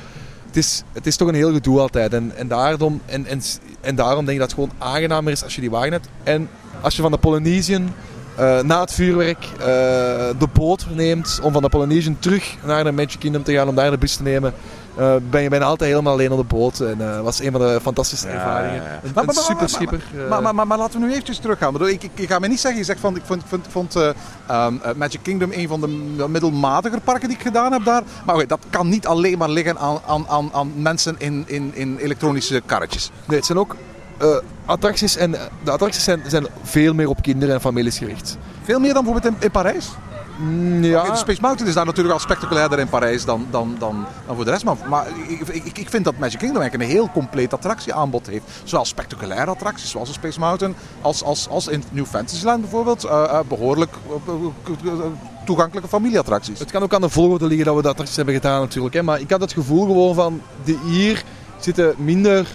het 0.46 0.56
is, 0.56 0.82
het 0.92 1.06
is 1.06 1.16
toch 1.16 1.28
een 1.28 1.34
heel 1.34 1.52
gedoe 1.52 1.80
altijd. 1.80 2.12
En, 2.12 2.32
en, 2.36 2.48
daarom, 2.48 3.00
en, 3.06 3.26
en, 3.26 3.40
en 3.82 3.94
daarom 3.94 4.24
denk 4.24 4.40
ik 4.40 4.48
dat 4.48 4.50
het 4.50 4.60
gewoon 4.60 4.92
aangenamer 4.92 5.32
is 5.32 5.44
als 5.44 5.54
je 5.54 5.60
die 5.60 5.70
wagen 5.70 5.92
hebt. 5.92 6.08
En 6.22 6.48
als 6.80 6.96
je 6.96 7.02
van 7.02 7.10
de 7.10 7.18
Polynesian 7.18 7.92
eh, 8.36 8.60
na 8.60 8.80
het 8.80 8.92
vuurwerk 8.92 9.44
eh, 9.44 9.66
de 10.38 10.48
boot 10.52 10.86
neemt 10.94 11.40
om 11.42 11.52
van 11.52 11.62
de 11.62 11.68
Polynesian 11.68 12.16
terug 12.18 12.56
naar 12.64 12.84
de 12.84 12.92
Magic 12.92 13.18
Kingdom 13.18 13.42
te 13.42 13.52
gaan 13.52 13.68
om 13.68 13.74
daar 13.74 13.90
de 13.90 13.98
bus 13.98 14.16
te 14.16 14.22
nemen, 14.22 14.54
eh, 14.96 15.14
ben 15.30 15.42
je 15.42 15.48
bijna 15.48 15.64
altijd 15.64 15.90
helemaal 15.90 16.12
alleen 16.12 16.32
op 16.32 16.38
de 16.48 16.54
boot. 16.56 16.80
En 16.80 16.98
dat 16.98 17.22
was 17.22 17.40
een 17.40 17.50
van 17.52 17.60
de 17.60 17.78
fantastische 17.82 18.28
ervaringen. 18.28 18.74
ja, 18.74 18.82
ja. 18.82 19.00
Een, 19.02 19.10
Maar- 19.14 19.24
een 19.28 19.34
maar- 19.34 19.44
super 19.44 19.68
schipper. 19.68 20.02
eh, 20.22 20.28
Maar, 20.28 20.42
maar, 20.42 20.54
maar, 20.54 20.66
maar 20.66 20.78
laten 20.78 21.00
we 21.00 21.06
nu 21.06 21.12
eventjes 21.12 21.38
teruggaan. 21.38 21.66
Ik, 21.66 21.72
bedoel, 21.72 21.88
ik, 21.92 22.02
ik, 22.02 22.10
ik 22.14 22.28
ga 22.28 22.38
me 22.38 22.48
niet 22.48 22.60
zeggen, 22.60 22.80
je 22.80 22.86
zegt 22.86 23.00
van, 23.00 23.16
ik 23.16 23.22
vond, 23.24 23.42
ik 23.50 23.58
vond, 23.70 23.96
eh, 23.96 24.08
ehm, 24.46 24.74
eh, 24.82 24.94
Magic 24.94 25.20
Kingdom 25.22 25.50
een 25.52 25.68
van 25.68 25.80
de 25.80 25.88
middelmatiger 26.28 27.00
parken 27.00 27.28
die 27.28 27.36
ik 27.36 27.42
gedaan 27.42 27.72
heb 27.72 27.84
daar. 27.84 28.02
Maar 28.26 28.46
dat 28.46 28.60
kan 28.70 28.88
niet 28.88 29.06
alleen 29.06 29.38
maar 29.38 29.50
liggen 29.50 29.78
aan, 29.78 29.98
aan, 30.06 30.24
aan, 30.28 30.48
aan 30.52 30.72
mensen 30.82 31.14
in, 31.18 31.44
in, 31.46 31.70
in 31.74 31.96
elektronische 32.00 32.62
karretjes. 32.66 33.10
Nee, 33.26 33.36
het 33.36 33.46
zijn 33.46 33.58
ook 33.58 33.76
eh, 34.18 34.28
attracties. 34.66 35.16
En 35.16 35.34
eh, 35.34 35.40
de 35.64 35.70
attracties 35.70 36.04
zijn, 36.04 36.22
zijn 36.26 36.46
veel 36.62 36.94
meer 36.94 37.08
op 37.08 37.22
kinderen 37.22 37.54
en 37.54 37.60
families 37.60 37.98
gericht. 37.98 38.36
Veel 38.62 38.80
meer 38.80 38.94
dan 38.94 39.04
bijvoorbeeld 39.04 39.34
in, 39.34 39.44
in 39.44 39.50
Parijs. 39.50 39.88
Mm, 40.42 40.84
ja, 40.84 41.10
de 41.10 41.16
Space 41.16 41.40
Mountain 41.40 41.68
is 41.68 41.74
daar 41.74 41.84
natuurlijk 41.84 42.14
al 42.14 42.20
spectaculairder 42.20 42.78
in 42.78 42.88
Parijs 42.88 43.24
dan, 43.24 43.46
dan, 43.50 43.76
dan, 43.78 44.06
dan 44.26 44.34
voor 44.36 44.44
de 44.44 44.50
rest. 44.50 44.64
Maar, 44.64 44.76
maar 44.88 45.06
ik, 45.28 45.48
ik, 45.48 45.78
ik 45.78 45.90
vind 45.90 46.04
dat 46.04 46.18
Magic 46.18 46.38
Kingdom 46.38 46.60
eigenlijk 46.60 46.90
een 46.90 46.96
heel 46.96 47.10
compleet 47.10 47.52
attractieaanbod 47.52 48.26
heeft. 48.26 48.44
Zowel 48.64 48.84
spectaculaire 48.84 49.50
attracties 49.50 49.90
zoals 49.90 50.08
de 50.08 50.14
Space 50.14 50.40
Mountain, 50.40 50.74
als, 51.00 51.22
als, 51.22 51.48
als 51.48 51.66
in 51.68 51.84
New 51.90 52.06
Fantasyland 52.06 52.60
bijvoorbeeld. 52.60 53.04
eh, 53.04 53.24
eh, 53.24 53.40
behoorlijk 53.48 53.92
eh, 54.26 54.92
toegankelijke 55.44 55.88
familieattracties. 55.88 56.58
Het 56.58 56.70
kan 56.70 56.82
ook 56.82 56.94
aan 56.94 57.00
de 57.00 57.08
volgorde 57.08 57.46
liggen 57.46 57.66
dat 57.66 57.74
we 57.76 57.82
dat 57.82 57.90
attracties 57.90 58.16
hebben 58.16 58.34
gedaan 58.34 58.60
natuurlijk. 58.60 58.94
Hè. 58.94 59.02
Maar 59.02 59.20
ik 59.20 59.30
had 59.30 59.40
het 59.40 59.52
gevoel 59.52 59.86
gewoon 59.86 60.14
van, 60.14 60.40
de, 60.64 60.78
hier 60.84 61.22
zitten 61.58 61.94
minder... 61.98 62.46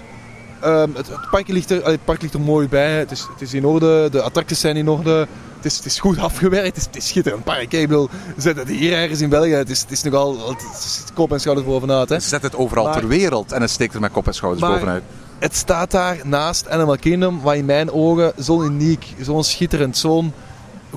ehm, 0.62 0.90
het, 0.94 1.08
het, 1.08 1.30
park 1.32 1.48
ligt 1.48 1.72
er, 1.72 1.82
allee, 1.82 1.96
het 1.96 2.06
park 2.06 2.22
ligt 2.22 2.34
er 2.34 2.40
mooi 2.40 2.68
bij. 2.68 2.98
Het 2.98 3.12
is, 3.12 3.28
het 3.32 3.42
is 3.42 3.54
in 3.54 3.66
orde, 3.66 4.10
de 4.12 4.22
attracties 4.22 4.60
zijn 4.60 4.76
in 4.78 4.90
orde. 4.90 5.28
Het 5.58 5.66
is, 5.66 5.78
het 5.78 5.86
is 5.86 6.00
goed 6.00 6.20
afgewerkt, 6.20 6.66
het 6.68 6.78
is, 6.78 6.86
het 6.86 6.96
is 6.96 7.08
schitterend 7.08 7.44
park. 7.44 7.72
Ik 7.74 7.88
bedoel, 7.88 8.10
zetten 8.38 8.66
het 8.68 8.76
hier 8.76 8.94
ergens 8.94 9.22
in 9.22 9.30
België. 9.30 9.54
Het 9.54 9.70
is, 9.70 9.82
het 9.82 9.92
is 9.92 10.04
nogal 10.04 10.50
het 10.50 10.62
is 10.62 11.04
kop 11.14 11.32
en 11.32 11.40
schouders 11.40 11.68
bovenuit. 11.68 12.10
Hè. 12.10 12.20
Zet 12.20 12.42
het 12.42 12.56
overal 12.56 12.84
Maar- 12.84 13.00
ter 13.00 13.08
wereld 13.08 13.52
en 13.52 13.62
het 13.62 13.70
steekt 13.70 13.94
er 13.94 14.00
met 14.00 14.12
kop 14.12 14.28
en 14.28 14.34
schouders 14.34 14.64
Maar- 14.64 14.74
bovenuit. 14.74 15.04
Het 15.40 15.56
staat 15.56 15.92
daar 15.92 16.18
naast 16.24 16.70
Animal 16.70 16.98
Kingdom, 16.98 17.42
wat 17.42 17.56
in 17.56 17.66
mijn 17.66 17.92
ogen 17.92 18.34
zo'n 18.38 18.66
uniek, 18.66 19.06
zo'n 19.22 19.44
schitterend, 19.44 19.98
zo'n 19.98 20.34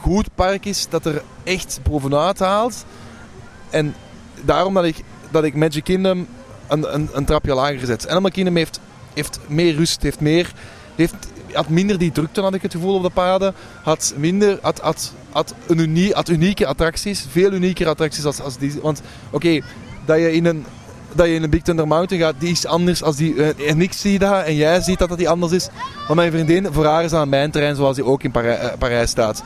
goed 0.01 0.29
park 0.35 0.65
is, 0.65 0.87
dat 0.89 1.07
er 1.07 1.23
echt 1.45 1.79
bovenuit 1.83 2.39
haalt. 2.39 2.85
En 3.71 3.95
daarom 4.45 4.75
dat 4.75 4.85
ik, 4.85 5.05
dat 5.31 5.45
ik 5.45 5.55
Magic 5.55 5.85
Kingdom 5.85 6.27
een, 6.69 6.95
een, 6.95 7.09
een 7.13 7.25
trapje 7.25 7.55
lager 7.55 7.87
zet. 7.87 8.09
Animal 8.09 8.31
Kingdom 8.31 8.57
heeft, 8.57 8.81
heeft 9.15 9.39
meer 9.47 9.75
rust, 9.75 10.03
heeft 10.03 10.21
meer... 10.21 10.53
Heeft, 10.95 11.15
had 11.53 11.69
minder 11.69 11.99
die 11.99 12.13
drukte, 12.13 12.41
had 12.41 12.55
ik 12.55 12.63
het 12.63 12.73
gevoel, 12.73 12.95
op 12.95 13.03
de 13.03 13.11
paden. 13.11 13.55
Had 13.83 14.13
minder... 14.17 14.59
Had, 14.63 14.81
had, 14.81 15.13
had, 15.33 15.55
een 15.67 15.79
unie, 15.79 16.13
had 16.13 16.29
unieke 16.29 16.67
attracties. 16.67 17.27
Veel 17.31 17.53
uniekere 17.53 17.89
attracties 17.89 18.25
als, 18.25 18.41
als 18.41 18.57
die... 18.59 18.79
Want, 18.83 19.01
oké, 19.31 19.61
dat 20.05 20.19
je 20.19 20.33
in 20.33 20.45
een... 20.47 20.65
Dat 21.13 21.27
je 21.27 21.35
in 21.35 21.43
een 21.43 21.51
Big 21.51 21.63
Thunder 21.63 21.87
Mountain 21.87 22.23
gaat, 22.25 22.35
die 22.39 22.51
is 22.51 22.67
anders 22.67 23.03
als 23.03 23.17
die... 23.17 23.43
eh, 23.55 23.71
En 23.71 23.81
ik 23.81 23.93
zie 23.93 24.19
dat 24.19 24.45
en 24.45 24.55
jij 24.55 24.81
ziet 24.81 24.99
dat 24.99 25.09
dat 25.09 25.19
die 25.19 25.29
anders 25.29 25.53
is. 25.53 25.69
Maar 26.07 26.17
mijn 26.17 26.33
vriendin, 26.33 26.69
voor 26.73 26.85
haar 26.87 27.05
is 27.05 27.11
dat 27.11 27.21
aan 27.21 27.29
mijn 27.29 27.51
terrein 27.51 27.77
zoals 27.77 27.97
die 27.97 28.05
ook 28.05 28.23
in 28.23 28.31
Parij- 28.31 28.59
eh, 28.59 28.79
Parijs 28.79 29.11
staat. 29.11 29.43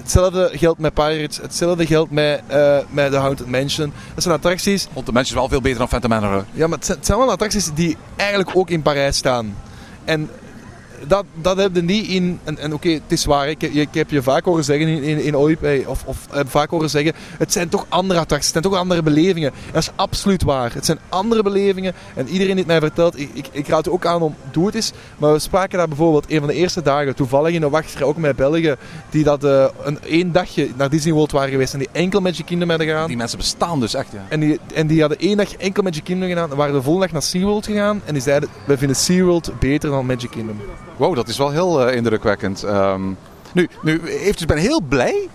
Hetzelfde 0.00 0.50
geldt 0.52 0.78
met 0.78 0.94
Pirates, 0.94 1.36
hetzelfde 1.36 1.86
geldt 1.86 2.10
met, 2.10 2.42
eh, 2.46 2.78
met 2.90 3.10
de 3.10 3.16
Haunted 3.16 3.46
Mansion. 3.46 3.92
Dat 4.14 4.22
zijn 4.22 4.34
attracties 4.34 4.88
Want 4.92 5.06
de 5.06 5.12
mensen 5.12 5.34
is 5.34 5.40
wel 5.40 5.48
veel 5.48 5.60
beter 5.60 5.78
dan 5.78 5.88
Phantom 5.88 6.10
Manor. 6.10 6.32
hè. 6.32 6.42
ja, 6.52 6.66
maar 6.66 6.76
het 6.76 6.86
zijn, 6.86 6.98
het 6.98 7.06
zijn 7.06 7.18
wel 7.18 7.30
attracties 7.30 7.70
die 7.74 7.96
eigenlijk 8.16 8.50
ook 8.54 8.70
in 8.70 8.82
Parijs 8.82 9.16
staan. 9.16 9.56
En 10.04 10.30
dat, 11.06 11.24
dat 11.34 11.56
heb 11.56 11.74
je 11.74 11.82
niet 11.82 12.06
in... 12.06 12.38
En, 12.44 12.58
en 12.58 12.74
oké, 12.74 12.88
het 12.88 13.02
is 13.08 13.24
waar, 13.24 13.48
ik, 13.48 13.62
ik 13.62 13.88
heb 13.92 14.10
je 14.10 14.22
vaak 14.22 14.44
horen 14.44 14.64
zeggen 14.64 14.88
in, 14.88 15.02
in, 15.02 15.22
in 15.22 15.36
OIP, 15.36 15.62
eh, 15.62 15.88
of, 15.88 16.04
of 16.04 16.26
heb 16.30 16.50
vaak 16.50 16.70
horen 16.70 16.90
zeggen, 16.90 17.12
het 17.38 17.52
zijn 17.52 17.68
toch 17.68 17.86
andere 17.88 18.20
attracties, 18.20 18.52
het 18.52 18.62
zijn 18.62 18.74
toch 18.74 18.82
andere 18.82 19.02
belevingen. 19.02 19.52
Dat 19.72 19.82
is 19.82 19.90
absoluut 19.96 20.42
waar. 20.42 20.74
Het 20.74 20.84
zijn 20.84 20.98
andere 21.08 21.42
belevingen. 21.42 21.94
En 22.14 22.28
iedereen 22.28 22.56
die 22.56 22.64
het 22.64 22.66
mij 22.66 22.80
vertelt, 22.80 23.18
ik, 23.18 23.30
ik, 23.32 23.48
ik 23.52 23.68
raad 23.68 23.86
u 23.86 23.90
ook 23.90 24.06
aan 24.06 24.22
om, 24.22 24.34
doe 24.50 24.66
het 24.66 24.74
eens. 24.74 24.92
Maar 25.18 25.32
we 25.32 25.38
spraken 25.38 25.78
daar 25.78 25.88
bijvoorbeeld 25.88 26.30
een 26.30 26.38
van 26.38 26.48
de 26.48 26.54
eerste 26.54 26.82
dagen, 26.82 27.14
toevallig 27.14 27.54
in 27.54 27.60
de 27.60 27.68
wachtrij, 27.68 28.06
ook 28.06 28.16
met 28.16 28.36
Belgen, 28.36 28.76
die 29.10 29.24
dat 29.24 29.44
eh, 29.44 29.66
een 29.82 29.98
één 30.02 30.32
dagje 30.32 30.68
naar 30.76 30.90
Disney 30.90 31.12
World 31.12 31.32
waren 31.32 31.50
geweest 31.50 31.72
en 31.72 31.78
die 31.78 31.88
enkel 31.92 32.20
Magic 32.20 32.46
Kingdom 32.46 32.68
hebben 32.68 32.86
gedaan. 32.86 33.06
Die 33.06 33.16
mensen 33.16 33.38
bestaan 33.38 33.80
dus 33.80 33.94
echt, 33.94 34.12
ja. 34.12 34.26
En 34.28 34.40
die, 34.40 34.60
en 34.74 34.86
die 34.86 35.00
hadden 35.00 35.18
één 35.18 35.36
dag 35.36 35.56
enkel 35.56 35.82
Magic 35.82 36.04
Kingdom 36.04 36.28
gedaan. 36.28 36.50
En 36.50 36.56
waren 36.56 36.74
de 36.74 36.82
volgende 36.82 37.06
dag 37.06 37.12
naar 37.12 37.22
SeaWorld 37.22 37.66
gegaan. 37.66 38.02
En 38.04 38.12
die 38.12 38.22
zeiden, 38.22 38.48
wij 38.66 38.78
vinden 38.78 38.96
SeaWorld 38.96 39.52
beter 39.58 39.90
dan 39.90 40.06
Magic 40.06 40.30
Kingdom. 40.30 40.60
Wow, 40.96 41.14
dat 41.14 41.28
is 41.28 41.38
wel 41.38 41.50
heel 41.50 41.86
eh, 41.86 41.96
indrukwekkend. 41.96 42.62
Ehm, 42.62 43.02
nu, 43.52 43.68
nu 43.82 44.00
ik 44.10 44.46
ben 44.46 44.56
heel 44.56 44.80
blij 44.88 45.28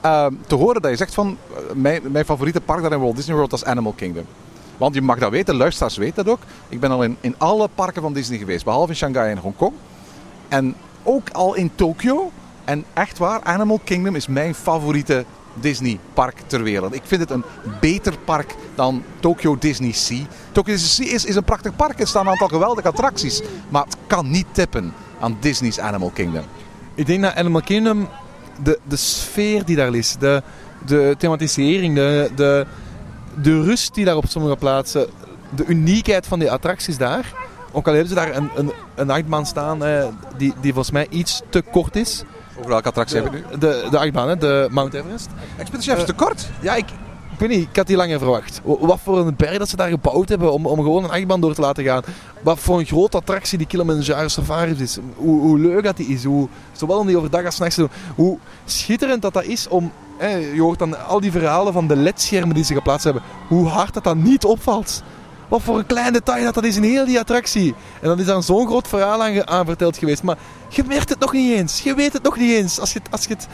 ehm, 0.00 0.32
te 0.46 0.54
horen 0.54 0.82
dat 0.82 0.90
je 0.90 0.96
zegt 0.96 1.14
van... 1.14 1.38
eh, 1.56 1.74
mijn, 1.74 2.02
mijn 2.10 2.24
favoriete 2.24 2.60
park 2.60 2.82
daar 2.82 2.92
in 2.92 3.00
Walt 3.00 3.16
Disney 3.16 3.36
World 3.36 3.52
is 3.52 3.64
Animal 3.64 3.92
Kingdom. 3.92 4.24
Want 4.76 4.94
je 4.94 5.02
mag 5.02 5.18
dat 5.18 5.30
weten, 5.30 5.54
luisteraars 5.56 5.96
weten 5.96 6.24
dat 6.24 6.34
ook. 6.34 6.40
Ik 6.68 6.80
ben 6.80 6.90
al 6.90 7.02
in, 7.02 7.16
in 7.20 7.34
alle 7.38 7.68
parken 7.74 8.02
van 8.02 8.12
Disney 8.12 8.38
geweest, 8.38 8.64
behalve 8.64 8.88
in 8.88 8.96
Shanghai 8.96 9.30
en 9.30 9.38
Hongkong. 9.38 9.72
En 10.48 10.74
ook 11.02 11.30
al 11.30 11.54
in 11.54 11.70
Tokio. 11.74 12.30
En 12.64 12.84
echt 12.92 13.18
waar, 13.18 13.40
Animal 13.42 13.80
Kingdom 13.84 14.14
is 14.14 14.26
mijn 14.26 14.54
favoriete 14.54 15.24
Disney 15.54 15.98
park 16.14 16.36
ter 16.46 16.62
wereld. 16.62 16.94
Ik 16.94 17.02
vind 17.04 17.20
het 17.20 17.30
een 17.30 17.44
beter 17.80 18.14
park 18.24 18.54
dan 18.74 19.02
Tokyo 19.20 19.56
Disney 19.58 19.92
Sea. 19.92 20.22
Tokyo 20.52 20.72
Disney 20.72 21.06
Sea 21.06 21.14
is, 21.14 21.24
is 21.24 21.36
een 21.36 21.44
prachtig 21.44 21.76
park. 21.76 22.00
Er 22.00 22.06
staan 22.06 22.24
een 22.24 22.32
aantal 22.32 22.48
geweldige 22.48 22.88
attracties. 22.88 23.42
Maar 23.68 23.84
het 23.84 23.96
kan 24.06 24.30
niet 24.30 24.46
tippen 24.52 24.92
aan 25.24 25.36
Disney's 25.40 25.78
Animal 25.78 26.10
Kingdom. 26.10 26.44
Ik 26.94 27.06
denk 27.06 27.22
dat 27.22 27.34
Animal 27.34 27.60
Kingdom, 27.60 28.08
de, 28.62 28.78
de 28.88 28.96
sfeer 28.96 29.64
die 29.64 29.76
daar 29.76 29.94
is, 29.94 30.16
de, 30.18 30.42
de 30.86 31.14
thematisering, 31.18 31.94
de, 31.94 32.30
de, 32.36 32.66
de 33.42 33.62
rust 33.62 33.94
die 33.94 34.04
daar 34.04 34.16
op 34.16 34.24
sommige 34.28 34.56
plaatsen, 34.56 35.06
de 35.54 35.64
uniekheid 35.66 36.26
van 36.26 36.38
die 36.38 36.50
attracties 36.50 36.98
daar. 36.98 37.32
Ook 37.72 37.86
al 37.86 37.92
hebben 37.92 38.08
ze 38.08 38.14
daar 38.14 38.36
een, 38.36 38.50
een, 38.54 38.72
een 38.94 39.10
achtbaan 39.10 39.46
staan 39.46 39.84
eh, 39.84 40.06
die, 40.36 40.54
die 40.60 40.72
volgens 40.72 40.94
mij 40.94 41.06
iets 41.10 41.42
te 41.48 41.62
kort 41.70 41.96
is. 41.96 42.22
Over 42.58 42.70
welke 42.70 42.88
attractie 42.88 43.20
heb 43.20 43.32
je 43.32 43.38
het 43.38 43.50
nu? 43.50 43.58
De, 43.58 43.86
de 43.90 43.98
achtbaan, 43.98 44.28
hè, 44.28 44.36
de 44.36 44.68
Mount 44.70 44.94
Everest. 44.94 45.28
Expedition 45.56 45.94
Chef 45.94 46.06
is 46.06 46.14
te 46.16 46.24
kort. 46.24 46.48
Ja, 46.60 46.74
ik, 46.74 46.84
ik 47.34 47.40
weet 47.40 47.48
niet, 47.58 47.68
ik 47.70 47.76
had 47.76 47.86
die 47.86 47.96
langer 47.96 48.18
verwacht. 48.18 48.60
Wa- 48.64 48.86
Wat 48.86 48.98
voor 49.02 49.18
een 49.18 49.34
berg 49.36 49.58
dat 49.58 49.68
ze 49.68 49.76
daar 49.76 49.88
gebouwd 49.88 50.28
hebben 50.28 50.52
om, 50.52 50.66
om 50.66 50.76
gewoon 50.78 51.04
een 51.04 51.10
achtbaan 51.10 51.40
door 51.40 51.54
te 51.54 51.60
laten 51.60 51.84
gaan. 51.84 52.02
Wat 52.42 52.58
voor 52.58 52.78
een 52.78 52.84
grote 52.86 53.16
attractie 53.16 53.58
die 53.58 53.66
Kilimanjaro 53.66 54.28
Safari 54.28 54.74
is. 54.78 54.98
Hoe, 55.16 55.40
hoe 55.40 55.58
leuk 55.58 55.84
dat 55.84 55.96
die 55.96 56.06
is. 56.06 56.24
Hoe, 56.24 56.48
zowel 56.72 56.98
om 56.98 57.06
die 57.06 57.16
overdag 57.16 57.44
als 57.44 57.58
nachts 57.58 57.74
te 57.74 57.80
doen. 57.80 57.90
Hoe 58.14 58.38
schitterend 58.64 59.22
dat 59.22 59.32
dat 59.34 59.44
is 59.44 59.68
om... 59.68 59.92
Hè, 60.18 60.28
je 60.28 60.60
hoort 60.60 60.78
dan 60.78 61.06
al 61.06 61.20
die 61.20 61.30
verhalen 61.32 61.72
van 61.72 61.86
de 61.88 61.96
ledschermen 61.96 62.54
die 62.54 62.64
ze 62.64 62.74
geplaatst 62.74 63.04
hebben. 63.04 63.22
Hoe 63.48 63.66
hard 63.66 63.94
dat 63.94 64.04
dat 64.04 64.16
niet 64.16 64.44
opvalt. 64.44 65.02
Wat 65.48 65.62
voor 65.62 65.78
een 65.78 65.86
klein 65.86 66.12
detail 66.12 66.44
dat 66.44 66.54
dat 66.54 66.64
is 66.64 66.76
in 66.76 66.82
heel 66.82 67.04
die 67.04 67.18
attractie. 67.18 67.74
En 68.00 68.08
dan 68.08 68.18
is 68.18 68.26
daar 68.26 68.42
zo'n 68.42 68.66
groot 68.66 68.88
verhaal 68.88 69.22
aan, 69.44 69.66
verteld 69.66 69.96
geweest. 69.96 70.22
Maar 70.22 70.36
je 70.68 70.84
merkt 70.86 71.08
het 71.08 71.18
nog 71.18 71.32
niet 71.32 71.52
eens. 71.52 71.80
Je 71.80 71.94
weet 71.94 72.12
het 72.12 72.22
nog 72.22 72.36
niet 72.36 72.50
eens. 72.50 72.80
Als, 72.80 72.92
je, 72.92 73.00
als, 73.10 73.24
je 73.24 73.34
het, 73.34 73.46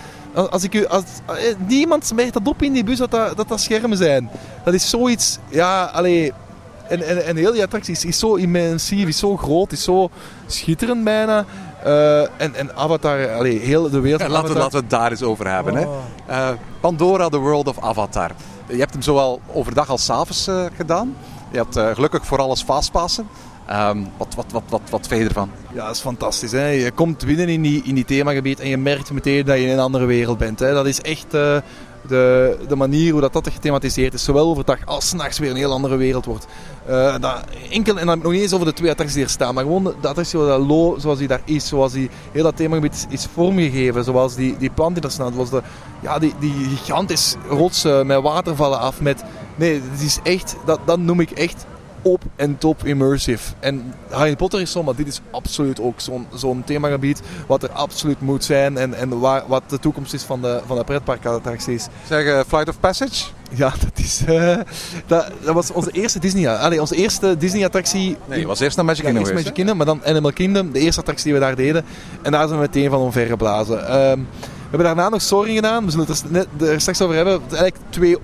als, 0.50 0.62
ik 0.62 0.74
u, 0.74 0.86
als, 0.86 1.04
eh, 1.26 1.54
niemand 1.66 2.12
merkt 2.14 2.32
dat 2.32 2.48
op 2.48 2.62
in 2.62 2.72
die 2.72 2.84
bus 2.84 2.98
dat 2.98 3.10
dat, 3.10 3.36
dat 3.36 3.48
dat 3.48 3.60
schermen 3.60 3.96
zijn. 3.96 4.30
Dat 4.64 4.74
is 4.74 4.90
zoiets... 4.90 5.38
Ja, 5.48 5.84
allee... 5.84 6.32
En, 6.88 7.02
en, 7.02 7.24
en 7.24 7.36
heel 7.36 7.52
die 7.52 7.62
attractie 7.62 7.94
is, 7.94 8.04
is 8.04 8.18
zo 8.18 8.34
immensief, 8.34 9.08
is 9.08 9.18
zo 9.18 9.36
groot, 9.36 9.72
is 9.72 9.82
zo 9.82 10.10
schitterend 10.46 11.04
bijna. 11.04 11.44
Eh, 11.84 12.20
en, 12.20 12.54
en 12.54 12.76
Avatar, 12.76 13.30
allee, 13.30 13.58
heel 13.58 13.90
de 13.90 14.00
wereld 14.00 14.20
Ja, 14.20 14.28
laten, 14.28 14.52
we, 14.52 14.58
laten 14.58 14.72
we 14.72 14.78
het 14.78 14.90
daar 14.90 15.10
eens 15.10 15.22
over 15.22 15.52
hebben. 15.52 15.74
Hè. 15.74 15.84
Oh. 15.84 15.96
Eh, 16.26 16.48
Pandora, 16.80 17.28
The 17.28 17.38
World 17.38 17.68
of 17.68 17.80
Avatar. 17.80 18.30
Je 18.68 18.78
hebt 18.78 18.92
hem 18.92 19.02
zowel 19.02 19.40
overdag 19.52 19.88
als 19.88 20.04
's 20.04 20.10
avonds 20.10 20.46
eh, 20.46 20.64
gedaan. 20.76 21.16
Je 21.50 21.64
eh, 21.74 21.94
gelukkig 21.94 22.26
voor 22.26 22.38
alles 22.38 22.62
fastpassen. 22.62 23.28
Ehm, 23.66 23.98
wat, 24.16 24.34
wat, 24.34 24.46
wat, 24.52 24.62
wat, 24.68 24.80
wat 24.90 25.06
vind 25.06 25.22
je 25.22 25.28
ervan? 25.28 25.50
Ja, 25.72 25.86
dat 25.86 25.94
is 25.94 26.00
fantastisch. 26.00 26.52
Hè? 26.52 26.66
Je 26.66 26.90
komt 26.90 27.26
binnen 27.26 27.48
in 27.48 27.62
die, 27.62 27.82
in 27.84 27.94
die 27.94 28.04
themagebied 28.04 28.60
en 28.60 28.68
je 28.68 28.76
merkt 28.76 29.12
meteen 29.12 29.44
dat 29.44 29.56
je 29.56 29.62
in 29.62 29.72
een 29.72 29.78
andere 29.78 30.04
wereld 30.04 30.38
bent. 30.38 30.58
Hè? 30.58 30.72
Dat 30.72 30.86
is 30.86 31.00
echt 31.00 31.34
eh, 31.34 31.56
de, 32.06 32.56
de 32.68 32.76
manier 32.76 33.12
hoe 33.12 33.20
dat, 33.20 33.32
dat 33.32 33.48
gethematiseerd 33.48 34.14
is. 34.14 34.24
Zowel 34.24 34.48
overdag 34.48 34.86
als 34.86 35.08
's 35.08 35.12
nachts 35.12 35.38
weer 35.38 35.50
een 35.50 35.56
heel 35.56 35.72
andere 35.72 35.96
wereld 35.96 36.24
wordt. 36.24 36.46
Eh, 36.86 37.14
dat 37.20 37.44
enkel, 37.70 37.98
en 37.98 38.06
dan 38.06 38.18
nog 38.18 38.32
niet 38.32 38.40
eens 38.42 38.52
over 38.52 38.66
de 38.66 38.72
twee 38.72 38.90
attracties 38.90 39.16
die 39.16 39.26
er 39.26 39.30
staan. 39.30 39.54
Maar 39.54 39.64
gewoon 39.64 39.84
de, 40.00 40.08
attractie 40.08 40.38
dat 40.38 40.66
Lo, 40.66 40.96
zoals 40.98 41.18
die 41.18 41.28
daar 41.28 41.42
is. 41.44 41.68
Zoals 41.68 41.92
die, 41.92 42.10
heel 42.32 42.42
dat 42.42 42.56
themagebied 42.56 43.06
is, 43.08 43.26
vormgegeven. 43.32 44.04
Zoals 44.04 44.34
die, 44.34 44.56
die 44.56 44.70
plant 44.70 44.94
die 44.94 45.04
er 45.04 45.10
staat. 45.10 45.32
Zoals 45.32 45.50
de, 45.50 45.62
ja, 46.00 46.18
die, 46.18 46.34
die 46.38 46.52
gigantisch 46.52 47.34
rotsen 47.48 48.06
met 48.06 48.22
watervallen 48.22 48.78
af. 48.78 49.00
Met, 49.00 49.24
nee, 49.56 49.82
het 49.90 50.02
is 50.02 50.18
echt, 50.22 50.56
dat, 50.64 50.80
dat 50.84 50.98
noem 50.98 51.20
ik 51.20 51.30
echt 51.30 51.66
op 52.02 52.22
en 52.36 52.58
top 52.58 52.84
immersive. 52.84 53.52
En 53.58 53.94
Harry 54.10 54.36
Potter 54.36 54.60
is 54.60 54.70
zo, 54.72 54.82
maar 54.82 54.94
dit 54.94 55.06
is 55.06 55.20
absoluut 55.30 55.80
ook 55.80 56.00
zo'n 56.00 56.26
zo'n 56.34 56.62
themagebied 56.64 57.20
wat 57.46 57.62
er 57.62 57.70
absoluut 57.70 58.20
moet 58.20 58.44
zijn 58.44 58.76
en, 58.78 58.94
en 58.94 59.18
waar, 59.18 59.42
wat 59.46 59.62
de 59.66 59.78
toekomst 59.78 60.14
is 60.14 60.22
van 60.22 60.42
de, 60.42 60.60
van 60.66 60.76
de 60.76 60.84
pretparkattracties. 60.84 61.86
Zeg, 62.08 62.24
eh, 62.24 62.40
Flight 62.46 62.68
of 62.68 62.80
Passage? 62.80 63.24
Ja, 63.50 63.72
dat 63.84 63.98
is... 64.04 64.24
eh, 64.26 64.58
dat, 65.06 65.30
dat 65.42 65.54
was 65.54 65.72
onze 65.72 65.90
eerste 65.90 66.18
Disney... 66.18 66.56
Allee, 66.56 66.80
onze 66.80 66.96
eerste 66.96 67.36
Disney-attractie... 67.36 68.16
Nee, 68.28 68.40
je 68.40 68.46
was 68.46 68.60
eerst 68.60 68.76
naar 68.76 68.84
Magic 68.84 69.04
Ja, 69.04 69.10
Kingdom 69.10 69.28
eerst 69.28 69.38
geweest, 69.38 69.58
Magic 69.58 69.66
Kingdom, 69.66 69.76
maar 69.76 69.86
dan 69.86 70.14
Animal 70.14 70.32
Kingdom, 70.32 70.72
de 70.72 70.78
eerste 70.78 71.00
attractie 71.00 71.24
die 71.24 71.34
we 71.34 71.40
daar 71.40 71.56
deden. 71.56 71.84
En 72.22 72.32
daar 72.32 72.48
zijn 72.48 72.60
we 72.60 72.66
meteen 72.66 72.90
van 72.90 73.00
omvergeblazen. 73.00 73.88
Ehm 73.88 74.20
we 74.70 74.76
hebben 74.76 74.96
daarna 74.96 75.10
nog 75.10 75.22
Soaring 75.22 75.56
gedaan. 75.56 75.84
We 75.84 75.90
zullen 75.90 76.06
het 76.06 76.22
er, 76.22 76.30
net, 76.30 76.46
er 76.60 76.80
straks 76.80 77.00
over 77.00 77.16
hebben. 77.16 77.40
Eigenlijk 77.40 77.76
twee 77.90 78.16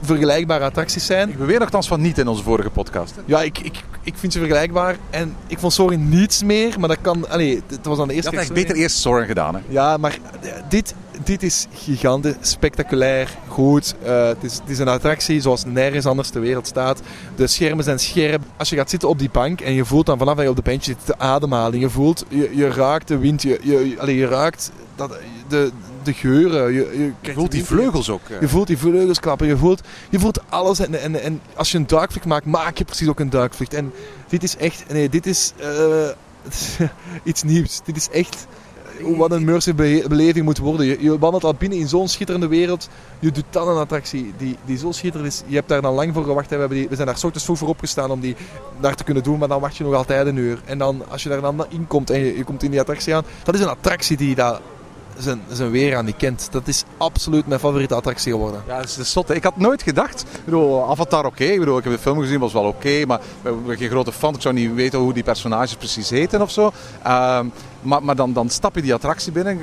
vergelijkbare 0.00 0.64
attracties 0.64 1.06
zijn. 1.06 1.28
Ik 1.28 1.38
beweer 1.38 1.58
nogthans 1.58 1.88
van 1.88 2.00
niet 2.00 2.18
in 2.18 2.28
onze 2.28 2.42
vorige 2.42 2.70
podcast. 2.70 3.14
Ja, 3.24 3.42
ik, 3.42 3.58
ik, 3.58 3.82
ik 4.02 4.14
vind 4.16 4.32
ze 4.32 4.38
vergelijkbaar. 4.38 4.96
En 5.10 5.36
ik 5.46 5.58
vond 5.58 5.72
Soaring 5.72 6.08
niets 6.08 6.42
meer, 6.42 6.80
maar 6.80 6.88
dat 6.88 6.98
kan... 7.00 7.28
Allee, 7.30 7.62
het 7.66 7.86
was 7.86 7.96
dan 7.96 8.06
de 8.06 8.14
Je 8.14 8.20
eerste 8.20 8.30
had 8.30 8.38
keer 8.38 8.38
eigenlijk 8.38 8.66
beter 8.66 8.82
eerst 8.82 8.96
Soren 8.96 9.26
gedaan. 9.26 9.54
Hè? 9.54 9.60
Ja, 9.68 9.96
maar 9.96 10.18
eh, 10.40 10.50
dit, 10.68 10.94
dit 11.24 11.42
is 11.42 11.66
gigantisch, 11.72 12.34
spectaculair, 12.40 13.28
goed. 13.48 13.94
Eh, 14.02 14.26
het, 14.26 14.44
is, 14.44 14.54
het 14.54 14.68
is 14.68 14.78
een 14.78 14.88
attractie 14.88 15.40
zoals 15.40 15.64
nergens 15.64 16.06
anders 16.06 16.28
ter 16.28 16.40
wereld 16.40 16.66
staat. 16.66 17.00
De 17.36 17.46
schermen 17.46 17.84
zijn 17.84 17.98
scherp. 17.98 18.42
Als 18.56 18.68
je 18.68 18.76
gaat 18.76 18.90
zitten 18.90 19.08
op 19.08 19.18
die 19.18 19.30
bank 19.30 19.60
en 19.60 19.72
je 19.72 19.84
voelt 19.84 20.06
dan 20.06 20.18
vanaf 20.18 20.34
dat 20.34 20.44
je 20.44 20.50
op 20.50 20.56
de 20.56 20.62
bench 20.62 20.84
zit 20.84 21.06
de 21.06 21.18
ademhaling. 21.18 21.82
Je 21.82 21.90
voelt, 21.90 22.24
je, 22.28 22.50
je 22.56 22.68
raakt 22.68 23.08
de 23.08 23.18
wind, 23.18 23.42
je, 23.42 23.58
je, 23.62 23.96
allee, 23.98 24.16
je 24.16 24.26
raakt 24.26 24.70
dat, 24.94 25.18
de, 25.48 25.70
de 26.08 26.14
geuren. 26.14 26.72
Je, 26.72 27.12
je, 27.20 27.32
voelt 27.32 27.50
die 27.50 27.64
vleugels 27.64 28.10
ook. 28.10 28.28
eh. 28.28 28.40
Je 28.40 28.48
voelt 28.48 28.66
die 28.66 28.78
vleugels 28.78 29.20
klappen, 29.20 29.46
je 29.46 29.56
voelt, 29.56 29.80
je 30.10 30.18
voelt 30.18 30.40
alles. 30.48 30.78
En, 30.78 31.00
en, 31.00 31.22
en 31.22 31.40
als 31.54 31.72
je 31.72 31.78
een 31.78 31.86
duikvlucht 31.86 32.26
maakt, 32.26 32.46
maak 32.46 32.76
je 32.78 32.84
precies 32.84 33.08
ook 33.08 33.20
een 33.20 33.30
duikvlucht. 33.30 33.74
En 33.74 33.92
dit 34.28 34.42
is 34.42 34.56
echt, 34.56 34.84
nee, 34.92 35.08
dit 35.08 35.26
is 35.26 35.52
eh, 35.56 36.08
iets 37.30 37.42
nieuws. 37.42 37.80
Dit 37.84 37.96
is 37.96 38.08
echt 38.10 38.46
eh, 38.98 39.16
wat 39.18 39.30
een 39.32 39.38
immersive 39.40 40.04
beleving 40.08 40.44
moet 40.44 40.58
worden. 40.58 40.86
Je, 40.86 40.96
je 41.00 41.18
wandelt 41.18 41.44
al 41.44 41.54
binnen 41.54 41.78
in 41.78 41.88
zo'n 41.88 42.08
schitterende 42.08 42.46
wereld. 42.48 42.88
Je 43.18 43.30
doet 43.30 43.44
dan 43.50 43.68
een 43.68 43.76
attractie 43.76 44.32
die, 44.38 44.56
die 44.64 44.78
zo 44.78 44.92
schitterend 44.92 45.32
is. 45.32 45.42
Je 45.46 45.54
hebt 45.54 45.68
daar 45.68 45.82
dan 45.82 45.94
lang 45.94 46.14
voor 46.14 46.24
gewacht. 46.24 46.50
hè. 46.50 46.54
We, 46.54 46.60
hebben 46.60 46.78
die, 46.78 46.88
we 46.88 46.94
zijn 46.94 47.06
daar 47.06 47.16
's 47.18 47.24
ochtends 47.24 47.44
vroeg 47.44 47.58
voor 47.58 47.68
opgestaan 47.68 48.10
om 48.10 48.20
die 48.20 48.36
daar 48.80 48.94
te 48.94 49.04
kunnen 49.04 49.22
doen. 49.22 49.38
Maar 49.38 49.48
dan 49.48 49.60
wacht 49.60 49.76
je 49.76 49.84
nog 49.84 49.94
altijd 49.94 50.26
een 50.26 50.36
uur. 50.36 50.60
En 50.64 50.78
dan, 50.78 51.02
als 51.08 51.22
je 51.22 51.28
daar 51.28 51.40
dan 51.40 51.66
in 51.68 51.86
komt 51.86 52.10
en 52.10 52.18
je, 52.20 52.36
je 52.36 52.44
komt 52.44 52.62
in 52.62 52.70
die 52.70 52.80
attractie 52.80 53.14
aan. 53.14 53.24
Dat 53.44 53.54
is 53.54 53.60
een 53.60 53.68
attractie 53.68 54.16
die 54.16 54.34
dat 54.34 54.60
zijn, 55.18 55.70
weer 55.70 55.96
aan 55.96 56.04
die 56.04 56.14
kent. 56.14 56.48
Dat 56.50 56.68
is 56.68 56.84
absoluut 56.96 57.46
mijn 57.46 57.60
favoriete 57.60 57.94
attractie 57.94 58.32
geworden. 58.32 58.62
Ja, 58.66 58.76
dat 58.76 58.98
is. 58.98 59.16
Ik 59.36 59.44
had 59.44 59.56
nooit 59.56 59.82
gedacht. 59.82 60.20
Ik 60.20 60.44
bedoel, 60.44 60.90
Avatar 60.90 61.26
oké. 61.26 61.44
Ik 61.44 61.84
heb 61.84 61.92
de 61.92 61.98
film 61.98 62.20
gezien, 62.20 62.40
was 62.40 62.52
wel 62.52 62.64
oké. 62.64 63.06
maar 63.06 63.20
ik 63.42 63.66
ben 63.66 63.76
geen 63.76 63.88
grote 63.88 64.12
fan. 64.12 64.34
Ik 64.34 64.40
zou 64.40 64.54
niet 64.54 64.74
weten 64.74 64.98
hoe 64.98 65.12
die 65.12 65.22
personages 65.22 65.74
precies 65.74 66.10
heten 66.10 66.42
of 66.42 66.50
zo. 66.50 66.72
Ehm, 67.02 67.46
maar 67.82 68.02
maar 68.02 68.16
dan, 68.16 68.32
dan 68.32 68.50
stap 68.50 68.74
je 68.74 68.82
die 68.82 68.94
attractie 68.94 69.32
binnen. 69.32 69.58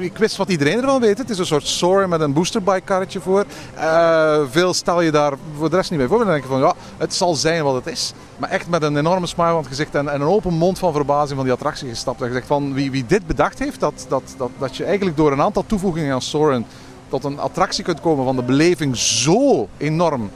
Ik, 0.00 0.16
wist 0.16 0.36
wat 0.36 0.48
iedereen 0.48 0.76
ervan 0.76 1.00
weet. 1.00 1.18
Het 1.18 1.30
is 1.30 1.38
een 1.38 1.46
soort 1.46 1.66
Soarin 1.66 2.08
met 2.08 2.20
een 2.20 2.32
boosterbike 2.32 2.80
karretje 2.80 3.20
voor. 3.20 3.44
Eh, 3.74 4.40
veel 4.50 4.74
stel 4.74 5.00
je 5.00 5.10
daar 5.10 5.32
voor 5.56 5.70
de 5.70 5.76
rest 5.76 5.90
niet 5.90 5.98
bij 5.98 6.08
voor. 6.08 6.18
Dan 6.18 6.26
denk 6.26 6.42
je 6.42 6.48
van, 6.48 6.60
ja, 6.60 6.74
het 6.96 7.14
zal 7.14 7.34
zijn 7.34 7.64
wat 7.64 7.74
het 7.74 7.86
is. 7.86 8.12
Maar 8.36 8.50
echt 8.50 8.68
met 8.68 8.82
een 8.82 8.96
enorme 8.96 9.26
smile 9.26 9.48
aan 9.48 9.56
het 9.56 9.66
gezicht 9.66 9.94
en, 9.94 10.08
en 10.08 10.20
een 10.20 10.26
open 10.26 10.54
mond 10.54 10.78
van 10.78 10.92
verbazing 10.92 11.36
van 11.36 11.44
die 11.44 11.54
attractie 11.54 11.88
gestapt. 11.88 12.20
En 12.20 12.26
gezegd 12.26 12.46
van, 12.46 12.74
wie, 12.74 12.90
wie 12.90 13.06
dit 13.06 13.26
bedacht 13.26 13.58
heeft, 13.58 13.80
dat, 13.80 14.06
dat, 14.08 14.34
dat, 14.36 14.50
dat 14.58 14.76
je 14.76 14.84
eigenlijk 14.84 15.16
door 15.16 15.32
een 15.32 15.42
aantal 15.42 15.64
toevoegingen 15.66 16.14
aan 16.14 16.22
Soarin 16.22 16.66
tot 17.08 17.24
een 17.24 17.38
attractie 17.38 17.84
kunt 17.84 18.00
komen 18.00 18.24
van 18.24 18.36
de 18.36 18.42
beleving 18.42 18.96
zo 18.96 19.68
enorm 19.76 20.30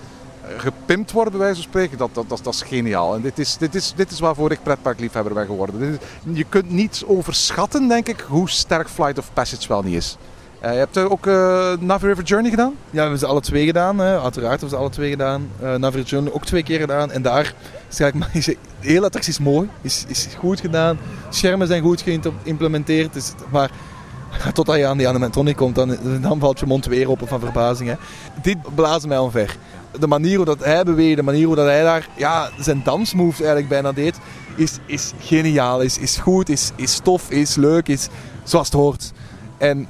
gepimpt 0.56 1.12
wordt, 1.12 1.30
bij 1.30 1.38
wijze 1.38 1.54
van 1.54 1.62
spreken, 1.62 1.98
dat, 1.98 2.10
dat, 2.12 2.28
dat, 2.28 2.40
dat 2.42 2.54
is 2.54 2.62
geniaal. 2.62 3.14
En 3.14 3.20
dit 3.20 3.38
is, 3.38 3.56
dit, 3.56 3.74
is, 3.74 3.92
dit 3.96 4.10
is 4.10 4.20
waarvoor 4.20 4.50
ik 4.50 4.62
pretparkliefhebber 4.62 5.34
ben 5.34 5.46
geworden. 5.46 5.98
Je 6.32 6.44
kunt 6.48 6.70
niet 6.70 7.04
overschatten, 7.06 7.88
denk 7.88 8.08
ik, 8.08 8.20
hoe 8.28 8.50
sterk 8.50 8.88
Flight 8.88 9.18
of 9.18 9.32
Passage 9.32 9.68
wel 9.68 9.82
niet 9.82 9.94
is. 9.94 10.16
Eh, 10.62 10.72
je 10.72 10.78
hebt 10.78 10.96
eh, 10.96 11.10
ook 11.10 11.26
eh 11.26 11.72
Navi 11.80 12.06
River 12.06 12.24
Journey 12.24 12.50
gedaan? 12.50 12.74
Ja, 12.90 12.90
we 12.90 13.00
hebben 13.00 13.18
ze 13.18 13.26
alle 13.26 13.40
twee 13.40 13.66
gedaan. 13.66 13.98
Hè. 13.98 14.20
Uiteraard 14.20 14.60
hebben 14.60 14.68
ze 14.68 14.76
alle 14.76 14.90
twee 14.90 15.10
gedaan. 15.10 15.48
Uh, 15.62 15.74
Navigator 15.74 16.10
Journey 16.10 16.32
ook 16.32 16.44
twee 16.44 16.62
keer 16.62 16.80
gedaan. 16.80 17.10
En 17.10 17.22
daar 17.22 17.54
is 17.90 18.00
eigenlijk 18.00 18.14
maar, 18.14 18.36
is, 18.42 18.44
de 18.44 18.56
hele 18.80 19.06
attractie 19.06 19.32
is 19.32 19.38
mooi. 19.38 19.68
Is, 19.80 20.04
is 20.08 20.28
goed 20.38 20.60
gedaan. 20.60 20.98
Schermen 21.28 21.66
zijn 21.66 21.82
goed 21.82 22.02
geïmplementeerd. 22.02 23.12
Dus, 23.12 23.32
maar 23.50 23.70
totdat 24.52 24.76
je 24.76 24.86
aan 24.86 24.96
die 24.96 25.08
animatronic 25.08 25.56
komt, 25.56 25.74
dan, 25.74 25.96
dan 26.20 26.38
valt 26.38 26.58
je 26.58 26.66
mond 26.66 26.86
weer 26.86 27.10
open 27.10 27.28
van 27.28 27.40
verbazing. 27.40 27.88
Hè. 27.88 27.96
Dit 28.42 28.74
blazen 28.74 29.08
mij 29.08 29.18
omver. 29.18 29.56
De 29.98 30.06
manier 30.06 30.36
hoe 30.36 30.44
dat 30.44 30.64
hij 30.64 30.84
beweegt, 30.84 31.16
de 31.16 31.22
manier 31.22 31.46
hoe 31.46 31.56
dat 31.56 31.66
hij 31.66 31.82
daar 31.82 32.08
ja, 32.16 32.50
zijn 32.58 32.80
dansmoves 32.84 33.38
eigenlijk 33.38 33.68
bijna 33.68 33.92
deed, 33.92 34.18
is, 34.56 34.78
is 34.86 35.12
geniaal. 35.20 35.80
Is, 35.80 35.98
is 35.98 36.16
goed, 36.16 36.48
is, 36.48 36.70
is 36.76 36.98
tof, 36.98 37.30
is 37.30 37.54
leuk, 37.54 37.88
is 37.88 38.08
zoals 38.44 38.66
het 38.66 38.76
hoort. 38.76 39.12
En 39.58 39.86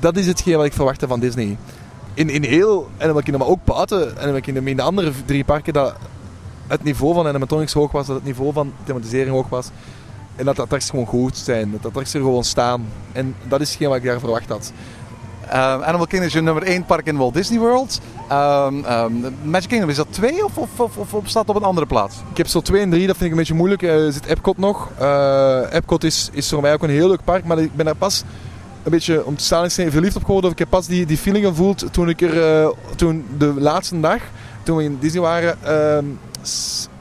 dat 0.00 0.16
is 0.16 0.26
hetgeen 0.26 0.56
wat 0.56 0.64
ik 0.64 0.72
verwachtte 0.72 1.06
van 1.06 1.20
Disney. 1.20 1.56
In, 2.14 2.30
in 2.30 2.42
heel 2.42 2.90
Animal 2.98 3.22
Kingdom, 3.22 3.40
maar 3.40 3.50
ook 3.50 3.64
buiten 3.64 4.18
Animal 4.18 4.40
Kingdom, 4.40 4.66
in 4.66 4.76
de 4.76 4.82
andere 4.82 5.12
drie 5.24 5.44
parken, 5.44 5.72
dat 5.72 5.94
het 6.66 6.82
niveau 6.82 7.14
van 7.14 7.26
animatronics 7.26 7.72
hoog 7.72 7.92
was, 7.92 8.06
dat 8.06 8.16
het 8.16 8.24
niveau 8.24 8.52
van 8.52 8.72
thematisering 8.84 9.30
hoog 9.30 9.48
was. 9.48 9.70
En 10.36 10.44
dat 10.44 10.56
de 10.56 10.62
attracties 10.62 10.90
gewoon 10.90 11.06
goed 11.06 11.36
zijn, 11.36 11.70
dat 11.70 11.82
de 11.82 11.88
attracties 11.88 12.14
er 12.14 12.20
gewoon 12.20 12.44
staan. 12.44 12.86
En 13.12 13.34
dat 13.48 13.60
is 13.60 13.68
hetgeen 13.68 13.88
wat 13.88 13.96
ik 13.96 14.04
daar 14.04 14.18
verwacht 14.18 14.48
had. 14.48 14.72
Eh, 15.52 15.82
Animal 15.82 16.06
Kingdom 16.06 16.22
is 16.28 16.32
je 16.32 16.40
nummer 16.40 16.62
1 16.62 16.84
park 16.84 17.06
in 17.06 17.16
Walt 17.16 17.34
Disney 17.34 17.58
World. 17.58 18.00
Ehm, 18.28 18.84
ehm, 18.84 19.12
Magic 19.44 19.68
Kingdom, 19.68 19.90
is 19.90 19.96
dat 19.96 20.06
2 20.10 20.44
of, 20.44 20.56
of, 20.58 20.96
of, 20.96 21.14
of, 21.14 21.28
staat 21.28 21.48
op 21.48 21.56
een 21.56 21.62
andere 21.62 21.86
plaats? 21.86 22.16
Ik 22.30 22.36
heb 22.36 22.46
zo 22.46 22.60
2 22.60 22.80
en 22.80 22.90
3, 22.90 23.06
dat 23.06 23.16
vind 23.16 23.24
ik 23.24 23.30
een 23.30 23.38
beetje 23.38 23.54
moeilijk. 23.54 23.82
Er 23.82 24.12
zit 24.12 24.26
Epcot 24.26 24.58
nog. 24.58 24.90
Eh, 24.98 25.60
Epcot 25.70 26.04
is, 26.04 26.28
is 26.32 26.48
voor 26.48 26.62
mij 26.62 26.72
ook 26.72 26.82
een 26.82 26.90
heel 26.90 27.08
leuk 27.08 27.24
park, 27.24 27.44
maar 27.44 27.58
ik 27.58 27.74
ben 27.74 27.84
daar 27.84 27.94
pas 27.94 28.24
een 28.82 28.90
beetje 28.90 29.24
om 29.24 29.36
te 29.36 29.44
staan 29.44 29.64
is 29.64 29.74
verliefd 29.74 30.16
op 30.16 30.24
geworden. 30.24 30.50
Ik 30.50 30.58
heb 30.58 30.70
pas 30.70 30.86
die, 30.86 31.06
die 31.06 31.16
feeling 31.16 31.46
gevoeld 31.46 31.92
toen 31.92 32.08
ik 32.08 32.20
er, 32.20 32.62
uh, 32.62 32.68
toen 32.96 33.26
de 33.38 33.54
laatste 33.58 34.00
dag, 34.00 34.20
toen 34.62 34.76
we 34.76 34.82
in 34.82 34.96
Disney 35.00 35.22
waren, 35.22 35.58
uh, 35.64 36.10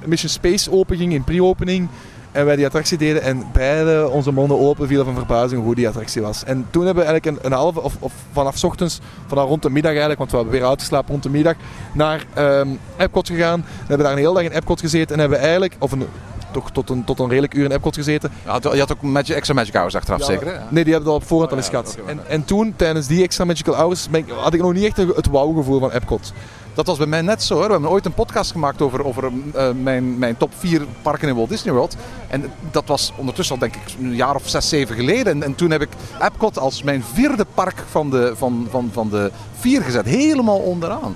Mission 0.05 0.29
Space 0.29 0.71
open 0.71 0.97
ging 0.97 1.13
in 1.13 1.23
pre-opening. 1.23 1.87
En 2.31 2.45
wij 2.45 2.55
die 2.55 2.65
attractie 2.65 2.97
deden 2.97 3.21
en 3.21 3.43
beide 3.53 4.09
onze 4.09 4.31
monden 4.31 4.59
open 4.59 4.87
vielen 4.87 5.05
van 5.05 5.15
verbazing 5.15 5.63
hoe 5.63 5.75
die 5.75 5.87
attractie 5.87 6.21
was. 6.21 6.43
En 6.43 6.67
toen 6.69 6.85
hebben 6.85 7.03
we 7.03 7.09
eigenlijk 7.09 7.37
een, 7.37 7.51
een 7.51 7.57
halve, 7.57 7.81
of, 7.81 7.95
of 7.99 8.13
vanaf 8.31 8.63
ochtends, 8.63 8.99
vanaf 9.27 9.47
rond 9.47 9.61
de 9.61 9.69
middag 9.69 9.91
eigenlijk, 9.91 10.19
want 10.19 10.31
we 10.31 10.37
hebben 10.37 10.55
weer 10.55 10.65
uitgeslapen 10.65 11.11
rond 11.11 11.23
de 11.23 11.29
middag, 11.29 11.55
naar 11.93 12.25
um, 12.37 12.79
Epcot 12.97 13.27
gegaan. 13.27 13.59
We 13.61 13.77
hebben 13.77 14.05
daar 14.05 14.11
een 14.11 14.21
hele 14.21 14.33
dag 14.33 14.43
in 14.43 14.51
Epcot 14.51 14.79
gezeten 14.79 15.15
en 15.15 15.19
hebben 15.21 15.39
eigenlijk, 15.39 15.75
of 15.79 15.91
een, 15.91 16.05
toch 16.51 16.71
tot 16.71 16.89
een, 16.89 17.03
tot 17.03 17.19
een 17.19 17.29
redelijk 17.29 17.53
uur 17.53 17.65
in 17.65 17.71
Epcot 17.71 17.95
gezeten. 17.95 18.31
Ja, 18.45 18.59
je 18.61 18.79
had 18.79 18.91
ook 18.91 19.01
magic, 19.01 19.35
extra 19.35 19.53
Magic 19.53 19.73
Hours 19.73 19.95
achteraf 19.95 20.19
ja, 20.19 20.25
zeker 20.25 20.47
hè? 20.47 20.53
Nee, 20.69 20.83
die 20.83 20.93
hebben 20.93 21.03
we 21.03 21.09
al 21.09 21.21
op 21.21 21.27
voorhand 21.27 21.51
Oh, 21.51 21.57
al 21.57 21.63
eens 21.63 21.71
ja, 21.71 21.81
gehad. 21.81 22.09
en, 22.09 22.19
en 22.27 22.45
toen, 22.45 22.73
tijdens 22.75 23.07
die 23.07 23.23
extra 23.23 23.45
Magical 23.45 23.75
Hours, 23.75 24.09
ben 24.09 24.19
ik, 24.19 24.29
had 24.29 24.53
ik 24.53 24.61
nog 24.61 24.73
niet 24.73 24.85
echt 24.85 24.97
het 24.97 25.27
wauw-gevoel 25.27 25.79
van 25.79 25.91
Epcot. 25.91 26.33
Dat 26.73 26.85
was 26.85 26.97
bij 26.97 27.07
mij 27.07 27.21
net 27.21 27.43
zo 27.43 27.53
hoor. 27.53 27.65
We 27.65 27.71
hebben 27.71 27.89
ooit 27.89 28.05
een 28.05 28.13
podcast 28.13 28.51
gemaakt 28.51 28.81
over, 28.81 29.05
over 29.05 29.31
uh, 29.55 29.71
mijn, 29.71 30.17
mijn 30.17 30.37
top 30.37 30.51
4 30.57 30.85
parken 31.01 31.27
in 31.27 31.35
Walt 31.35 31.49
Disney 31.49 31.73
World. 31.73 31.95
En 32.27 32.51
dat 32.71 32.85
was 32.85 33.11
ondertussen 33.15 33.55
al 33.55 33.61
denk 33.61 33.75
ik 33.75 33.93
een 33.99 34.15
jaar 34.15 34.35
of 34.35 34.49
6, 34.49 34.69
7 34.69 34.95
geleden. 34.95 35.33
En, 35.33 35.43
en 35.43 35.55
toen 35.55 35.71
heb 35.71 35.81
ik 35.81 35.89
Epcot 36.21 36.59
als 36.59 36.83
mijn 36.83 37.03
vierde 37.13 37.45
park 37.53 37.83
van 37.89 38.09
de, 38.09 38.33
van, 38.35 38.67
van, 38.69 38.89
van 38.93 39.09
de 39.09 39.31
vier 39.59 39.81
gezet. 39.81 40.05
Helemaal 40.05 40.59
onderaan. 40.59 41.15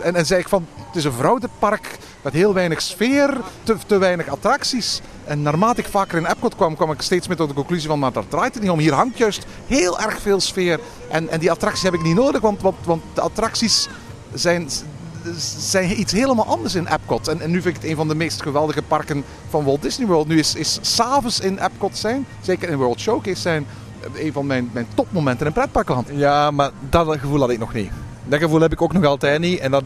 En, 0.00 0.14
en 0.14 0.26
zei 0.26 0.40
ik 0.40 0.48
van, 0.48 0.66
het 0.86 0.96
is 0.96 1.04
een 1.04 1.12
vrouwenpark 1.12 1.98
met 2.22 2.32
heel 2.32 2.54
weinig 2.54 2.82
sfeer, 2.82 3.36
te, 3.62 3.76
te 3.86 3.98
weinig 3.98 4.28
attracties. 4.28 5.00
En 5.24 5.42
naarmate 5.42 5.80
ik 5.80 5.86
vaker 5.86 6.18
in 6.18 6.26
Epcot 6.26 6.56
kwam, 6.56 6.76
kwam 6.76 6.92
ik 6.92 7.02
steeds 7.02 7.28
meer 7.28 7.36
tot 7.36 7.48
de 7.48 7.54
conclusie 7.54 7.88
van, 7.88 7.98
maar 7.98 8.12
daar 8.12 8.28
draait 8.28 8.54
het 8.54 8.62
niet 8.62 8.72
om. 8.72 8.78
Hier 8.78 8.92
hangt 8.92 9.18
juist 9.18 9.46
heel 9.66 10.00
erg 10.00 10.20
veel 10.20 10.40
sfeer. 10.40 10.80
En, 11.10 11.28
en 11.28 11.40
die 11.40 11.50
attracties 11.50 11.82
heb 11.82 11.94
ik 11.94 12.02
niet 12.02 12.16
nodig, 12.16 12.40
want, 12.40 12.62
want, 12.62 12.76
want 12.84 13.02
de 13.14 13.20
attracties 13.20 13.88
zijn, 14.34 14.68
zijn 15.58 16.00
iets 16.00 16.12
helemaal 16.12 16.46
anders 16.46 16.74
in 16.74 16.86
Epcot. 16.86 17.28
En, 17.28 17.40
en, 17.40 17.50
nu 17.50 17.62
vind 17.62 17.76
ik 17.76 17.82
het 17.82 17.90
een 17.90 17.96
van 17.96 18.08
de 18.08 18.14
meest 18.14 18.42
geweldige 18.42 18.82
parken 18.82 19.24
van 19.48 19.64
Walt 19.64 19.82
Disney 19.82 20.06
World. 20.06 20.28
Nu 20.28 20.38
is, 20.38 20.54
is 20.54 20.78
s'avonds 20.80 21.40
in 21.40 21.58
Epcot 21.58 21.98
zijn, 21.98 22.26
zeker 22.40 22.68
in 22.68 22.76
World 22.76 23.00
Showcase 23.00 23.40
zijn, 23.40 23.66
een 24.14 24.32
van 24.32 24.46
mijn, 24.46 24.70
mijn 24.72 24.86
topmomenten 24.94 25.46
in 25.46 25.52
pretparkland. 25.52 26.08
Ja, 26.12 26.50
maar 26.50 26.70
dat 26.90 27.18
gevoel 27.18 27.40
had 27.40 27.50
ik 27.50 27.58
nog 27.58 27.72
niet. 27.72 27.90
Dat 28.24 28.40
gevoel 28.40 28.60
heb 28.60 28.72
ik 28.72 28.82
ook 28.82 28.92
nog 28.92 29.04
altijd 29.04 29.40
niet. 29.40 29.58
En 29.58 29.70
dat, 29.70 29.82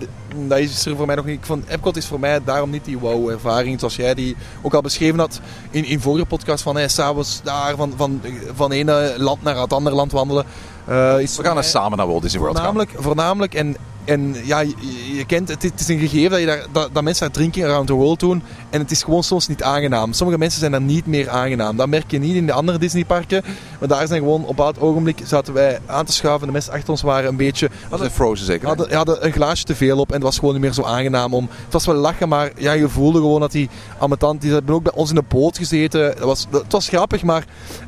dat 0.47 0.59
is 0.59 0.87
er 0.87 0.97
voor 0.97 1.07
mij 1.07 1.15
nog 1.15 1.25
niet. 1.25 1.47
Van 1.47 1.65
Epcot 1.69 1.97
is 1.97 2.07
voor 2.07 2.21
mij 2.21 2.45
daarom 2.45 2.71
niet 2.71 2.85
die 2.85 2.99
wow-ervaring. 2.99 3.79
Zoals 3.79 3.97
jij 3.97 4.15
die 4.15 4.37
ook 4.63 4.75
al 4.75 4.81
beschreven 4.81 5.19
had 5.19 5.41
in, 5.71 5.85
in 5.85 6.01
vorige 6.01 6.27
podcast. 6.27 6.63
Van 6.63 6.77
hey, 6.77 6.89
s'avonds 6.89 7.41
daar 7.43 7.77
van, 7.77 7.93
van, 7.97 8.21
van 8.55 8.73
ene 8.73 9.15
land 9.19 9.43
naar 9.43 9.57
het 9.57 9.73
andere 9.73 9.97
land 9.97 10.13
wandelen. 10.13 10.45
Uh, 10.89 11.21
is 11.21 11.37
We 11.37 11.45
gaan 11.45 11.57
eens 11.57 11.71
samen 11.71 11.99
naar 11.99 12.07
Walt 12.07 12.23
Disney 12.23 12.41
World 12.41 12.57
voornamelijk, 12.57 12.91
gaan. 12.91 13.03
Voornamelijk. 13.03 13.55
En, 13.55 13.77
en 14.07 14.37
ja, 14.45 14.61
je, 14.61 14.75
je 15.17 15.25
kent 15.27 15.49
het. 15.49 15.63
Het 15.63 15.81
is 15.81 15.89
een 15.89 15.99
gegeven 15.99 16.31
dat, 16.31 16.41
je 16.41 16.47
daar, 16.47 16.67
dat, 16.73 16.91
dat 16.93 17.03
mensen 17.03 17.27
daar 17.27 17.35
drinking 17.35 17.67
around 17.67 17.87
the 17.87 17.93
world 17.93 18.21
doen. 18.21 18.43
En 18.71 18.81
het 18.81 18.91
is 18.91 19.03
gewoon 19.03 19.23
soms 19.23 19.49
niet 19.49 19.63
aangenaam. 19.63 20.13
Sommige 20.13 20.39
mensen 20.39 20.61
zijn 20.61 20.73
daar 20.73 20.81
niet 20.81 21.07
meer 21.07 21.29
aangenaam. 21.29 21.77
Dat 21.77 21.89
merk 21.89 22.11
je 22.11 22.19
niet 22.19 22.35
in 22.35 22.47
de 22.47 22.53
andere 22.53 22.79
Disneyparken. 22.79 23.43
Maar 23.79 23.89
daar 23.89 24.07
zijn 24.07 24.21
gewoon 24.21 24.45
op 24.45 24.57
dat 24.57 24.81
ogenblik 24.81 25.21
zaten 25.25 25.55
wij 25.55 25.79
aan 25.87 26.05
te 26.05 26.13
schuiven. 26.13 26.47
De 26.47 26.53
mensen 26.53 26.73
achter 26.73 26.91
ons 26.91 27.03
waren 27.03 27.29
een 27.29 27.37
beetje... 27.37 27.71
Hadden 27.89 28.11
Frozen 28.11 28.47
zeker? 28.47 28.67
Hadden, 28.67 28.95
hadden 28.95 29.27
een 29.27 29.33
glaasje 29.33 29.65
te 29.65 29.75
veel 29.75 29.99
op. 29.99 30.09
En 30.09 30.15
het 30.15 30.23
was 30.23 30.39
gewoon 30.39 30.53
niet 30.53 30.63
meer 30.63 30.73
zo 30.73 30.83
aangenaam 30.83 31.35
om... 31.35 31.49
Het 31.65 31.73
was 31.73 31.87
wel 31.87 31.95
lachen, 31.95 32.29
maar 32.29 32.51
ja, 32.57 32.73
je 32.73 32.89
voelde 32.89 33.19
gewoon 33.19 33.41
dat 33.41 33.53
die 33.53 33.69
ambetant... 33.99 34.41
Die 34.41 34.53
hebben 34.53 34.75
ook 34.75 34.83
bij 34.83 34.93
ons 34.93 35.09
in 35.09 35.15
de 35.15 35.25
boot 35.29 35.59
gezeten. 35.59 36.01
Dat 36.01 36.25
was, 36.25 36.47
dat, 36.51 36.63
het 36.63 36.73
was 36.73 36.89
grappig, 36.89 37.23
maar 37.23 37.45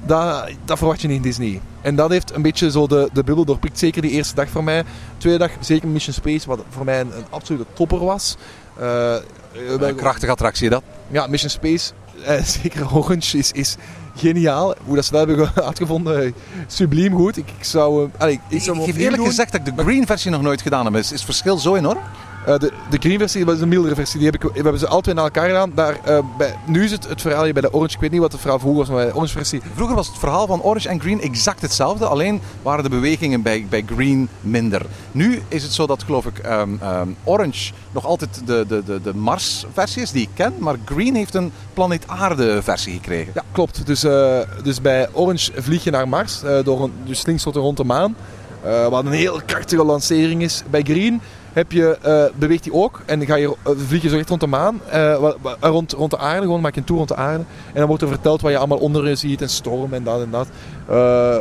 dat, 0.07 0.50
dat 0.64 0.78
verwacht 0.78 1.00
je 1.00 1.09
niet 1.09 1.16
in 1.16 1.22
Disney. 1.22 1.61
En 1.83 1.97
dat 1.97 2.11
heeft 2.11 2.35
een 2.35 2.43
beetje 2.43 2.71
zo 2.71 2.87
de, 2.87 3.09
de 3.12 3.25
bubbel 3.25 3.45
doorprikt. 3.45 3.79
Zeker 3.79 4.03
die 4.03 4.11
eerste 4.11 4.35
dag 4.35 4.49
voor 4.49 4.64
mij. 4.64 4.85
Tweede 5.19 5.38
dag, 5.38 5.51
zeker 5.61 5.88
Mission 5.88 6.14
Space, 6.14 6.47
wat 6.49 6.61
voor 6.69 6.85
mij 6.85 7.01
een, 7.01 7.17
een 7.17 7.25
absolute 7.31 7.64
topper 7.73 8.05
was. 8.05 8.37
Eh, 8.79 9.14
eh, 9.17 9.23
Een 9.79 9.95
krachtige 9.95 10.33
attractie 10.33 10.71
dat. 10.71 10.83
ja, 11.11 11.27
Mission 11.27 11.51
Space, 11.51 11.93
eh, 12.25 12.43
zeker 12.62 12.95
Orange, 12.97 13.38
is, 13.38 13.53
is 13.53 13.77
geniaal. 14.17 14.75
Hoe 14.85 14.95
dat 14.95 15.05
ze 15.05 15.12
dat 15.12 15.27
hebben 15.27 15.47
ge- 15.49 15.62
uitgevonden, 15.71 16.35
subliem 16.67 17.14
goed. 17.17 17.37
Ik, 17.37 17.51
ik 17.59 17.64
zou... 17.64 18.09
allee, 18.19 18.33
ik, 18.35 18.41
Ik, 18.49 18.62
zou 18.62 18.79
ik 18.79 18.85
geef 18.85 18.97
eerlijk 18.97 19.17
doen. 19.17 19.27
gezegd 19.27 19.53
dat 19.53 19.67
ik 19.67 19.77
de 19.77 19.83
green 19.83 20.07
versie 20.07 20.31
nog 20.31 20.43
nooit 20.43 20.62
gedaan 20.62 20.85
heb. 20.85 20.95
Is, 20.95 21.01
is 21.05 21.11
het 21.11 21.25
verschil 21.25 21.57
zo 21.59 21.75
enorm? 21.75 21.99
Eh, 22.49 22.59
de, 22.59 22.73
de 22.91 22.97
green 23.01 23.19
versie 23.19 23.53
is 23.53 23.61
een 23.61 23.69
mildere 23.69 23.95
versie. 23.95 24.19
Die 24.19 24.31
heb 24.31 24.43
ik, 24.43 24.43
we 24.43 24.61
hebben 24.63 24.79
ze 24.79 24.99
twee 25.01 25.15
naar 25.15 25.25
elkaar 25.25 25.47
gedaan. 25.47 25.73
Daar, 25.75 25.99
eh, 26.05 26.19
bij, 26.39 26.55
nu 26.67 26.85
is 26.85 26.91
het 26.91 27.09
het 27.09 27.21
verhaal 27.21 27.45
hier 27.45 27.53
bij 27.53 27.63
de 27.63 27.73
Orange. 27.73 27.95
Ik 27.95 28.01
weet 28.01 28.11
niet 28.11 28.21
wat 28.21 28.33
het 28.33 28.41
verhaal 28.41 28.59
vroeger 28.59 28.81
was, 28.81 28.89
maar 28.89 28.97
bij 28.97 29.07
de 29.07 29.15
Orange 29.15 29.33
versie. 29.33 29.61
Vroeger 29.75 29.97
was 29.97 30.07
het 30.07 30.19
verhaal 30.19 30.47
van 30.47 30.63
orange 30.63 30.89
en 30.89 31.01
green 31.01 31.21
exact 31.21 31.61
hetzelfde. 31.61 32.07
Alleen 32.07 32.41
waren 32.63 32.85
de 32.85 32.91
bewegingen 32.91 33.43
bij, 33.43 33.67
bij 33.69 33.85
green 33.87 34.29
minder. 34.41 34.83
Nu 35.13 35.43
is 35.49 35.63
het 35.63 35.73
zo 35.73 35.87
dat, 35.87 36.03
geloof 36.03 36.27
ik, 36.27 36.39
ehm, 36.39 36.69
ehm, 36.81 37.09
orange 37.25 37.73
nog 37.93 38.07
altijd 38.07 38.43
de, 38.47 38.65
de, 38.69 38.83
de, 38.85 39.01
de 39.01 39.15
Mars-versie 39.15 40.03
is 40.03 40.11
die 40.11 40.23
ik 40.23 40.31
ken. 40.35 40.55
Maar 40.59 40.77
green 40.85 41.15
heeft 41.15 41.35
een 41.35 41.53
planeet 41.75 42.09
aarde-versie 42.09 42.93
gekregen. 42.93 43.33
Ja, 43.35 43.43
klopt. 43.53 43.87
Dus, 43.87 44.05
eh, 44.05 44.39
dus 44.63 44.81
bij 44.81 45.09
Orange 45.13 45.53
vlieg 45.57 45.85
je 45.85 45.91
naar 45.91 46.09
Mars. 46.09 46.41
door 46.65 46.83
een, 46.83 46.93
dus 47.05 47.19
slingshot 47.19 47.57
rond 47.57 47.77
de 47.77 47.85
maan. 47.85 48.17
wat 48.91 49.05
een 49.05 49.13
heel 49.13 49.41
krachtige 49.47 49.85
lancering 49.85 50.43
is. 50.43 50.63
Bij 50.71 50.83
Green 50.83 51.21
heb 51.53 51.73
je, 51.73 51.99
eh, 52.03 52.25
beweegt 52.39 52.65
hij 52.65 52.75
ook. 52.75 53.01
En 53.07 53.27
ga 53.27 53.35
je, 53.35 53.57
eh, 53.63 53.73
vlieg 53.77 54.03
je 54.03 54.09
zo 54.09 54.19
echt 54.19 54.29
rond 54.29 54.41
de 54.41 54.47
maan. 54.47 54.81
eh, 54.91 55.33
rond, 55.61 55.93
rond 55.93 56.11
de 56.11 56.19
aarde. 56.19 56.43
Gewoon 56.43 56.61
maak 56.61 56.75
je 56.75 56.81
een 56.81 56.87
tour 56.87 56.99
rond 56.99 57.17
de 57.17 57.17
aarde. 57.25 57.45
En 57.67 57.75
dan 57.75 57.87
wordt 57.87 58.03
er 58.03 58.09
verteld 58.09 58.41
wat 58.41 58.51
je 58.51 58.59
allemaal 58.59 58.79
onder 58.79 59.09
je 59.09 59.15
ziet. 59.15 59.43
En 59.43 59.49
storm 59.49 59.93
en 59.93 60.05
dat 60.05 60.21
en 60.23 60.31
dat. 60.31 60.49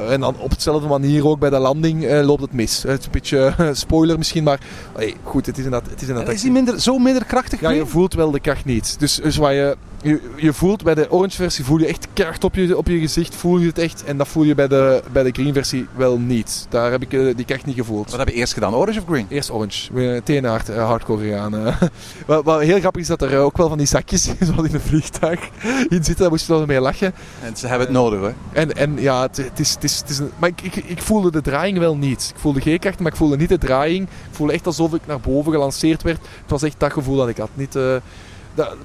En 0.09 0.19
dan 0.19 0.35
op 0.39 0.49
hetzelfde 0.49 0.87
manier 0.87 1.27
ook 1.27 1.39
bij 1.39 1.49
de 1.49 1.57
landing 1.57 2.21
loopt 2.21 2.41
het 2.41 2.53
mis. 2.53 2.83
Het 2.83 2.99
is 2.99 3.05
een 3.05 3.11
beetje 3.11 3.53
spoiler 3.71 4.17
misschien. 4.17 4.43
Maar 4.43 4.59
hey, 4.95 5.13
goed, 5.23 5.45
het 5.45 5.57
is 5.57 5.63
inderdaad... 5.63 5.89
Het 5.89 6.01
is 6.01 6.07
inderdaad 6.07 6.33
Is 6.33 6.41
die 6.41 6.51
minder, 6.51 6.81
zo 6.81 6.97
minder 6.97 7.25
krachtig? 7.25 7.59
ja, 7.59 7.69
je 7.69 7.85
voelt 7.85 8.13
wel 8.13 8.31
de 8.31 8.39
kracht 8.39 8.65
niet. 8.65 8.99
Dus, 8.99 9.15
dus 9.15 9.37
wat 9.37 9.51
je, 9.51 9.77
je, 10.01 10.21
je 10.35 10.53
voelt 10.53 10.83
bij 10.83 10.95
de 10.95 11.11
orange 11.11 11.35
versie 11.35 11.65
voel 11.65 11.77
je 11.77 11.85
echt 11.85 12.07
kracht 12.13 12.43
op 12.43 12.55
je, 12.55 12.77
op 12.77 12.87
je 12.87 12.99
gezicht, 12.99 13.35
voel 13.35 13.57
je 13.57 13.67
het 13.67 13.77
echt. 13.77 14.03
En 14.03 14.17
dat 14.17 14.27
voel 14.27 14.43
je 14.43 14.55
bij 14.55 14.67
de, 14.67 15.03
bij 15.11 15.23
de 15.23 15.31
green 15.31 15.53
versie 15.53 15.87
wel 15.95 16.19
niet. 16.19 16.65
Daar 16.69 16.91
heb 16.91 17.01
ik 17.01 17.13
eh, 17.13 17.35
die 17.35 17.45
kracht 17.45 17.65
niet 17.65 17.75
gevoeld. 17.75 18.09
Wat 18.09 18.19
heb 18.19 18.27
je 18.27 18.33
eerst 18.33 18.53
gedaan, 18.53 18.75
orange 18.75 18.99
of 18.99 19.05
green? 19.05 19.25
Eerst 19.29 19.51
orange, 19.51 20.41
hard, 20.47 20.69
eh, 20.69 20.85
hardcore 20.85 21.23
gegaan. 21.23 21.55
eh. 21.57 21.81
wat, 22.25 22.43
wat 22.43 22.61
heel 22.61 22.79
grappig 22.79 23.01
is 23.01 23.07
dat 23.07 23.21
er 23.21 23.33
eh, 23.33 23.43
ook 23.43 23.57
wel 23.57 23.67
van 23.69 23.77
die 23.77 23.87
zakjes, 23.87 24.27
in 24.39 24.53
een 24.57 24.79
vliegtuig, 24.81 25.39
in 25.89 26.03
zitten. 26.03 26.15
Daar 26.17 26.29
moest 26.29 26.47
je 26.47 26.53
wel 26.53 26.65
mee 26.65 26.81
lachen. 26.81 27.13
En 27.43 27.57
ze 27.57 27.67
hebben 27.67 27.87
het 27.87 27.95
nodig 27.95 28.19
hoor. 28.19 28.33
En, 28.51 28.75
en 28.75 28.95
ja, 28.99 29.21
het, 29.21 29.37
het 29.37 29.59
is, 29.59 29.73
het 29.73 29.83
is, 29.83 29.97
het 29.99 30.09
is 30.09 30.17
een, 30.17 30.31
maar 30.39 30.49
ik, 30.49 30.61
ik, 30.61 30.75
ik 30.75 31.01
voelde 31.01 31.31
de 31.31 31.41
draaiing 31.41 31.77
wel 31.77 31.97
niet. 31.97 32.31
Ik 32.35 32.41
voelde 32.41 32.61
geen 32.61 32.79
kracht, 32.79 32.99
maar 32.99 33.11
ik 33.11 33.17
voelde 33.17 33.37
niet 33.37 33.49
de 33.49 33.57
draaiing. 33.57 34.03
Ik 34.03 34.35
voelde 34.35 34.53
echt 34.53 34.65
alsof 34.65 34.93
ik 34.93 35.01
naar 35.05 35.19
boven 35.19 35.51
gelanceerd 35.51 36.03
werd. 36.03 36.19
Het 36.41 36.49
was 36.49 36.63
echt 36.63 36.79
dat 36.79 36.93
gevoel 36.93 37.15
dat 37.15 37.29
ik 37.29 37.37
had. 37.37 37.49
Niet, 37.53 37.75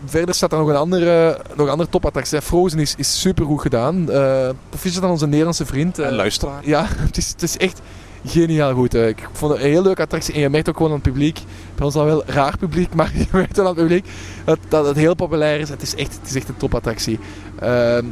verder 0.06 0.34
staat 0.34 0.52
er 0.52 0.58
nog 0.58 0.68
een 0.68 0.76
andere, 0.76 1.38
nog 1.56 1.66
een 1.66 1.72
andere 1.72 1.88
topattractie. 1.90 2.40
Frozen 2.42 2.78
is, 2.78 2.94
is 2.96 3.20
super 3.20 3.44
goed 3.46 3.60
gedaan. 3.60 4.10
Eh 4.10 4.48
proficiat 4.68 5.02
aan 5.04 5.10
onze 5.10 5.26
Nederlandse 5.26 5.66
vriend. 5.66 5.98
En 5.98 6.14
luisteraar. 6.14 6.60
ja, 6.64 6.84
het 7.06 7.16
is, 7.16 7.28
het 7.28 7.42
is 7.42 7.56
echt 7.56 7.80
geniaal 8.26 8.74
goed. 8.74 8.94
eh. 8.94 9.08
Ik 9.08 9.28
vond 9.32 9.52
het 9.52 9.60
een 9.62 9.68
heel 9.68 9.82
leuke 9.82 10.02
attractie. 10.02 10.34
En 10.34 10.40
je 10.40 10.48
merkt 10.50 10.68
ook 10.68 10.76
gewoon 10.76 10.90
aan 10.92 10.98
het 11.02 11.06
publiek. 11.12 11.38
Bij 11.74 11.86
ons 11.86 11.94
al 11.94 12.04
wel 12.04 12.22
raar 12.26 12.56
publiek, 12.58 12.94
maar 12.98 13.10
je 13.14 13.26
merkt 13.32 13.56
wel 13.56 13.66
aan 13.66 13.72
het 13.76 13.80
publiek 13.80 14.06
dat, 14.44 14.58
dat 14.68 14.86
het 14.86 14.96
heel 14.96 15.14
populair 15.14 15.60
is. 15.60 15.68
Het 15.68 15.82
is 15.82 15.94
echt, 15.94 16.18
het 16.20 16.28
is 16.28 16.34
echt 16.34 16.48
een 16.48 16.56
topattractie. 16.56 17.18
Ehm 17.58 18.04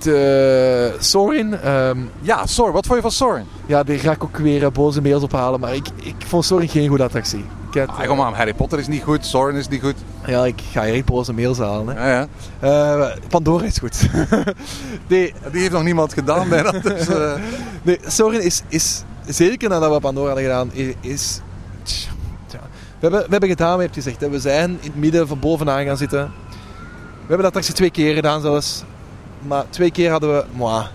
de 0.00 0.96
Sorin, 0.98 1.54
ehm, 1.54 1.98
Ja, 2.20 2.46
Soren. 2.46 2.72
Wat 2.72 2.84
vond 2.86 2.96
je 2.96 3.02
van 3.02 3.10
Soren? 3.12 3.46
ja, 3.66 3.82
daar 3.82 3.98
ga 3.98 4.12
ik 4.12 4.24
ook 4.24 4.36
weer 4.36 4.72
boze 4.72 5.02
mails 5.02 5.22
ophalen. 5.22 5.60
Maar 5.60 5.74
ik, 5.74 5.86
ik 6.02 6.14
vond 6.26 6.44
Sorin 6.44 6.68
geen 6.68 6.88
goede 6.88 7.02
attractie. 7.02 7.44
Ah, 7.76 8.06
kom 8.06 8.20
aan, 8.20 8.34
Harry 8.34 8.54
Potter 8.54 8.78
is 8.78 8.86
niet 8.86 9.02
goed, 9.02 9.26
Soren 9.26 9.54
is 9.54 9.68
niet 9.68 9.80
goed. 9.80 9.94
ja, 10.26 10.44
ik 10.44 10.60
ga 10.72 10.84
hier 10.84 10.94
echt 10.94 11.04
boze 11.04 11.32
mails 11.32 11.58
halen. 11.58 11.96
Hè. 11.96 12.10
Ja, 12.10 12.26
ja. 12.60 13.08
Eh, 13.08 13.16
Pandora 13.28 13.64
is 13.64 13.78
goed. 13.78 14.08
nee, 15.06 15.34
Die 15.52 15.60
heeft 15.60 15.72
nog 15.72 15.82
niemand 15.82 16.12
gedaan 16.12 16.48
bijna. 16.48 16.70
Dus, 16.70 17.08
eh, 17.08 17.32
Nee, 17.82 17.98
Sorin 18.06 18.42
is, 18.42 18.62
is 18.68 19.02
zeker 19.26 19.68
nadat 19.68 19.92
we 19.92 20.00
Pandora 20.00 20.26
hadden 20.26 20.44
gedaan, 20.44 20.70
is... 21.00 21.40
tja. 21.82 22.08
We, 23.00 23.06
hebben, 23.06 23.20
we 23.20 23.30
hebben 23.30 23.48
gedaan, 23.48 23.76
we 23.76 23.82
hebben 23.82 24.02
gezegd, 24.02 24.20
hè, 24.20 24.30
we 24.30 24.40
zijn 24.40 24.70
in 24.70 24.78
het 24.90 24.96
midden 24.96 25.28
van 25.28 25.38
bovenaan 25.38 25.84
gaan 25.84 25.96
zitten. 25.96 26.18
We 26.18 27.36
hebben 27.36 27.36
dat 27.36 27.46
attractie 27.46 27.74
twee 27.74 27.90
keer 27.90 28.14
gedaan 28.14 28.40
zelfs. 28.40 28.84
Maar 29.46 29.64
twee 29.70 29.90
keer 29.90 30.10
hadden 30.10 30.34
we... 30.34 30.44
Mwah. 30.52 30.86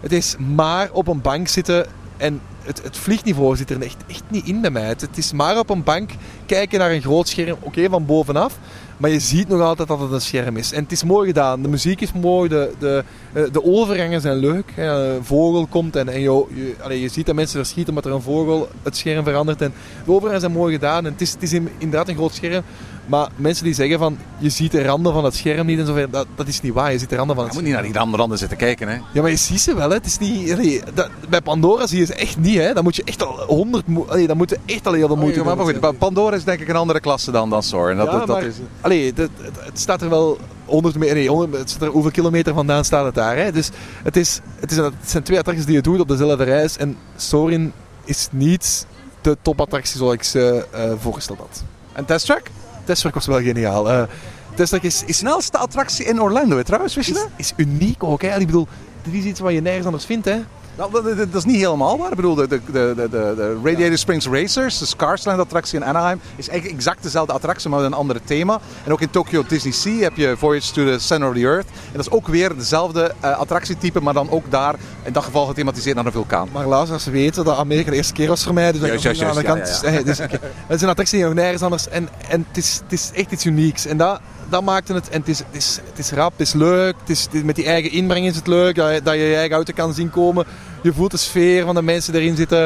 Het 0.00 0.12
is 0.12 0.36
maar 0.54 0.88
op 0.92 1.08
een 1.08 1.20
bank 1.20 1.48
zitten 1.48 1.86
en 2.16 2.40
het, 2.62 2.82
het 2.82 2.96
vliegniveau 2.96 3.56
zit 3.56 3.70
er 3.70 3.82
echt, 3.82 3.96
echt 4.06 4.22
niet 4.28 4.46
in 4.46 4.60
bij 4.60 4.70
mij. 4.70 4.86
Het, 4.88 5.00
het 5.00 5.18
is 5.18 5.32
maar 5.32 5.58
op 5.58 5.70
een 5.70 5.82
bank 5.82 6.10
kijken 6.46 6.78
naar 6.78 6.90
een 6.90 7.02
groot 7.02 7.28
scherm, 7.28 7.56
oké, 7.60 7.88
van 7.88 8.06
bovenaf. 8.06 8.58
Maar 8.96 9.10
je 9.10 9.20
ziet 9.20 9.48
nog 9.48 9.60
altijd 9.60 9.88
dat 9.88 10.00
het 10.00 10.12
een 10.12 10.20
scherm 10.20 10.56
is. 10.56 10.72
En 10.72 10.82
het 10.82 10.92
is 10.92 11.04
mooi 11.04 11.26
gedaan. 11.26 11.62
De 11.62 11.68
muziek 11.68 12.00
is 12.00 12.12
mooi. 12.12 12.48
De, 12.48 12.72
de, 12.78 13.04
eh, 13.32 13.42
de 13.52 13.64
overgangen 13.64 14.20
zijn 14.20 14.36
leuk. 14.36 14.72
Een 14.76 15.24
vogel 15.24 15.66
komt 15.66 15.96
en, 15.96 16.08
en 16.08 16.20
je, 16.20 16.44
je, 16.88 17.00
je 17.00 17.08
ziet 17.08 17.26
dat 17.26 17.34
mensen 17.34 17.56
verschieten 17.58 17.88
omdat 17.94 18.10
er 18.10 18.16
een 18.16 18.22
vogel 18.22 18.68
het 18.82 18.96
scherm 18.96 19.24
verandert. 19.24 19.62
En 19.62 19.72
de 20.04 20.10
overgangen 20.10 20.40
zijn 20.40 20.52
mooi 20.52 20.72
gedaan. 20.72 21.06
En 21.06 21.12
het 21.12 21.20
is, 21.20 21.32
het 21.32 21.42
is 21.42 21.52
in- 21.52 21.68
inderdaad 21.78 22.08
een 22.08 22.14
groot 22.16 22.34
scherm. 22.34 22.62
Maar 23.06 23.28
mensen 23.36 23.64
die 23.64 23.74
zeggen 23.74 23.98
van 23.98 24.18
je 24.38 24.48
ziet 24.48 24.70
de 24.72 24.82
randen 24.84 25.12
van 25.12 25.24
het 25.24 25.34
scherm 25.34 25.66
niet 25.66 25.78
en 25.78 25.86
zo, 25.86 26.10
dat, 26.10 26.26
dat 26.34 26.46
is 26.48 26.60
niet 26.60 26.72
waar. 26.72 26.92
Je 26.92 26.98
ziet 26.98 27.08
de 27.10 27.16
randen 27.16 27.36
van 27.36 27.44
je 27.44 27.50
het 27.50 27.58
moet 27.60 27.68
niet 27.68 27.76
naar 27.78 27.82
die 27.92 27.98
andere 27.98 28.18
randen 28.20 28.38
zitten 28.38 28.56
kijken. 28.58 28.88
Hè. 28.88 28.94
ja, 29.12 29.20
maar 29.22 29.30
je 29.30 29.36
ziet 29.36 29.60
ze 29.60 29.74
wel, 29.74 29.88
hè. 29.88 29.94
Het 29.94 30.06
is 30.06 30.18
niet... 30.18 30.52
allee, 30.52 30.82
dat, 30.94 31.08
bij 31.28 31.40
Pandora 31.40 31.86
zie 31.86 31.98
je 31.98 32.04
ze 32.06 32.14
echt 32.14 32.38
niet, 32.38 32.58
hè. 32.58 32.72
Dan 32.74 32.82
moet 32.84 32.96
je 32.96 33.02
echt 33.04 33.22
al 33.22 33.38
honderd... 33.46 33.86
mo- 33.86 34.06
allee, 34.08 34.26
Dan 34.26 34.36
moet 34.36 34.50
je 34.50 34.58
echt 34.66 34.86
al 34.86 34.92
heel 34.92 35.06
veel 35.06 35.16
moeite 35.16 35.40
Oh, 35.40 35.46
ja, 35.46 35.54
maar 35.54 35.64
goed, 35.64 35.80
Pa- 35.80 35.92
Pandora 35.92 36.36
is 36.36 36.44
denk 36.44 36.60
ik 36.60 36.68
een 36.68 36.76
andere 36.76 37.00
klasse 37.00 37.30
dan, 37.30 37.50
dan 37.50 37.62
Soren. 37.62 37.96
Dat, 37.96 38.06
Ja, 38.06 38.12
dat, 38.18 38.26
dat 38.26 38.36
maar- 38.36 38.46
is, 38.46 38.54
Allee, 38.80 39.06
het, 39.14 39.30
het 39.58 39.78
staat 39.78 40.02
er 40.02 40.08
wel 40.10 40.38
100 40.64 40.94
meter... 40.96 41.14
Nee, 41.14 41.28
100, 41.28 41.72
het 41.72 41.82
er, 41.82 41.88
hoeveel 41.88 42.10
kilometer 42.10 42.54
vandaan 42.54 42.84
staat 42.84 43.04
het 43.04 43.14
daar, 43.14 43.36
hè. 43.36 43.52
Dus 43.52 43.70
het, 44.02 44.16
is, 44.16 44.40
het, 44.60 44.70
is, 44.70 44.76
het 44.76 44.92
zijn 45.06 45.22
twee 45.22 45.38
attracties 45.38 45.66
die 45.66 45.74
je 45.74 45.82
doet 45.82 46.00
op 46.00 46.08
dezelfde 46.08 46.44
reis. 46.44 46.76
En 46.76 46.96
Sorin 47.16 47.72
is 48.04 48.28
niet 48.30 48.86
de 49.20 49.36
topattractie 49.42 49.98
zoals 49.98 50.14
ik 50.14 50.22
ze 50.22 50.66
eh, 50.70 50.92
voorgesteld 50.98 51.38
had. 51.38 51.64
en 51.92 52.04
Test 52.04 52.24
Track? 52.26 52.42
Testwerk 52.84 53.14
was 53.14 53.26
wel 53.26 53.40
geniaal. 53.40 54.08
Testwerk 54.54 54.82
is, 54.82 55.02
is, 55.06 55.16
Snelste 55.16 55.58
attractie 55.58 56.04
in 56.04 56.20
Orlando, 56.20 56.56
hè, 56.56 56.64
trouwens, 56.64 56.94
wist 56.94 57.08
je 57.08 57.14
is, 57.14 57.20
dat? 57.20 57.30
is 57.36 57.52
uniek 57.56 58.04
ook, 58.04 58.22
hè. 58.22 58.38
Ik 58.38 58.46
bedoel, 58.46 58.68
dit 59.02 59.14
is 59.14 59.24
iets 59.24 59.40
wat 59.40 59.52
je 59.52 59.60
nergens 59.60 59.86
anders 59.86 60.04
vindt, 60.04 60.24
hè. 60.24 60.40
Nou, 60.76 60.92
dat, 60.92 61.34
is 61.34 61.44
niet 61.44 61.56
helemaal 61.56 61.98
waar. 61.98 62.10
Ik 62.10 62.16
bedoel, 62.16 62.34
de, 62.34 62.48
de, 62.48 62.60
de, 62.72 63.08
de, 63.10 63.60
Radiator 63.64 63.98
Springs 63.98 64.26
Racers, 64.26 64.78
de 64.78 64.86
Scarsland 64.86 65.38
attractie 65.38 65.78
in 65.78 65.84
Anaheim, 65.84 66.20
is 66.36 66.48
eigenlijk 66.48 66.78
exact 66.78 67.02
dezelfde 67.02 67.32
attractie, 67.32 67.70
maar 67.70 67.80
met 67.80 67.88
een 67.88 67.96
andere 67.96 68.20
thema. 68.24 68.60
En 68.84 68.92
ook 68.92 69.00
in 69.00 69.10
Tokyo 69.10 69.44
Disney 69.48 69.72
Sea 69.72 70.02
heb 70.02 70.16
je 70.16 70.34
Voyage 70.36 70.72
to 70.72 70.84
the 70.84 70.98
Center 70.98 71.28
of 71.28 71.34
the 71.34 71.40
Earth. 71.40 71.66
En 71.66 71.92
dat 71.92 72.06
is 72.06 72.10
ook 72.10 72.26
weer 72.26 72.56
dezelfde 72.56 73.14
eh, 73.20 73.38
attractietype, 73.38 74.00
maar 74.00 74.14
dan 74.14 74.30
ook 74.30 74.50
daar, 74.50 74.74
in 75.02 75.12
dat 75.12 75.24
geval 75.24 75.46
gethematiseerd 75.46 75.96
naar 75.96 76.06
een 76.06 76.12
vulkaan. 76.12 76.48
Maar 76.52 76.66
luisteraars 76.66 77.04
weten 77.04 77.44
dat 77.44 77.56
Amerika 77.56 77.90
de 77.90 77.96
eerste 77.96 78.12
keer 78.12 78.28
was 78.28 78.44
voor 78.44 78.54
mij. 78.54 78.72
Dus 78.72 78.80
Juist, 78.80 79.02
juist, 79.02 79.22
aan 79.22 79.34
de 79.34 79.42
kant. 79.42 79.80
ja, 79.82 79.90
ja. 79.90 80.02
Dus, 80.12 80.20
oké. 80.20 80.38
Het 80.42 80.76
is 80.76 80.82
een 80.82 80.88
attractie 80.88 81.18
die 81.18 81.26
nog 81.26 81.34
nergens 81.34 81.62
anders. 81.62 81.88
En, 81.88 82.08
en 82.28 82.44
het, 82.48 82.56
is, 82.56 82.80
het 82.84 82.92
is 82.92 83.10
echt 83.14 83.32
iets 83.32 83.44
unieks. 83.44 83.86
En 83.86 83.96
dat, 83.96 84.20
dat 84.52 84.62
maakte 84.62 84.94
het. 84.94 85.08
En 85.08 85.20
het 85.20 85.28
is, 85.28 85.38
het 85.38 85.46
is, 85.50 85.78
het 85.84 85.98
is 85.98 86.10
rap, 86.10 86.32
het 86.32 86.40
is 86.40 86.52
leuk. 86.52 86.94
Het 87.00 87.10
is, 87.10 87.28
met 87.44 87.56
die 87.56 87.64
eigen 87.64 87.90
inbreng 87.90 88.26
is 88.26 88.36
het 88.36 88.46
leuk. 88.46 88.74
Dat 88.74 88.94
je, 88.94 89.02
dat 89.02 89.14
je 89.14 89.20
je 89.20 89.34
eigen 89.34 89.54
auto 89.54 89.72
kan 89.72 89.94
zien 89.94 90.10
komen. 90.10 90.46
Je 90.82 90.92
voelt 90.92 91.10
de 91.10 91.16
sfeer 91.16 91.64
van 91.64 91.74
de 91.74 91.82
mensen 91.82 92.14
erin 92.14 92.36
zitten. 92.36 92.62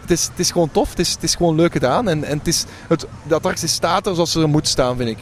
Het 0.00 0.10
is, 0.10 0.24
het 0.24 0.38
is 0.38 0.50
gewoon 0.50 0.70
tof. 0.70 0.90
Het 0.90 0.98
is, 0.98 1.12
het 1.12 1.22
is 1.22 1.34
gewoon 1.34 1.54
leuk 1.54 1.72
gedaan. 1.72 2.08
En, 2.08 2.24
en 2.24 2.38
het 2.38 2.46
is, 2.46 2.64
het, 2.88 3.06
de 3.22 3.34
attractie 3.34 3.68
staat 3.68 4.06
er 4.06 4.14
zoals 4.14 4.32
ze 4.32 4.40
er 4.40 4.48
moet 4.48 4.68
staan, 4.68 4.96
vind 4.96 5.08
ik. 5.08 5.18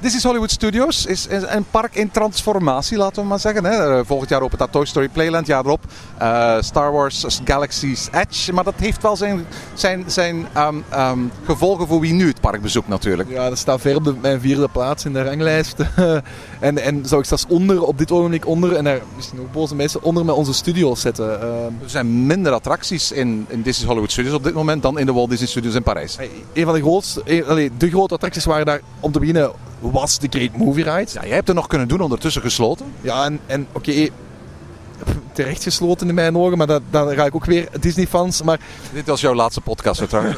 This 0.00 0.14
is 0.14 0.22
Hollywood 0.22 0.50
Studios 0.50 1.06
is 1.06 1.26
een 1.30 1.64
park 1.70 1.94
in 1.94 2.10
transformatie, 2.10 2.96
laten 2.96 3.22
we 3.22 3.28
maar 3.28 3.40
zeggen. 3.40 3.64
Hè. 3.64 3.98
Eh, 3.98 4.04
Volgend 4.04 4.30
jaar 4.30 4.40
opent 4.40 4.60
dat 4.60 4.72
Toy 4.72 4.84
Story 4.86 5.08
Playland, 5.08 5.46
jaar 5.46 5.64
erop 5.64 5.84
eh, 6.18 6.56
Star 6.60 6.92
Wars 6.92 7.40
Galaxy's 7.44 8.08
Edge. 8.12 8.52
Maar 8.52 8.64
dat 8.64 8.74
heeft 8.76 9.02
wel 9.02 9.16
zijn, 9.16 9.46
zijn, 9.74 10.04
zijn 10.06 10.46
ehm, 10.52 10.76
ehm, 10.88 11.18
gevolgen 11.44 11.86
voor 11.86 12.00
wie 12.00 12.12
nu 12.12 12.28
het 12.28 12.40
park 12.40 12.62
bezoekt 12.62 12.88
natuurlijk. 12.88 13.28
Ja, 13.28 13.48
dat 13.48 13.58
staat 13.58 13.80
ver 13.80 13.96
op 13.96 14.20
mijn 14.20 14.40
vierde 14.40 14.68
plaats 14.68 15.04
in 15.04 15.12
de 15.12 15.22
ranglijst. 15.22 15.76
en, 16.60 16.78
en 16.78 17.06
zou 17.06 17.20
ik 17.20 17.26
zelfs 17.26 17.44
onder, 17.48 17.82
op 17.82 17.98
dit 17.98 18.10
ogenblik 18.12 18.46
onder, 18.46 18.72
en 18.76 18.84
daar 18.84 19.00
misschien 19.16 19.40
ook 19.40 19.52
boze 19.52 19.74
mensen, 19.74 20.02
onder 20.02 20.24
met 20.24 20.34
onze 20.34 20.54
studio's 20.54 21.00
zetten. 21.00 21.40
Ehm, 21.40 21.52
Er 21.82 21.90
zijn 21.90 22.26
minder 22.26 22.52
attracties 22.52 23.12
in, 23.12 23.46
in 23.48 23.62
Disney 23.62 23.86
Hollywood 23.86 24.10
Studios 24.12 24.34
op 24.34 24.44
dit 24.44 24.54
moment 24.54 24.82
dan 24.82 24.98
in 24.98 25.06
de 25.06 25.12
Walt 25.12 25.30
Disney 25.30 25.48
Studios 25.48 25.74
in 25.74 25.82
Parijs. 25.82 26.16
een 26.52 26.64
van 26.64 26.74
de 26.74 26.80
grootste, 26.80 27.22
een- 27.24 27.72
de 27.78 27.88
grote 27.90 28.14
attracties 28.14 28.44
waren 28.44 28.66
daar, 28.66 28.80
om 29.00 29.12
te 29.12 29.18
beginnen, 29.18 29.50
was 29.80 30.18
de 30.18 30.26
Great 30.30 30.56
Movie 30.56 30.84
Ride. 30.84 31.10
Ja, 31.12 31.22
jij 31.26 31.34
hebt 31.34 31.48
er 31.48 31.54
nog 31.54 31.66
kunnen 31.66 31.88
doen, 31.88 32.00
ondertussen 32.00 32.42
gesloten. 32.42 32.86
Ja, 33.00 33.24
en, 33.24 33.40
en 33.46 33.66
oké, 33.72 34.08
terecht 35.32 35.62
gesloten 35.62 36.08
in 36.08 36.14
mijn 36.14 36.36
ogen, 36.36 36.58
maar 36.58 36.66
dat, 36.66 36.82
dan 36.90 37.14
ga 37.14 37.24
ik 37.24 37.34
ook 37.34 37.44
weer 37.44 37.68
Disney-fans. 37.80 38.42
Maar, 38.42 38.60
Dit 38.92 39.06
was 39.06 39.20
jouw 39.20 39.34
laatste 39.34 39.60
podcast, 39.60 40.08
trouwens. 40.08 40.36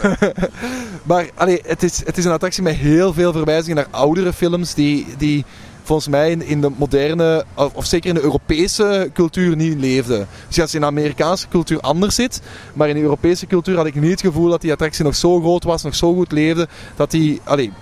maar 1.02 1.28
allee, 1.34 1.60
het, 1.66 1.82
is, 1.82 2.02
het 2.04 2.18
is 2.18 2.24
een 2.24 2.32
attractie 2.32 2.62
met 2.62 2.74
heel 2.74 3.12
veel 3.12 3.32
verwijzingen 3.32 3.76
naar 3.76 3.86
oudere 3.90 4.32
films 4.32 4.74
die... 4.74 5.06
die 5.18 5.44
volgens 5.88 6.08
mij 6.08 6.30
in, 6.32 6.60
de 6.60 6.70
moderne, 6.76 7.44
of, 7.54 7.74
of 7.74 7.84
zeker 7.84 8.08
in 8.08 8.14
de 8.14 8.20
Europese 8.20 9.10
cultuur 9.14 9.56
niet 9.56 9.78
leefde. 9.78 10.26
Dus 10.48 10.60
als 10.60 10.70
je 10.70 10.76
in 10.76 10.82
de 10.82 10.88
Amerikaanse 10.88 11.48
cultuur 11.48 11.80
anders 11.80 12.14
zit, 12.14 12.42
maar 12.72 12.88
in 12.88 12.94
de 12.94 13.00
Europese 13.00 13.46
cultuur 13.46 13.76
had 13.76 13.86
ik 13.86 13.94
niet 13.94 14.10
het 14.10 14.20
gevoel 14.20 14.50
dat 14.50 14.60
die 14.60 14.72
attractie 14.72 15.04
nog 15.04 15.14
zo 15.14 15.40
groot 15.40 15.64
was, 15.64 15.82
nog 15.82 15.94
zo 15.94 16.14
goed 16.14 16.32
leefde, 16.32 16.68
dat 16.96 17.10
die, 17.10 17.40
allee, 17.44 17.72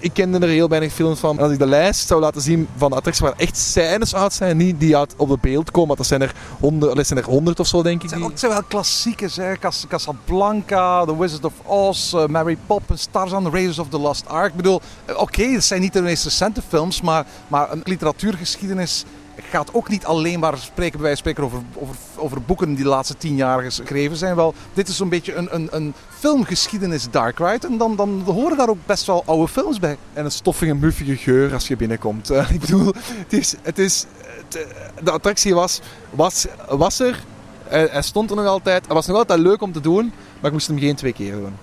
ik 0.00 0.12
kende 0.12 0.38
er 0.38 0.48
heel 0.48 0.68
weinig 0.68 0.92
films 0.92 1.20
van. 1.20 1.38
Als 1.38 1.52
ik 1.52 1.58
de 1.58 1.66
lijst 1.66 2.06
zou 2.06 2.20
laten 2.20 2.40
zien 2.40 2.68
van 2.76 2.92
attracties 2.92 3.24
waar 3.24 3.34
echt 3.36 3.56
scènes 3.56 4.14
uit 4.14 4.32
zijn, 4.32 4.56
niet 4.56 4.80
die 4.80 4.96
uit 4.96 5.14
op 5.16 5.28
het 5.28 5.40
beeld 5.40 5.70
komen, 5.70 5.86
want 5.86 5.98
dat 5.98 6.06
zijn 6.06 6.22
er 6.22 6.34
honderd, 6.60 7.06
zijn 7.06 7.18
er 7.18 7.24
honderd 7.24 7.60
of 7.60 7.66
zo 7.66 7.82
denk 7.82 7.94
ik. 7.96 8.02
Het 8.02 8.10
zijn, 8.10 8.22
ook, 8.22 8.30
het 8.30 8.40
zijn 8.40 8.52
wel 8.52 8.62
klassiekers, 8.62 9.36
hè. 9.36 9.56
Cas- 9.56 9.84
Casablanca, 9.88 11.04
The 11.04 11.18
Wizard 11.18 11.44
of 11.44 11.52
Oz, 11.64 12.14
eh, 12.14 12.26
Mary 12.26 12.58
Poppins, 12.66 13.08
Tarzan, 13.10 13.50
Raiders 13.50 13.78
of 13.78 13.88
the 13.88 13.98
Lost 13.98 14.28
Ark. 14.28 14.50
Ik 14.50 14.56
bedoel, 14.56 14.80
eh, 15.04 15.20
oké, 15.20 15.42
het 15.42 15.64
zijn 15.64 15.80
niet 15.80 15.92
de 15.92 16.02
meest 16.02 16.24
recente 16.24 16.62
films, 16.68 17.00
maar, 17.00 17.26
maar 17.48 17.72
een 17.72 17.82
literatuurgeschiedenis 17.84 19.04
gaat 19.50 19.74
ook 19.74 19.88
niet 19.88 20.04
alleen 20.04 20.40
maar 20.40 20.58
spreken, 20.58 21.00
bij 21.00 21.14
spreken 21.14 21.44
over, 21.44 21.58
over, 21.74 21.96
over 22.16 22.42
boeken 22.42 22.74
die 22.74 22.84
de 22.84 22.90
laatste 22.90 23.16
tien 23.16 23.34
jaar 23.34 23.62
geschreven 23.62 24.16
zijn. 24.16 24.36
Wel, 24.36 24.54
dit 24.74 24.88
is 24.88 24.96
zo'n 24.96 25.08
beetje 25.08 25.34
een, 25.34 25.54
een, 25.54 25.68
een 25.70 25.94
filmgeschiedenis 26.18 27.10
dark 27.10 27.38
ride 27.38 27.66
en 27.66 27.78
dan, 27.78 27.96
dan 27.96 28.22
horen 28.26 28.56
daar 28.56 28.68
ook 28.68 28.86
best 28.86 29.06
wel 29.06 29.22
oude 29.26 29.48
films 29.48 29.78
bij. 29.78 29.96
En 30.12 30.24
een 30.24 30.30
stoffige, 30.30 30.74
muffige 30.74 31.16
geur 31.16 31.52
als 31.52 31.68
je 31.68 31.76
binnenkomt. 31.76 32.30
Eh, 32.40 32.50
ik 32.50 32.60
bedoel, 32.60 32.94
het 33.02 33.32
is, 33.32 33.54
het 33.62 33.78
is, 33.78 34.06
eh, 34.54 34.60
de 35.02 35.10
attractie 35.10 35.54
was, 35.54 35.80
was, 36.10 36.46
was 36.68 37.00
er. 37.00 37.24
Hij, 37.64 38.02
stond 38.02 38.30
er 38.30 38.36
nog 38.36 38.46
altijd. 38.46 38.84
Het 38.84 38.92
was 38.92 39.06
nog 39.06 39.16
altijd 39.16 39.38
leuk 39.38 39.62
om 39.62 39.72
te 39.72 39.80
doen, 39.80 40.12
maar 40.40 40.46
ik 40.46 40.52
moest 40.52 40.66
hem 40.66 40.78
geen 40.78 40.94
twee 40.94 41.12
keer 41.12 41.32
doen. 41.32 41.56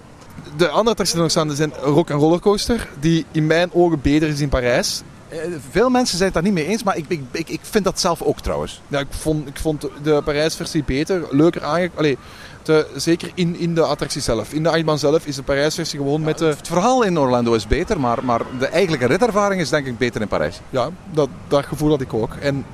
De 0.57 0.67
andere 0.67 0.89
attracties 0.89 1.11
die 1.11 1.21
nog 1.21 1.31
staan 1.31 1.51
zijn 1.51 1.73
Rock 1.73 2.11
and 2.11 2.21
Roller 2.21 2.39
Coaster, 2.39 2.89
die 2.99 3.25
in 3.31 3.47
mijn 3.47 3.69
ogen 3.73 4.01
beter 4.01 4.27
is 4.27 4.39
in 4.39 4.49
Parijs. 4.49 5.03
Eh, 5.29 5.39
Veel 5.69 5.89
mensen 5.89 6.17
zijn 6.17 6.31
het 6.31 6.33
daar 6.33 6.51
niet 6.51 6.53
mee 6.53 6.67
eens, 6.67 6.83
maar 6.83 6.97
ik, 6.97 7.05
ik, 7.31 7.49
ik, 7.49 7.59
vind 7.61 7.83
dat 7.83 7.99
zelf 7.99 8.21
ook 8.21 8.39
trouwens. 8.39 8.81
Ja, 8.87 8.99
ik, 8.99 9.07
vond, 9.09 9.47
ik 9.47 9.57
vond 9.57 9.87
de 10.03 10.21
Parijsversie 10.23 10.83
beter, 10.83 11.27
leuker 11.31 11.63
aange... 11.63 11.89
Allee, 11.95 12.17
de, 12.63 12.87
zeker 12.95 13.31
in, 13.33 13.55
in 13.59 13.75
de 13.75 13.81
attractie 13.81 14.21
zelf. 14.21 14.53
In 14.53 14.63
de 14.63 14.69
achtbaan 14.69 14.99
zelf 14.99 15.25
is 15.25 15.35
de 15.35 15.43
Parijsversie 15.43 15.99
gewoon 15.99 16.21
met 16.21 16.37
de... 16.37 16.45
Het 16.45 16.67
verhaal 16.67 17.03
in 17.03 17.19
Orlando 17.19 17.53
is 17.53 17.67
beter, 17.67 17.99
maar, 17.99 18.25
maar 18.25 18.41
de 18.59 18.67
eigenlijke 18.67 19.05
ritervaring 19.05 19.61
is 19.61 19.69
denk 19.69 19.85
ik 19.85 19.97
beter 19.97 20.21
in 20.21 20.27
Parijs. 20.27 20.59
Ja, 20.69 20.89
dat, 21.11 21.29
dat 21.47 21.65
gevoel 21.65 21.89
had 21.89 22.01
ik 22.01 22.13
ook. 22.13 22.35
En 22.39 22.65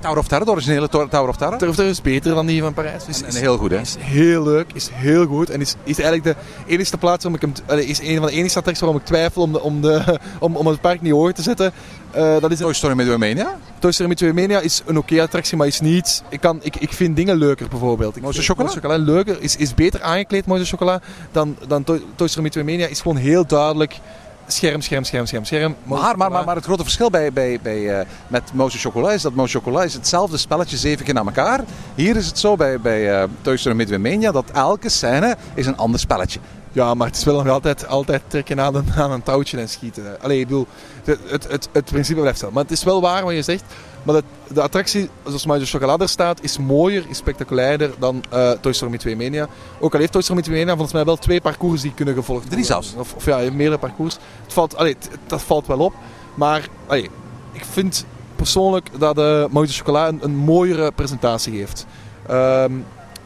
Tower 0.00 0.18
of 0.18 0.28
Terror, 0.28 0.46
de 0.46 0.52
originele 0.52 0.88
Tower 0.88 1.28
of 1.28 1.36
Terror. 1.36 1.58
Turf 1.58 1.78
is 1.78 2.02
beter 2.02 2.34
dan 2.34 2.46
die 2.46 2.62
van 2.62 2.74
Parijs. 2.74 3.06
Is, 3.06 3.22
En 3.22 3.34
heel 3.34 3.56
goed, 3.56 3.70
hè? 3.70 3.80
Is 3.80 3.96
heel 3.98 4.42
leuk, 4.42 4.72
is 4.72 4.88
heel 4.92 5.26
goed. 5.26 5.50
En 5.50 5.60
is, 5.60 5.74
is 5.84 5.98
eigenlijk 6.00 6.24
de 6.24 6.72
enige 6.72 6.98
plaats 6.98 7.24
waarom 7.24 7.40
ik 7.42 7.64
hem... 7.66 7.78
is 7.78 8.00
een 8.00 8.16
van 8.16 8.26
de 8.26 8.32
enige 8.32 8.58
attracties 8.58 8.80
waarom 8.80 9.00
ik 9.00 9.04
twijfel 9.04 9.42
om, 9.42 9.52
de, 9.52 9.60
om, 9.60 9.80
de, 9.80 10.18
om, 10.40 10.56
om 10.56 10.66
het 10.66 10.80
park 10.80 11.00
niet 11.00 11.12
hoger 11.12 11.34
te 11.34 11.42
zetten. 11.42 11.72
Eh, 12.10 12.40
dat 12.40 12.50
is 12.50 12.58
Toy 12.58 12.72
Story 12.72 13.16
Mania. 13.16 13.58
Toy 13.78 13.92
Story 13.92 14.34
Mania 14.34 14.60
is 14.60 14.82
een 14.86 14.98
oké 14.98 15.22
attractie, 15.22 15.56
maar 15.56 15.66
is 15.66 15.80
niet... 15.80 16.22
Ik, 16.28 16.40
kan, 16.40 16.58
ik, 16.62 16.76
ik 16.76 16.92
vind 16.92 17.16
dingen 17.16 17.36
leuker 17.36 17.68
bijvoorbeeld. 17.68 18.16
Ik 18.16 18.22
vind 18.22 18.44
chocola? 18.44 18.68
Chocola 18.68 18.96
leuker, 18.96 19.36
is, 19.40 19.56
is 19.56 19.74
beter 19.74 20.02
aangekleed, 20.02 20.46
Mooiste 20.46 20.66
chocola, 20.66 21.00
dan, 21.32 21.56
dan 21.66 21.84
Toy, 21.84 22.02
Toy 22.14 22.28
Story 22.28 22.64
Mania. 22.64 22.86
Is 22.86 23.00
gewoon 23.00 23.16
heel 23.16 23.46
duidelijk 23.46 24.00
scherm, 24.48 24.80
scherm, 24.80 25.04
scherm, 25.04 25.26
scherm, 25.26 25.44
scherm. 25.44 25.76
Maar, 25.82 26.16
maar, 26.16 26.30
maar, 26.30 26.44
maar 26.44 26.54
het 26.54 26.64
grote 26.64 26.82
verschil 26.82 27.10
bij, 27.10 27.32
bij, 27.32 27.58
bij, 27.62 27.98
eh, 27.98 28.06
met 28.26 28.42
Mouse 28.52 28.78
Chocolat 28.78 29.12
is 29.12 29.22
dat 29.22 29.34
Mouse 29.34 29.58
Chocolat 29.58 29.84
is 29.84 29.94
hetzelfde 29.94 30.36
spelletje 30.36 30.76
zeven 30.76 31.04
keer 31.04 31.14
na 31.14 31.24
elkaar. 31.24 31.60
Hier 31.94 32.16
is 32.16 32.26
het 32.26 32.38
zo 32.38 32.56
bij, 32.56 32.80
bij 32.80 33.26
Toy 33.42 33.56
Story 33.56 33.76
Midway 33.76 33.98
Mania 33.98 34.32
dat 34.32 34.50
elke 34.50 34.88
scène 34.88 35.36
is 35.54 35.66
een 35.66 35.76
ander 35.76 36.00
spelletje. 36.00 36.40
Ja, 36.78 36.94
maar 36.94 37.06
het 37.06 37.16
is 37.16 37.24
wel 37.24 37.42
nog 37.42 37.52
altijd, 37.52 37.86
altijd 37.86 38.22
trekken 38.26 38.60
aan 38.60 38.74
een, 38.74 38.86
aan 38.96 39.10
een 39.10 39.22
touwtje 39.22 39.58
en 39.58 39.68
schieten. 39.68 40.20
Allee, 40.20 40.40
ik 40.40 40.46
bedoel, 40.46 40.66
het, 41.04 41.18
het, 41.28 41.48
het, 41.50 41.68
het 41.72 41.84
principe 41.84 42.20
blijft 42.20 42.28
hetzelfde. 42.40 42.54
Maar 42.54 42.62
het 42.62 42.72
is 42.72 42.84
wel 42.84 43.00
waar 43.00 43.24
wat 43.24 43.32
je 43.34 43.42
zegt. 43.42 43.64
Maar 44.02 44.14
de, 44.14 44.22
de 44.54 44.62
attractie, 44.62 45.10
zoals 45.24 45.46
maar 45.46 45.58
de 45.58 45.66
chocolade 45.66 46.02
er 46.02 46.08
staat, 46.08 46.42
is 46.42 46.58
mooier, 46.58 47.04
is 47.08 47.16
spectaculairder 47.16 47.90
dan 47.98 48.22
eh, 48.30 48.50
Toy 48.50 48.72
Story 48.72 48.90
Midway 48.90 49.14
Mania. 49.14 49.46
Ook 49.80 49.92
al 49.94 50.00
heeft 50.00 50.12
Toy 50.12 50.22
Story 50.22 50.38
Midway 50.38 50.56
Mania 50.58 50.72
volgens 50.72 50.92
mij 50.94 51.04
wel 51.04 51.16
twee 51.16 51.40
parcours 51.40 51.80
die 51.82 51.94
kunnen 51.94 52.14
gevolgd 52.14 52.40
worden. 52.42 52.58
Drie 52.58 52.64
zelfs. 52.72 52.94
Of, 52.98 53.14
of 53.14 53.24
ja, 53.24 53.36
meerdere 53.52 53.78
parcours. 53.78 54.16
Het 54.44 54.52
valt, 54.52 54.76
allee, 54.76 54.96
het- 54.98 55.10
dat 55.26 55.42
valt 55.42 55.66
wel 55.66 55.78
op. 55.78 55.94
Maar 56.34 56.68
allee, 56.86 57.10
ik 57.52 57.64
vind 57.70 58.04
persoonlijk 58.36 58.88
dat 58.98 59.14
de 59.14 59.44
uh, 59.48 59.52
Mooie 59.54 59.68
Chocola 59.68 60.08
een, 60.08 60.18
een 60.22 60.36
mooiere 60.36 60.92
presentatie 60.92 61.52
geeft. 61.58 61.86
Ehm, 62.26 62.72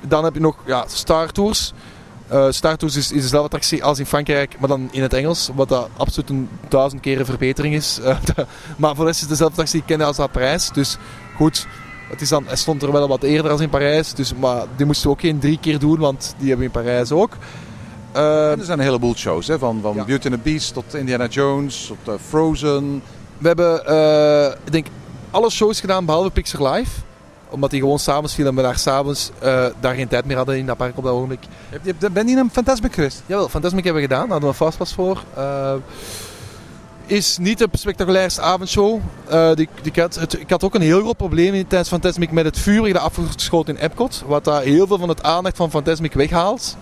dan 0.00 0.24
heb 0.24 0.34
je 0.34 0.40
nog 0.40 0.56
ja, 0.66 0.84
Star 0.88 1.30
Tours. 1.32 1.72
Star 2.50 2.76
Tours 2.76 2.96
is, 2.96 3.12
is 3.12 3.22
dezelfde 3.22 3.38
attractie 3.38 3.84
als 3.84 3.98
in 3.98 4.06
Frankrijk, 4.06 4.56
maar 4.58 4.68
dan 4.68 4.88
in 4.92 5.02
het 5.02 5.12
Engels. 5.12 5.50
Wat 5.54 5.68
dat 5.68 5.88
absoluut 5.96 6.30
een 6.30 6.48
duizend 6.68 7.00
keer 7.00 7.18
een 7.18 7.26
verbetering 7.26 7.74
is. 7.74 8.00
Eh, 8.36 8.44
maar 8.76 8.94
voor 8.94 9.04
de 9.04 9.10
rest 9.10 9.14
is 9.14 9.20
het 9.20 9.28
dezelfde 9.28 9.44
attractie 9.44 9.72
die 9.72 9.80
ik 9.80 9.86
kende 9.86 10.04
als 10.04 10.18
uit 10.18 10.32
Parijs. 10.32 10.70
Dus 10.70 10.96
goed, 11.36 11.66
het 12.10 12.20
is 12.20 12.28
dan, 12.28 12.44
hij 12.46 12.56
stond 12.56 12.82
er 12.82 12.92
wel 12.92 13.08
wat 13.08 13.22
eerder 13.22 13.50
als 13.50 13.60
in 13.60 13.68
Parijs. 13.68 14.14
Dus, 14.14 14.34
maar 14.34 14.64
die 14.76 14.86
moesten 14.86 15.06
we 15.06 15.12
ook 15.12 15.20
geen 15.20 15.38
drie 15.38 15.58
keer 15.60 15.78
doen, 15.78 15.98
want 15.98 16.34
die 16.38 16.48
hebben 16.48 16.70
we 16.70 16.78
in 16.78 16.84
Parijs 16.84 17.12
ook. 17.12 17.36
Eh, 18.12 18.50
er 18.58 18.64
zijn 18.64 18.78
een 18.78 18.84
heleboel 18.84 19.14
shows, 19.14 19.46
hè, 19.46 19.58
van, 19.58 19.78
van 19.82 19.94
Ja. 19.94 20.04
Beauty 20.04 20.26
and 20.26 20.34
the 20.34 20.50
Beast 20.50 20.74
tot 20.74 20.94
Indiana 20.94 21.26
Jones, 21.26 21.92
tot 22.02 22.20
Frozen. 22.28 23.02
we 23.38 23.46
hebben, 23.46 23.76
ik 24.64 24.72
denk, 24.72 24.86
alle 25.30 25.50
shows 25.50 25.80
gedaan 25.80 26.04
behalve 26.04 26.30
Pixar 26.30 26.72
Live. 26.72 26.90
Omdat 27.52 27.70
die 27.70 27.80
gewoon 27.80 27.98
s'avonds 27.98 28.34
viel 28.34 28.46
en 28.46 28.54
we 28.54 28.62
daar 28.62 28.78
s'avonds 28.78 29.30
eh 29.38 29.66
daar 29.80 29.94
geen 29.94 30.08
tijd 30.08 30.24
meer 30.24 30.36
hadden 30.36 30.58
in 30.58 30.66
dat 30.66 30.76
park 30.76 30.96
op 30.96 31.04
dat 31.04 31.12
ogenblik. 31.12 31.40
Je 31.82 32.10
Ben 32.10 32.26
je 32.26 32.32
in 32.32 32.38
een 32.38 32.50
Fantasmic 32.52 32.92
geweest? 32.94 33.22
Jawel, 33.26 33.48
Fantasmic 33.48 33.84
hebben 33.84 34.02
we 34.02 34.08
gedaan. 34.08 34.28
Daar 34.28 34.40
hadden 34.40 34.48
we 34.48 34.54
een 34.56 34.62
fastpass 34.70 34.92
voor. 34.94 35.22
Eh, 35.36 35.72
is 37.06 37.38
niet 37.38 37.58
de 37.58 37.68
spectaculairste 37.72 38.40
avondshow 38.40 39.00
eh, 39.28 39.46
die, 39.54 39.68
die 39.82 39.92
ik 39.92 39.96
had. 39.96 40.14
Het- 40.14 40.40
ik 40.40 40.50
had 40.50 40.64
ook 40.64 40.74
een 40.74 40.80
heel 40.80 41.00
groot 41.00 41.16
probleem 41.16 41.54
in 41.54 41.66
tijdens 41.66 41.88
Fantasmic 41.90 42.30
met 42.30 42.44
het 42.44 42.58
vuur 42.58 42.92
dat 42.92 43.02
afgeschoten 43.02 43.76
in 43.76 43.82
Epcot. 43.82 44.22
Wat 44.26 44.44
daar 44.44 44.62
heel 44.62 44.86
veel 44.86 44.98
van 44.98 45.08
het 45.08 45.22
aandacht 45.22 45.56
van 45.56 45.70
Fantasmic 45.70 46.12
weghaalt. 46.12 46.76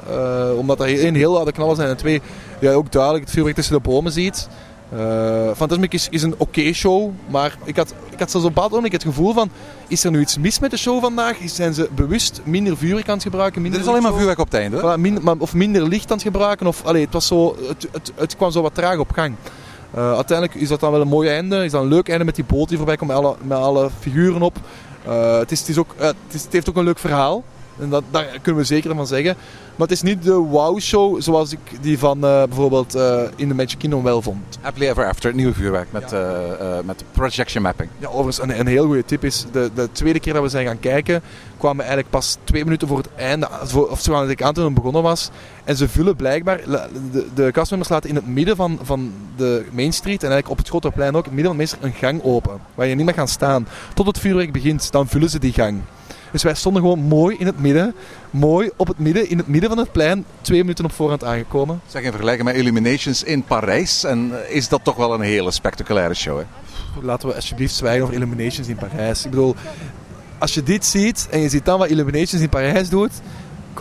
Omdat 0.57 0.81
er 0.81 0.87
één 0.99 1.15
heel 1.15 1.37
harde 1.37 1.53
knallen 1.53 1.77
zijn 1.77 1.89
en 1.89 1.97
twee 1.97 2.23
ja, 2.61 2.73
ook 2.73 2.93
duidelijk 2.93 3.25
het 3.25 3.33
vuurwerk 3.33 3.57
tussen 3.57 3.75
de 3.75 3.81
bomen 3.81 4.13
ziet. 4.13 4.49
Eh 4.97 5.51
Fantasmic 5.57 5.93
is, 5.95 6.09
is 6.11 6.23
een 6.23 6.35
oké 6.39 6.73
show, 6.73 7.11
maar 7.29 7.57
ik 7.65 7.77
had, 7.77 7.95
ik 8.11 8.19
had 8.19 8.31
zelfs 8.31 8.47
op 8.47 8.57
een 8.57 8.63
ogenblik 8.63 8.93
het 8.93 9.03
gevoel 9.03 9.33
van... 9.33 9.51
Is 9.89 10.05
er 10.05 10.11
nu 10.11 10.21
iets 10.21 10.39
mis 10.39 10.59
met 10.59 10.71
de 10.71 10.77
show 10.77 11.01
vandaag? 11.01 11.37
Zijn 11.45 11.75
ze 11.75 11.89
bewust 11.95 12.41
minder 12.45 12.77
vuurwerk 12.77 13.09
aan 13.09 13.15
het 13.15 13.23
gebruiken? 13.23 13.57
Er 13.57 13.63
Minder 13.63 13.81
is 13.81 13.87
alleen 13.87 14.03
maar 14.03 14.13
vuurwerk 14.15 14.39
op 14.39 14.45
het 14.51 14.55
einde. 14.55 14.77
hè? 14.77 14.83
Voilà, 14.97 15.01
min- 15.01 15.19
maar- 15.23 15.35
of 15.39 15.55
minder 15.55 15.89
licht 15.89 16.11
aan 16.11 16.17
het 16.17 16.27
gebruiken. 16.27 16.67
Of, 16.67 16.85
allee, 16.85 17.05
het, 17.05 17.13
was 17.13 17.27
zo, 17.27 17.57
het, 17.69 17.89
het, 17.93 18.13
het 18.15 18.37
kwam 18.37 18.51
zo 18.51 18.63
wat 18.63 18.75
traag 18.75 18.99
op 18.99 19.11
gang. 19.13 19.35
Eh, 19.95 20.15
uiteindelijk 20.15 20.61
is 20.61 20.69
dat 20.69 20.81
dan 20.81 20.93
wel 20.93 21.01
een 21.01 21.09
mooi 21.09 21.29
einde. 21.29 21.65
Is 21.65 21.71
dat 21.71 21.83
een 21.83 21.89
leuk 21.89 22.09
einde 22.09 22.25
met 22.25 22.35
die 22.35 22.45
boot 22.45 22.69
die 22.69 22.77
voorbij 22.77 22.97
komt 22.97 23.11
met 23.11 23.19
alle, 23.19 23.37
met 23.43 23.59
alle 23.59 23.91
figuren 24.01 24.43
op. 24.43 24.57
Eh, 25.07 25.39
het, 25.39 25.51
is, 25.53 25.59
het, 25.61 25.69
is 25.69 25.79
ook, 25.79 25.95
het, 25.97 26.15
is, 26.33 26.43
het 26.43 26.53
heeft 26.53 26.69
ook 26.69 26.77
een 26.77 26.85
leuk 26.85 26.99
verhaal. 26.99 27.45
En 27.81 27.91
dat, 27.91 28.05
daar 28.11 28.27
kunnen 28.43 28.61
we 28.61 28.67
zeker 28.67 28.95
van 28.95 29.07
zeggen. 29.07 29.37
Maar 29.77 29.89
het 29.89 29.97
is 29.97 30.03
niet 30.03 30.23
de 30.23 30.35
wow-show 30.35 31.21
zoals 31.23 31.53
ik 31.53 31.59
die 31.81 31.99
van 31.99 32.25
eh, 32.25 32.43
bijvoorbeeld 32.45 32.95
eh, 32.95 33.23
in 33.37 33.49
The 33.49 33.55
Magic 33.55 33.79
Kingdom 33.79 34.03
wel 34.03 34.23
vond. 34.23 34.59
Happily 34.61 34.89
Ever 34.89 35.07
After, 35.07 35.27
het 35.27 35.37
nieuwe 35.37 35.55
vuurwerk 35.55 35.93
met, 35.93 36.13
eh, 36.13 36.29
met 36.85 37.05
projection 37.13 37.63
mapping. 37.63 37.91
Ja, 37.99 38.07
overigens, 38.07 38.43
een, 38.43 38.61
een 38.61 38.67
heel 38.67 38.87
goede 38.87 39.05
tip 39.05 39.25
is, 39.25 39.45
de, 39.53 39.71
de 39.75 39.89
tweede 39.93 40.21
keer 40.21 40.33
dat 40.33 40.43
we 40.43 40.49
zijn 40.49 40.67
gaan 40.67 40.79
kijken, 40.79 41.23
kwamen 41.57 41.77
we 41.77 41.83
eigenlijk 41.83 42.11
pas 42.11 42.37
twee 42.45 42.65
minuten 42.65 42.89
voor 42.89 42.97
het 42.97 43.09
einde, 43.15 43.49
voor, 43.63 43.89
of 43.89 44.01
zo 44.01 44.15
aan 44.15 44.29
het 44.29 44.43
aan 44.43 44.55
toen 44.55 44.65
het 44.65 44.75
begonnen 44.75 45.03
was. 45.03 45.31
En 45.65 45.77
ze 45.77 45.89
vullen 45.89 46.17
blijkbaar, 46.17 46.61
de, 47.13 47.27
de 47.35 47.51
castmembers 47.53 47.91
laten 47.91 48.09
in 48.09 48.15
het 48.15 48.27
midden 48.27 48.57
van, 48.57 48.79
van 48.83 49.13
de 49.37 49.67
Main 49.73 49.93
Street, 49.93 50.23
en 50.23 50.31
eigenlijk 50.31 50.51
op 50.51 50.59
het 50.59 50.67
Schotterplein 50.67 51.17
ook, 51.17 51.27
in 51.27 51.37
het 51.37 51.49
midden 51.49 51.69
van 51.69 51.79
de 51.81 51.87
een 51.87 51.93
gang 51.93 52.23
open, 52.23 52.61
waar 52.75 52.87
je 52.87 52.95
niet 52.95 53.05
meer 53.05 53.15
gaat 53.15 53.31
staan. 53.31 53.67
Tot 53.95 54.07
het 54.07 54.19
vuurwerk 54.19 54.53
begint, 54.53 54.93
dan 54.93 55.09
vullen 55.09 55.31
ze 55.31 55.39
die 55.39 55.53
gang. 55.53 55.81
Dus 56.33 56.43
wij 56.43 56.55
stonden 56.55 56.83
gewoon 56.83 56.99
mooi 56.99 57.37
in 57.39 57.47
het 57.47 57.61
midden, 57.61 57.95
mooi 58.31 58.71
op 58.77 58.89
het 58.89 58.99
midden, 58.99 59.29
in 59.29 59.39
het 59.39 59.47
midden 59.47 59.71
van 59.71 59.79
het 59.79 59.93
plein, 59.93 60.25
twee 60.41 60.61
minuten 60.61 60.85
op 60.85 60.93
voorhand 60.93 61.25
aangekomen. 61.25 61.81
Zeg 61.87 62.03
in 62.03 62.11
vergelijking 62.11 62.49
met 62.49 62.57
Illuminations 62.57 63.23
in 63.23 63.43
Parijs. 63.43 64.05
En 64.05 64.31
eh, 64.33 64.57
is 64.57 64.69
dat 64.69 64.85
toch 64.85 64.97
wel 64.97 65.15
een 65.15 65.21
hele 65.21 65.51
spectaculaire 65.51 66.15
show. 66.15 66.39
Hè? 66.39 66.45
Laten 67.03 67.29
we 67.29 67.35
alsjeblieft 67.35 67.75
zwijgen 67.75 68.03
over 68.03 68.15
Illuminations 68.15 68.69
in 68.69 68.77
Parijs. 68.77 69.25
Ik 69.25 69.31
bedoel, 69.31 69.55
als 70.39 70.55
je 70.55 70.63
dit 70.63 70.87
ziet 70.87 71.27
en 71.31 71.41
je 71.41 71.49
ziet 71.49 71.65
dan 71.65 71.79
wat 71.79 71.89
Illuminations 71.89 72.43
in 72.43 72.49
Parijs 72.49 72.89
doet. 72.89 73.13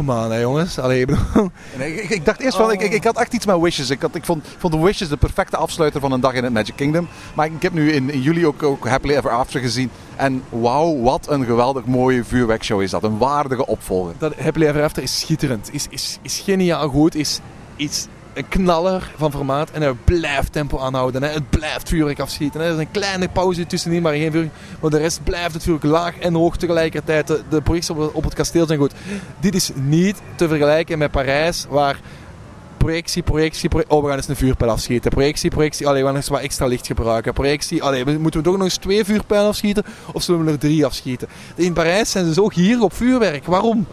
Aan, 0.07 0.31
hè 0.31 0.39
jongens. 0.39 0.79
Allee, 0.79 1.01
ik 1.01 1.09
ik, 1.77 2.09
ik, 2.09 2.25
dacht 2.25 2.39
eerst 2.39 2.57
van, 2.57 2.71
ik, 2.71 2.81
ik, 2.81 2.93
ik 2.93 3.03
had 3.03 3.17
echt 3.17 3.33
iets 3.33 3.45
met 3.45 3.59
Wishes. 3.59 3.89
Ik, 3.89 4.01
had, 4.01 4.15
ik 4.15 4.25
vond, 4.25 4.45
vond 4.57 4.73
de 4.73 4.79
Wishes 4.79 5.09
de 5.09 5.17
perfecte 5.17 5.57
afsluiter 5.57 6.01
van 6.01 6.12
een 6.12 6.19
dag 6.19 6.33
in 6.33 6.43
het 6.43 6.53
Magic 6.53 6.75
Kingdom. 6.75 7.07
Maar 7.33 7.45
ik 7.45 7.62
heb 7.62 7.73
nu 7.73 7.91
in, 7.91 8.09
in 8.09 8.21
juli 8.21 8.45
ook, 8.45 8.63
ook 8.63 8.88
Happily 8.88 9.15
Ever 9.15 9.31
After 9.31 9.62
gezien. 9.62 9.91
En 10.15 10.43
wauw, 10.49 11.01
wat 11.01 11.29
een 11.29 11.45
geweldig 11.45 11.85
mooie 11.85 12.23
vuurwerkshow 12.23 12.81
is 12.81 12.91
dat. 12.91 13.03
Een 13.03 13.17
waardige 13.17 13.65
opvolger. 13.65 14.13
dat 14.17 14.35
Happily 14.35 14.67
Ever 14.67 14.83
After 14.83 15.03
is 15.03 15.19
schitterend. 15.19 15.69
Is, 15.73 15.88
is, 15.89 16.19
is 16.21 16.39
geniaal 16.39 16.89
goed. 16.89 17.15
Is, 17.15 17.39
is 17.75 18.07
een 18.39 18.47
knaller 18.47 19.12
van 19.17 19.32
formaat. 19.32 19.71
En 19.71 19.82
hij 19.82 19.93
blijft 20.04 20.52
tempo 20.52 20.80
aanhouden. 20.80 21.23
Het 21.23 21.49
blijft 21.49 21.89
vuurwerk 21.89 22.19
afschieten. 22.19 22.62
Er 22.62 22.73
is 22.73 22.78
een 22.78 22.91
kleine 22.91 23.30
pauze 23.30 23.67
tussenin, 23.67 24.02
maar 24.02 24.13
geen 24.13 24.32
vuurwerk. 24.32 24.54
Maar 24.80 24.89
de 24.89 24.97
rest 24.97 25.23
blijft 25.23 25.63
vuurwerk 25.63 25.84
laag 25.84 26.17
en 26.17 26.34
hoog 26.34 26.58
tegelijkertijd. 26.58 27.28
De, 27.28 27.62
projecties 27.62 27.89
op, 27.89 28.23
het 28.23 28.34
kasteel 28.34 28.65
zijn 28.65 28.80
goed. 28.80 28.93
Dit 29.39 29.55
is 29.55 29.72
niet 29.76 30.22
te 30.36 30.47
vergelijken 30.47 30.97
met 30.97 31.11
Parijs, 31.11 31.66
waar 31.70 31.99
projectie, 32.78 33.24
projectie, 33.24 33.70
projectie. 33.70 33.95
Oh, 33.95 34.01
we 34.03 34.07
gaan 34.07 34.18
eens 34.18 34.28
een 34.28 34.36
vuurpijl 34.36 34.72
afschieten. 34.72 35.11
Projectie, 35.11 35.49
projectie. 35.49 35.88
Allee, 35.88 36.01
we 36.01 36.07
gaan 36.07 36.16
eens 36.16 36.28
wat 36.28 36.41
extra 36.41 36.66
licht 36.66 36.88
gebruiken. 36.88 37.34
Projectie. 37.34 37.84
Allee, 37.84 38.05
moeten 38.05 38.39
we 38.39 38.45
toch 38.45 38.55
nog 38.55 38.66
eens 38.66 38.78
twee 38.78 39.05
vuurpijlen 39.05 39.47
afschieten? 39.47 39.84
Of 40.13 40.24
zullen 40.24 40.45
we 40.45 40.51
er 40.51 40.59
drie 40.59 40.86
afschieten? 40.86 41.28
In 41.55 41.74
Parijs 41.74 42.11
zijn 42.11 42.26
ze 42.26 42.34
zo 42.34 42.47
gierig 42.47 42.82
op 42.82 42.93
vuurwerk. 42.93 43.45
Waarom? 43.45 43.88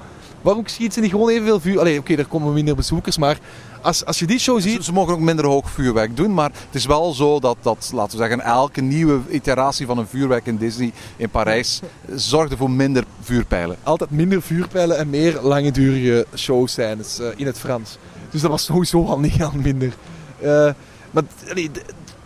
Waarom 0.47 0.67
schieten 0.67 0.95
ze 0.95 1.01
niet 1.01 1.11
gewoon 1.11 1.29
evenveel 1.29 1.61
vuur? 1.61 1.79
Allee, 1.79 1.99
oké, 1.99 2.15
er 2.15 2.27
komen 2.27 2.53
minder 2.53 2.75
bezoekers, 2.75 3.19
maar 3.19 3.39
als, 3.87 4.05
als 4.05 4.19
je 4.19 4.27
die 4.27 4.39
show 4.39 4.61
ziet... 4.61 4.85
ze 4.85 4.93
mogen 4.93 5.13
ook 5.13 5.21
minder 5.21 5.47
hoog 5.47 5.71
vuurwerk 5.71 6.17
doen, 6.17 6.35
maar 6.35 6.51
het 6.67 6.75
is 6.75 6.87
wel 6.87 7.13
zo 7.13 7.41
dat, 7.41 7.57
dat, 7.61 7.91
laten 7.95 8.19
we 8.19 8.25
zeggen, 8.25 8.41
elke 8.41 8.81
nieuwe 8.81 9.21
iteratie 9.31 9.87
van 9.87 9.99
een 9.99 10.07
vuurwerk 10.07 10.47
in 10.47 10.57
Disney 10.57 10.93
in 11.17 11.31
Parijs 11.31 11.81
zorgde 12.15 12.57
voor 12.57 12.71
minder 12.71 13.05
vuurpijlen. 13.21 13.77
altijd 13.83 14.11
minder 14.11 14.43
vuurpijlen 14.43 14.99
en 14.99 15.11
meer 15.11 15.41
langdurige 15.43 16.27
showscènes 16.37 17.19
eh 17.19 17.29
in 17.37 17.47
het 17.47 17.59
Frans. 17.59 17.99
Dus 18.31 18.41
dat 18.41 18.51
was 18.51 18.65
sowieso 18.65 19.05
al 19.05 19.19
niet 19.19 19.43
aan 19.43 19.61
minder. 19.63 19.93
Eh, 20.41 20.71
maar 21.11 21.23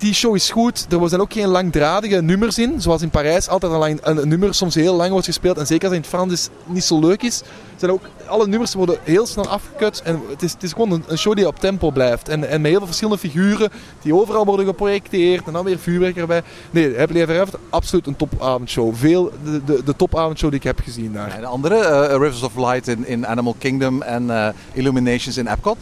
die 0.00 0.14
show 0.14 0.34
is 0.34 0.50
goed. 0.50 0.86
Er 0.90 1.08
zijn 1.08 1.20
ook 1.20 1.32
geen 1.32 1.48
langdradige 1.48 2.22
nummers 2.22 2.58
in. 2.58 2.80
Zoals 2.80 3.02
in 3.02 3.10
Parijs 3.10 3.48
altijd 3.48 4.00
een, 4.02 4.28
nummer 4.28 4.54
soms 4.54 4.74
heel 4.74 4.94
lang 4.94 5.10
wordt 5.10 5.26
gespeeld. 5.26 5.58
En 5.58 5.66
zeker 5.66 5.84
als 5.84 5.94
in 5.96 6.00
het 6.00 6.10
Frans 6.10 6.32
is, 6.32 6.48
niet 6.66 6.84
zo 6.84 7.00
leuk 7.00 7.22
is. 7.22 7.42
Zijn 7.76 7.92
ook, 7.92 8.02
alle 8.26 8.46
nummers 8.46 8.74
worden 8.74 8.98
heel 9.02 9.26
snel 9.26 9.48
afgekut. 9.48 10.02
En 10.02 10.20
het 10.28 10.42
is, 10.42 10.52
het 10.52 10.62
is 10.62 10.72
gewoon 10.72 11.04
een, 11.06 11.18
show 11.18 11.36
die 11.36 11.46
op 11.46 11.58
tempo 11.58 11.90
blijft. 11.90 12.28
En, 12.28 12.48
en 12.48 12.60
met 12.60 12.70
heel 12.70 12.78
veel 12.78 12.86
verschillende 12.86 13.18
figuren 13.18 13.70
die 14.02 14.14
overal 14.14 14.44
worden 14.44 14.66
geprojecteerd. 14.66 15.46
En 15.46 15.52
dan 15.52 15.64
weer 15.64 15.78
vuurwerk 15.78 16.16
erbij. 16.16 16.42
Nee, 16.70 16.98
Ever 16.98 17.40
After, 17.40 17.58
absoluut 17.70 18.06
een 18.06 18.16
topavondshow. 18.16 18.94
Veel 18.94 19.32
de, 19.44 19.64
de, 19.64 19.82
de 19.84 19.96
topavondshow 19.96 20.50
die 20.50 20.58
ik 20.58 20.64
heb 20.64 20.80
gezien 20.80 21.12
daar. 21.12 21.34
En 21.34 21.40
de 21.40 21.46
andere, 21.46 21.78
eh, 21.78 22.16
Rivers 22.16 22.42
of 22.42 22.56
Light 22.56 22.88
in, 22.88 23.06
in 23.06 23.26
Animal 23.26 23.54
Kingdom 23.58 24.02
en 24.02 24.30
eh, 24.30 24.48
Illuminations 24.72 25.36
in 25.36 25.46
Epcot. 25.46 25.76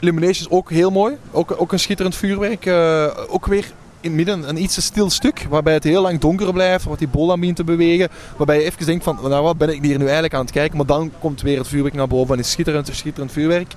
Illuminations 0.00 0.50
ook 0.50 0.70
heel 0.70 0.90
mooi. 0.90 1.16
Ook, 1.30 1.54
ook 1.56 1.72
een 1.72 1.78
schitterend 1.78 2.16
vuurwerk. 2.16 2.66
Eh, 2.66 3.06
ook 3.28 3.46
weer 3.46 3.64
in 4.00 4.10
het 4.10 4.12
midden 4.12 4.48
een 4.48 4.62
iets 4.62 4.84
stil 4.84 5.10
stuk. 5.10 5.46
Waarbij 5.48 5.74
het 5.74 5.84
heel 5.84 6.02
lang 6.02 6.20
donker 6.20 6.52
blijft. 6.52 6.84
Wat 6.84 6.98
die 6.98 7.08
bol 7.08 7.32
aan 7.32 7.38
begint 7.38 7.56
te 7.56 7.64
bewegen. 7.64 8.08
Waarbij 8.36 8.56
je 8.58 8.64
even 8.64 8.86
denkt 8.86 9.04
van, 9.04 9.18
nou 9.22 9.42
wat 9.42 9.58
ben 9.58 9.68
ik 9.68 9.82
hier 9.82 9.98
nu 9.98 10.04
eigenlijk 10.04 10.34
aan 10.34 10.40
het 10.40 10.50
kijken. 10.50 10.76
Maar 10.76 10.86
dan 10.86 11.12
komt 11.18 11.42
weer 11.42 11.58
het 11.58 11.68
vuurwerk 11.68 11.94
naar 11.94 12.08
boven. 12.08 12.34
En 12.34 12.40
is 12.40 12.50
schitterend, 12.50 12.90
schitterend 12.92 13.32
vuurwerk. 13.32 13.72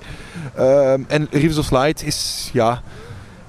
Ehm, 0.54 1.02
en 1.06 1.28
Rivers 1.30 1.58
of 1.58 1.70
Light 1.70 2.04
is, 2.04 2.50
ja, 2.52 2.82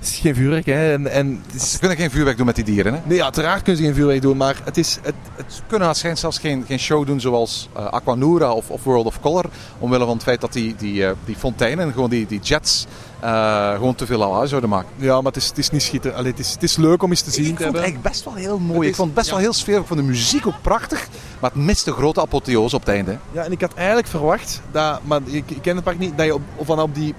is 0.04 0.16
geen 0.18 0.36
vuurwerk. 0.36 0.66
Hè. 0.66 0.94
En, 0.94 1.08
en 1.12 1.42
het 1.46 1.62
is- 1.62 1.72
Ze 1.72 1.80
kunnen 1.80 1.98
geen 1.98 2.12
vuurwerk 2.12 2.38
doen 2.38 2.46
met 2.46 2.56
die 2.56 2.64
dieren. 2.64 2.94
Hè? 2.94 3.00
nee, 3.04 3.24
uiteraard 3.24 3.62
kunnen 3.62 3.78
ze 3.82 3.84
geen 3.88 3.96
vuurwerk 3.96 4.22
doen. 4.22 4.38
Maar 4.38 4.62
het 4.64 4.78
is, 4.78 5.00
het, 5.02 5.14
het 5.36 5.54
Ze 5.54 5.62
kunnen 5.68 5.86
waarschijnlijk 5.86 6.22
zelfs 6.22 6.38
geen, 6.38 6.64
geen 6.68 6.80
show 6.80 7.06
doen 7.06 7.20
zoals 7.20 7.70
eh, 7.76 7.86
Aquanura 7.86 8.52
of, 8.52 8.70
of 8.70 8.84
World 8.84 9.06
of 9.06 9.20
Color. 9.20 9.46
Omwille 9.80 10.06
van 10.06 10.14
het 10.14 10.24
feit 10.24 10.42
dat 10.42 10.54
die, 10.54 10.76
die, 10.76 11.06
eh, 11.06 11.12
die 11.26 11.36
fonteinen, 11.36 11.94
gewoon 11.94 12.10
die, 12.10 12.26
die 12.28 12.40
jets, 12.40 12.86
eh, 13.20 13.74
gewoon 13.74 13.96
te 13.96 14.06
veel 14.06 14.18
lawaai 14.18 14.48
zouden 14.48 14.70
maken. 14.70 14.90
ja, 14.96 15.16
maar 15.16 15.32
het 15.32 15.36
is, 15.42 15.48
het 15.48 15.58
is 15.58 15.70
niet 15.70 15.84
schitterend. 15.84 16.20
Allee, 16.20 16.32
het, 16.32 16.40
is, 16.40 16.52
het 16.52 16.64
is 16.64 16.76
leuk 16.76 17.04
om 17.04 17.10
eens 17.10 17.22
te 17.22 17.32
zien 17.32 17.44
ik 17.44 17.58
vond 17.58 17.74
het 17.74 17.76
eigenlijk 17.76 18.08
best 18.08 18.24
wel 18.24 18.34
heel 18.34 18.60
mooi. 18.60 18.80
Het 18.80 18.88
ik 18.88 18.96
vond 18.96 19.08
het 19.08 19.18
best 19.18 19.28
ja. 19.28 19.34
wel 19.34 19.44
heel 19.44 19.54
sfeerlijk. 19.54 19.82
Ik 19.82 19.88
vond 19.88 20.00
de 20.00 20.14
muziek 20.14 20.48
ook 20.48 20.62
prachtig. 20.62 21.08
Maar 21.40 21.52
het 21.52 21.60
miste 21.60 21.92
grote 21.92 22.22
apotheose 22.22 22.76
op 22.76 22.82
het 22.86 22.96
einde. 22.96 23.18
Ja, 23.32 23.44
en 23.44 23.52
ik 23.52 23.62
had 23.62 23.74
eigenlijk 23.74 24.08
verwacht, 24.08 24.62
dat, 24.72 25.00
maar 25.04 25.20
ik, 25.26 25.44
ik 25.50 25.62
ken 25.62 25.76
het 25.76 25.84
park 25.84 26.00
niet, 26.00 26.18
dat 26.18 26.26
je 26.26 26.34
op, 26.34 26.42
van 26.62 26.80
op 26.82 26.96
die 26.96 27.14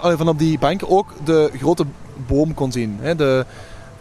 allee, 0.00 0.16
van 0.16 0.28
op 0.28 0.38
die 0.38 0.58
banken 0.58 0.88
ook 0.90 1.12
de 1.24 1.50
grote 1.58 1.84
boom 2.26 2.54
kon 2.54 2.72
zien. 2.72 2.98
De, 3.16 3.46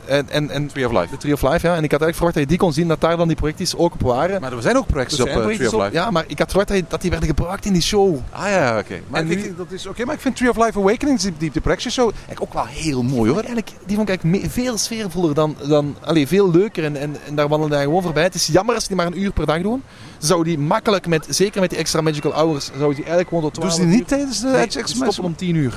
en, 0.08 0.30
en, 0.30 0.50
en 0.50 0.68
Tree 0.68 0.86
of 0.86 0.92
Life. 0.92 1.08
de 1.10 1.18
Tree 1.18 1.34
of 1.34 1.42
Life, 1.42 1.68
ja. 1.68 1.76
En 1.76 1.84
ik 1.84 1.92
had 1.92 2.02
eigenlijk 2.02 2.16
verwacht 2.16 2.34
dat 2.34 2.44
je 2.44 2.50
die 2.50 2.58
kon 2.58 2.74
zien, 2.74 2.88
dat 2.88 3.02
daar 3.02 3.18
dan 3.18 3.28
die 3.28 3.38
projecties 3.38 3.76
ook 3.76 3.94
op 3.94 4.02
waren. 4.02 4.42
Maar 4.42 4.54
er 4.54 4.62
zijn 4.62 4.78
ook 4.78 4.88
projecties 4.88 5.20
Er 5.20 5.24
op 5.24 5.30
eh, 5.30 5.56
Tree 5.56 5.68
of 5.68 5.74
op- 5.74 5.80
Life. 5.82 5.94
Ja, 5.94 6.12
maar 6.12 6.24
ik 6.28 6.40
had 6.40 6.48
verwacht 6.48 6.68
dat, 6.70 6.78
je- 6.78 6.86
dat 6.88 7.02
die 7.02 7.10
werden 7.10 7.30
gebruikt 7.30 7.66
in 7.66 7.74
die 7.74 7.82
show. 7.82 8.16
Ah 8.32 8.48
ja, 8.50 8.78
oké. 8.80 8.96
Maar, 9.08 9.26
nu- 9.26 9.54
dat 9.58 9.72
is 9.72 9.86
oké, 9.88 10.06
maar 10.06 10.16
ik 10.16 10.22
vind 10.22 10.36
Tree 10.36 10.50
of 10.50 10.56
Life 10.58 10.80
Awakening, 10.80 11.20
die, 11.20 11.34
die, 11.38 11.52
die 11.52 11.62
projectieshow, 11.62 12.12
eigenlijk 12.12 12.42
ook 12.42 12.54
wel 12.54 12.66
heel 12.66 13.04
mooi 13.04 13.28
hoor. 13.30 13.38
Eigenlijk, 13.40 13.70
die 13.86 13.96
vond 13.96 14.10
ik 14.10 14.16
eigenlijk 14.20 14.52
veel 14.54 14.78
sfeervoller 14.78 15.34
dan, 15.34 15.56
dan 15.68 15.96
allee, 16.02 16.28
veel 16.28 16.52
leuker. 16.52 16.84
En, 16.84 16.96
en, 16.96 17.16
en 17.28 17.36
daar 17.36 17.48
wandelde 17.48 17.76
hij 17.76 17.84
gewoon 17.84 18.02
voorbij. 18.02 18.24
Het 18.24 18.36
is 18.36 18.48
jammer 18.48 18.76
als 18.76 18.88
die 18.88 18.96
maar 18.96 19.06
een 19.06 19.22
uur 19.22 19.32
per 19.32 19.46
dag 19.46 19.62
doen. 19.62 19.84
Zouden 20.18 20.48
die 20.56 20.60
makkelijk, 20.66 21.08
met, 21.08 21.26
zeker 21.30 21.62
met 21.62 21.70
die 21.70 21.80
extra 21.80 22.02
magical 22.02 22.32
hours, 22.32 22.66
zouden 22.66 22.88
die 22.96 22.96
eigenlijk 23.06 23.28
gewoon 23.28 23.44
tot 23.44 23.54
Doen 23.54 23.64
12 23.64 23.74
ze 23.76 23.80
die 23.82 23.90
uur- 23.92 23.98
niet 23.98 24.08
tijdens 24.08 24.40
de 24.42 24.48
Nee, 24.48 24.86
stoppen 24.86 25.24
om 25.24 25.36
10 25.36 25.56
uur. 25.56 25.74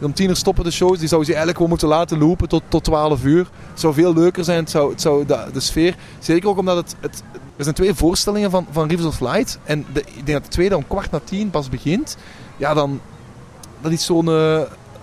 Om 0.00 0.12
10 0.12 0.28
uur 0.28 0.36
stoppen 0.36 0.64
de 0.64 0.70
shows. 0.70 0.98
Die 0.98 1.08
zouden 1.08 1.30
ze 1.30 1.36
eigenlijk 1.36 1.56
gewoon 1.56 1.68
moeten 1.68 1.88
laten 1.88 2.18
lopen 2.18 2.48
tot, 2.48 2.62
tot 2.68 2.84
12 2.84 3.24
uur. 3.24 3.48
Het 3.78 3.86
zou 3.86 3.94
veel 3.94 4.14
leuker 4.14 4.44
zijn. 4.44 4.58
Het 4.58 4.70
zou, 4.70 4.90
het 4.90 5.00
zou 5.00 5.26
de, 5.26 5.44
de 5.52 5.60
sfeer. 5.60 5.96
Zeker 6.18 6.48
ook 6.48 6.58
omdat 6.58 6.76
het, 6.76 6.94
het. 7.00 7.22
Er 7.56 7.64
zijn 7.64 7.74
twee 7.74 7.94
voorstellingen 7.94 8.50
van, 8.50 8.66
van 8.70 8.88
Rivers 8.88 9.06
of 9.06 9.20
Light. 9.20 9.58
En 9.64 9.86
de, 9.92 10.00
ik 10.00 10.26
denk 10.26 10.32
dat 10.32 10.44
de 10.44 10.48
tweede 10.48 10.76
om 10.76 10.86
kwart 10.86 11.10
na 11.10 11.20
tien 11.24 11.50
pas 11.50 11.68
begint. 11.68 12.16
Ja, 12.56 12.74
dan. 12.74 13.00
Dat 13.80 13.92
is 13.92 14.04
zo'n. 14.04 14.28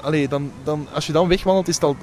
allee, 0.02 0.28
dan, 0.28 0.52
dan, 0.64 0.88
als 0.94 1.08
je 1.08 1.14
dan 1.14 1.28
wegwandelt, 1.28 1.68
is 1.68 1.76
het 1.76 1.84
al 1.84 1.96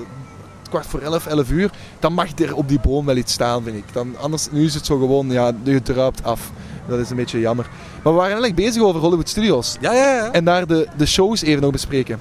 kwart 0.68 0.86
voor 0.86 1.00
11, 1.00 1.26
11 1.26 1.50
uur. 1.50 1.70
Dan 1.98 2.12
mag 2.12 2.38
er 2.38 2.54
op 2.54 2.68
die 2.68 2.80
boom 2.80 3.06
wel 3.06 3.16
iets 3.16 3.32
staan, 3.32 3.62
vind 3.62 3.76
ik. 3.76 3.84
Dan, 3.92 4.14
anders, 4.20 4.48
nu 4.50 4.64
is 4.64 4.74
het 4.74 4.86
zo 4.86 4.98
gewoon. 4.98 5.30
Ja, 5.30 5.52
je 5.62 5.82
druipt 5.82 6.24
af. 6.24 6.50
Dat 6.88 6.98
is 6.98 7.10
een 7.10 7.16
beetje 7.16 7.40
jammer. 7.40 7.66
Maar 8.02 8.12
we 8.12 8.18
waren 8.18 8.22
eigenlijk 8.22 8.54
bezig 8.54 8.82
over 8.82 9.00
Hollywood 9.00 9.28
Studios. 9.28 9.76
Ja, 9.80 9.92
ja, 9.92 10.14
ja. 10.14 10.32
En 10.32 10.44
daar 10.44 10.66
de, 10.66 10.88
de 10.96 11.06
shows 11.06 11.42
even 11.42 11.62
nog 11.62 11.72
bespreken. 11.72 12.20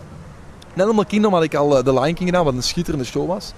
Net 0.73 1.05
Kingdom 1.07 1.33
had 1.33 1.43
ik 1.43 1.55
al 1.55 1.77
eh, 1.77 1.83
The 1.83 1.93
Lion 1.93 2.13
King 2.13 2.29
gedaan, 2.29 2.45
wat 2.45 2.53
een 2.53 2.63
schitterende 2.63 3.05
show 3.05 3.27
was. 3.27 3.53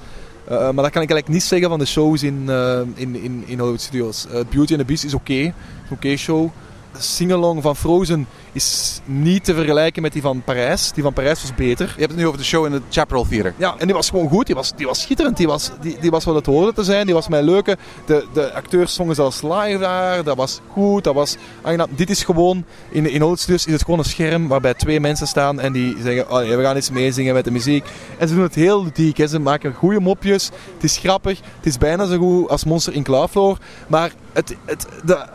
Eh, 0.46 0.58
maar 0.58 0.84
dat 0.84 0.92
kan 0.92 1.02
ik 1.02 1.10
eigenlijk 1.10 1.28
niet 1.28 1.44
zeggen 1.44 1.70
van 1.70 1.80
de 1.80 1.86
shows 1.86 2.24
in, 2.24 2.44
eh, 2.48 2.80
in, 2.94 3.16
in, 3.16 3.44
in 3.46 3.58
Hollywood 3.58 3.82
Studios. 3.82 4.28
Eh, 4.28 4.40
Beauty 4.50 4.74
and 4.74 4.80
the 4.80 4.86
Beast 4.86 5.04
is 5.04 5.14
oké. 5.14 5.54
Oké 5.90 6.16
show. 6.16 6.52
De 6.94 7.02
sing-along 7.02 7.62
van 7.62 7.76
Frozen 7.76 8.28
is 8.52 9.00
niet 9.06 9.44
te 9.44 9.54
vergelijken 9.54 10.02
met 10.02 10.14
die 10.14 10.22
van 10.22 10.42
Parijs. 10.44 10.92
Die 10.92 11.04
van 11.04 11.14
Parijs 11.14 11.42
was 11.42 11.56
beter. 11.56 11.86
Je 11.88 12.00
hebt 12.00 12.12
het 12.12 12.20
nu 12.20 12.28
over 12.28 12.40
de 12.40 12.46
show 12.46 12.66
in 12.66 12.72
het 12.72 12.84
Chaparral 12.90 13.26
Theater. 13.30 13.54
Ja, 13.58 13.76
en 13.78 13.86
die 13.86 13.96
was 13.96 14.10
gewoon 14.10 14.30
goed. 14.30 14.46
Die 14.46 14.56
was, 14.56 14.74
die 14.76 14.86
was 14.86 15.02
schitterend. 15.02 15.38
Die 15.38 15.48
was, 15.48 15.72
die, 15.82 15.98
die 16.00 16.12
was 16.12 16.24
wat 16.24 16.36
het 16.36 16.46
hoorde 16.46 16.74
te 16.74 16.84
zijn. 16.84 17.06
Die 17.06 17.16
was 17.16 17.28
mij 17.28 17.42
leuke. 17.42 17.78
De, 18.06 18.26
de 18.34 18.54
acteurs 18.54 18.94
zongen 18.94 19.16
zelfs 19.16 19.42
live 19.42 19.78
daar. 19.80 20.24
Dat 20.24 20.38
was 20.38 20.60
goed. 20.72 21.04
Dat 21.04 21.14
was 21.14 21.36
aangenaam. 21.62 21.90
Dit 21.96 22.10
is 22.10 22.24
gewoon, 22.24 22.66
in, 22.90 23.06
in 23.06 23.12
Hollywood 23.12 23.40
Studios 23.40 23.66
is 23.66 23.74
het 23.74 23.84
gewoon 23.84 24.00
een 24.00 24.06
scherm 24.06 24.48
waarbij 24.48 24.74
twee 24.74 25.00
mensen 25.00 25.28
staan 25.28 25.60
en 25.60 25.74
die 25.74 25.96
zeggen, 26.02 26.32
oh, 26.32 26.40
we 26.40 26.64
gaan 26.64 26.76
eens 26.76 26.90
meezingen 26.90 27.34
met 27.34 27.46
de 27.46 27.52
muziek. 27.52 27.86
En 28.18 28.28
ze 28.28 28.34
doen 28.34 28.44
het 28.44 28.56
heel 28.56 28.84
ludiek. 28.84 29.18
Hè. 29.18 29.28
Ze 29.28 29.40
maken 29.40 29.74
goede 29.74 30.00
mopjes. 30.00 30.50
Het 30.74 30.84
is 30.84 30.98
grappig. 30.98 31.40
Het 31.56 31.66
is 31.66 31.78
bijna 31.78 32.06
zo 32.06 32.18
goed 32.18 32.50
als 32.50 32.64
Monster 32.64 32.94
in 32.94 33.04
Cloudfloor. 33.04 33.58
Maar 33.88 34.12
het, 34.34 34.56
het, 34.66 34.88
de, 35.06 35.26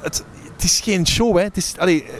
het, 0.00 0.24
het 0.58 0.66
is 0.70 0.80
geen 0.80 1.06
show. 1.06 1.36
Hè. 1.36 1.42
Het 1.42 1.56
is, 1.56 1.74
allee, 1.78 2.02
eh, 2.04 2.10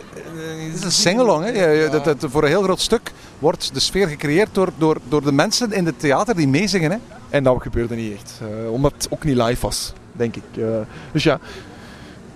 Het 0.66 0.74
is 0.74 0.82
een 0.84 0.93
sing-along. 0.93 1.45
hè. 1.45 1.51
Je- 1.72 1.89
dat- 1.91 2.05
dat- 2.05 2.30
Voor 2.30 2.43
een 2.43 2.49
heel 2.49 2.62
groot 2.62 2.80
stuk 2.80 3.12
wordt 3.39 3.70
de 3.74 3.80
sfeer 3.80 4.09
gecreëerd 4.09 4.49
door, 4.53 4.68
door, 4.78 4.97
door 5.09 5.22
de 5.22 5.32
mensen 5.32 5.72
in 5.72 5.86
het 5.86 6.01
theater 6.01 6.36
die 6.36 6.49
meezingen. 6.49 6.91
Hè. 6.91 6.97
En 7.30 7.43
dat 7.45 7.62
gebeurde 7.62 7.95
niet 7.95 8.12
echt. 8.14 8.41
eh, 8.41 8.72
omdat 8.72 8.93
het 8.97 9.07
ook 9.11 9.24
niet 9.24 9.36
live 9.36 9.61
was, 9.61 9.93
denk 10.12 10.36
ik. 10.36 10.43
Eh, 10.57 10.64
dus 11.12 11.22
ja, 11.22 11.39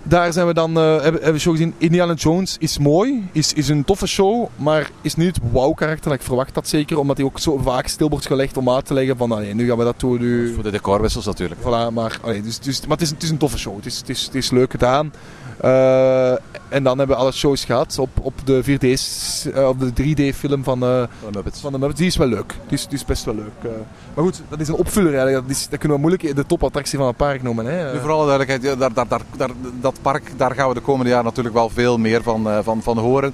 daar 0.03 0.33
zijn 0.33 0.47
we 0.47 0.53
dan, 0.53 0.77
eh, 0.77 0.83
hebben, 0.83 1.13
hebben 1.13 1.33
we 1.33 1.39
show 1.39 1.51
gezien. 1.53 1.73
Indiana 1.77 2.13
Jones 2.13 2.55
is 2.59 2.77
mooi, 2.77 3.29
is, 3.31 3.53
is 3.53 3.69
een 3.69 3.83
toffe 3.83 4.07
show, 4.07 4.47
maar 4.55 4.89
is 5.01 5.15
niet 5.15 5.35
het 5.35 5.43
wow-karakter. 5.51 6.11
Ik 6.13 6.21
verwacht 6.21 6.53
dat 6.53 6.67
zeker, 6.67 6.97
omdat 6.97 7.17
hij 7.17 7.25
ook 7.25 7.39
zo 7.39 7.57
vaak 7.57 7.87
stil 7.87 8.09
wordt 8.09 8.25
gelegd 8.25 8.57
om 8.57 8.69
uit 8.69 8.85
te 8.85 8.93
leggen 8.93 9.17
van, 9.17 9.31
allee, 9.31 9.53
nu 9.53 9.67
gaan 9.67 9.77
we 9.77 9.83
dat 9.83 9.99
doen. 9.99 10.19
Nu, 10.19 10.53
Voor 10.53 10.63
de 10.63 10.71
decorwissels 10.71 11.25
natuurlijk. 11.25 11.61
Voilà, 11.61 11.93
maar, 11.93 12.19
allee, 12.21 12.41
dus, 12.41 12.59
dus, 12.59 12.81
maar 12.81 12.89
het, 12.97 13.01
is, 13.01 13.09
het 13.09 13.23
is 13.23 13.29
een 13.29 13.37
toffe 13.37 13.57
show. 13.57 13.75
Het 13.75 13.85
is, 13.85 13.97
het 13.97 14.09
is, 14.09 14.25
het 14.25 14.35
is 14.35 14.49
leuk 14.51 14.71
gedaan. 14.71 15.13
Eh, 15.57 16.31
en 16.69 16.83
dan 16.83 16.97
hebben 16.97 17.15
we 17.15 17.21
alle 17.21 17.31
shows 17.31 17.65
gehad 17.65 17.97
op, 17.99 18.09
op 18.21 18.33
de 18.45 18.63
4D's, 18.63 19.45
eh, 19.53 19.67
op 19.67 19.79
de 19.79 19.93
3D-film 19.93 20.63
van, 20.63 20.83
eh, 20.83 21.03
van 21.21 21.71
de 21.71 21.77
Muppets. 21.77 21.97
Die 21.97 22.07
is 22.07 22.17
wel 22.17 22.27
leuk. 22.27 22.55
Die 22.67 22.77
is, 22.77 22.87
die 22.87 22.97
is 22.97 23.05
best 23.05 23.25
wel 23.25 23.35
leuk. 23.35 23.71
maar 24.13 24.23
goed, 24.23 24.41
dat 24.49 24.59
is 24.59 24.67
een 24.67 24.75
opvuller 24.75 25.13
eigenlijk. 25.13 25.47
Dat, 25.47 25.55
is, 25.55 25.67
dat 25.69 25.79
kunnen 25.79 25.97
we 25.97 26.03
moeilijk 26.07 26.35
de 26.35 26.45
topattractie 26.45 26.97
van 26.97 27.07
het 27.07 27.17
park 27.17 27.43
noemen. 27.43 27.65
Hè. 27.65 27.93
Nu, 27.93 27.99
voor 27.99 28.11
alle 28.11 28.27
duidelijkheid, 28.27 28.79
daar, 28.79 28.93
daar, 29.37 29.49
dat 29.81 29.95
park, 30.01 30.31
daar 30.37 30.55
gaan 30.55 30.67
we 30.67 30.73
de 30.73 30.79
komende 30.79 31.09
jaren 31.09 31.25
natuurlijk 31.25 31.55
wel 31.55 31.69
veel 31.69 31.97
meer 31.97 32.23
van, 32.23 32.63
van, 32.63 32.81
van 32.81 32.97
horen. 32.97 33.33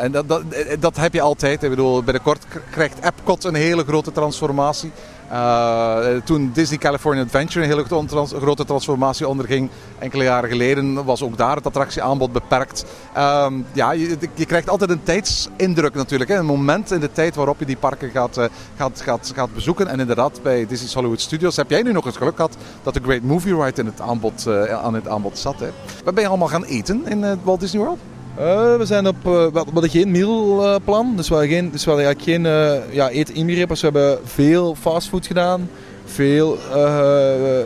En 0.00 0.12
dat, 0.12 0.28
dat, 0.28 0.42
dat 0.78 0.96
heb 0.96 1.12
je 1.12 1.20
altijd. 1.20 1.62
Ik 1.62 1.70
bedoel, 1.70 2.02
binnenkort 2.02 2.46
krijgt 2.70 2.98
Epcot 3.00 3.44
een 3.44 3.54
hele 3.54 3.84
grote 3.84 4.12
transformatie. 4.12 4.92
Eh, 5.30 6.16
toen 6.24 6.50
Disney 6.54 6.78
California 6.78 7.22
Adventure 7.22 7.64
een 7.64 7.70
hele 7.70 8.06
trans- 8.06 8.32
grote 8.32 8.64
transformatie 8.64 9.28
onderging, 9.28 9.70
enkele 9.98 10.24
jaren 10.24 10.48
geleden, 10.48 11.04
was 11.04 11.22
ook 11.22 11.36
daar 11.36 11.56
het 11.56 11.66
attractieaanbod 11.66 12.32
beperkt. 12.32 12.84
Ehm, 13.14 13.54
ja, 13.72 13.92
je, 13.92 14.16
je 14.34 14.46
krijgt 14.46 14.70
altijd 14.70 14.90
een 14.90 15.02
tijdsindruk 15.02 15.94
natuurlijk. 15.94 16.30
Hè? 16.30 16.36
Een 16.36 16.46
moment 16.46 16.90
in 16.90 17.00
de 17.00 17.12
tijd 17.12 17.34
waarop 17.34 17.58
je 17.58 17.64
die 17.66 17.76
parken 17.76 18.10
gaat, 18.10 18.36
eh, 18.36 18.44
gaat, 18.76 19.00
gaat, 19.00 19.32
gaat 19.34 19.54
bezoeken. 19.54 19.88
En 19.88 20.00
inderdaad, 20.00 20.42
bij 20.42 20.66
Disney's 20.66 20.94
Hollywood 20.94 21.20
Studios 21.20 21.56
heb 21.56 21.70
jij 21.70 21.82
nu 21.82 21.92
nog 21.92 22.04
het 22.04 22.16
geluk 22.16 22.36
gehad 22.36 22.56
dat 22.82 22.94
de 22.94 23.00
Great 23.02 23.22
Movie 23.22 23.62
Ride 23.62 23.80
in 23.80 23.86
het 23.86 24.00
aanbod, 24.00 24.46
eh, 24.46 24.84
aan 24.84 24.94
het 24.94 25.08
aanbod 25.08 25.38
zat. 25.38 25.60
Hè? 25.60 25.68
Waar 26.04 26.12
ben 26.14 26.22
je 26.22 26.28
allemaal 26.28 26.48
gaan 26.48 26.64
eten 26.64 27.06
in 27.06 27.40
Walt 27.42 27.60
Disney 27.60 27.82
World? 27.82 27.98
Eh, 28.38 28.76
we 28.76 28.84
zijn 28.84 29.06
op, 29.06 29.16
eh, 29.16 29.46
we 29.52 29.62
hadden 29.72 29.90
geen 29.90 30.10
mealplan, 30.10 31.16
dus 31.16 31.28
we 31.28 31.34
hadden, 31.34 31.52
geen, 31.52 31.70
dus 31.70 31.84
we 31.84 31.90
eigenlijk 31.90 32.22
geen 32.22 32.46
eh, 32.46 32.94
ja, 32.94 33.08
eten 33.08 33.34
inbegrepen. 33.34 33.68
Dus 33.68 33.80
we 33.80 33.86
hebben 33.86 34.18
veel 34.24 34.74
fastfood 34.74 35.26
gedaan. 35.26 35.68
Veel, 36.04 36.58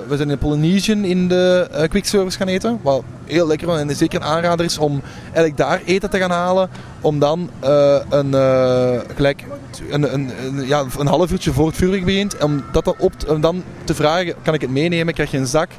we 0.09 0.17
zijn 0.17 0.31
in 0.31 0.39
Polynesian 0.39 1.05
in 1.05 1.29
de 1.29 1.69
quick 1.89 2.05
service 2.05 2.39
gaan 2.39 2.49
eten. 2.49 2.79
Wat 2.83 3.03
heel 3.25 3.47
lekker 3.47 3.69
en 3.69 3.97
zeker 3.97 4.21
een 4.21 4.27
aanrader 4.27 4.65
is 4.65 4.79
om 4.79 5.03
eigenlijk 5.25 5.57
daar 5.57 5.81
eten 5.85 6.11
te 6.11 6.19
gaan 6.19 6.31
halen. 6.31 6.71
Om 7.01 7.19
dan 7.19 7.51
een, 8.11 8.33
gelijk 9.15 9.45
een, 9.91 10.15
een, 10.15 10.31
ja, 10.67 10.85
een 10.99 11.07
half 11.07 11.31
uurtje 11.31 11.53
voor 11.53 11.67
het 11.67 11.77
vuurwerk 11.77 12.05
begint. 12.05 12.43
Om, 12.43 12.65
dat 12.73 12.95
op, 12.99 13.13
om 13.29 13.41
dan 13.41 13.63
te 13.85 13.95
vragen, 13.95 14.35
kan 14.43 14.55
ik 14.55 14.61
het 14.61 14.71
meenemen? 14.71 15.15
Krijg 15.15 15.31
je 15.31 15.39
een 15.39 15.47
zak? 15.47 15.71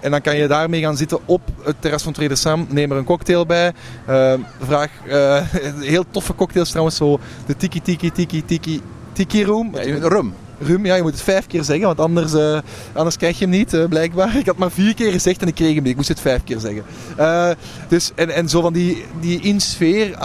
En 0.00 0.10
dan 0.10 0.20
kan 0.20 0.36
je 0.36 0.46
daarmee 0.46 0.80
gaan 0.80 0.96
zitten 0.96 1.18
op 1.24 1.40
het 1.62 1.76
terras 1.78 2.02
van 2.02 2.12
Trader 2.12 2.36
Sam. 2.36 2.66
Neem 2.70 2.90
er 2.90 2.96
een 2.96 3.04
cocktail 3.04 3.46
bij. 3.46 3.72
Eh, 4.06 4.32
vraag, 4.60 4.90
eh, 5.06 5.42
heel 5.94 6.04
toffe 6.10 6.34
cocktails 6.34 6.68
trouwens. 6.68 6.96
Zo 6.96 7.20
de 7.46 7.56
Tiki 7.56 7.82
Tiki 7.82 8.12
Tiki 8.12 8.44
Tiki 8.44 8.82
Tiki 9.12 9.44
Room. 9.44 9.70
Ja, 9.74 10.08
rum. 10.08 10.34
Rum, 10.60 10.86
ja, 10.86 10.94
je 10.94 11.02
moet 11.02 11.12
het 11.12 11.20
vijf 11.20 11.46
keer 11.46 11.64
zeggen, 11.64 11.86
want 11.86 12.00
anders, 12.00 12.34
eh, 12.34 12.58
anders 12.92 13.16
krijg 13.16 13.38
je 13.38 13.44
hem 13.44 13.54
niet, 13.54 13.74
eh, 13.74 13.84
blijkbaar. 13.84 14.36
Ik 14.36 14.46
had 14.46 14.56
maar 14.56 14.70
vier 14.70 14.94
keer 14.94 15.12
gezegd 15.12 15.42
en 15.42 15.48
ik 15.48 15.54
kreeg 15.54 15.74
hem 15.74 15.82
niet. 15.82 15.90
Ik 15.90 15.96
moest 15.96 16.08
het 16.08 16.20
vijf 16.20 16.44
keer 16.44 16.58
zeggen. 16.58 16.82
Eh, 17.16 17.50
dus, 17.88 18.12
en, 18.14 18.30
en 18.30 18.48
zo 18.48 18.60
van 18.60 18.72
die, 18.72 19.04
die 19.20 19.40
in-sfeer 19.40 20.18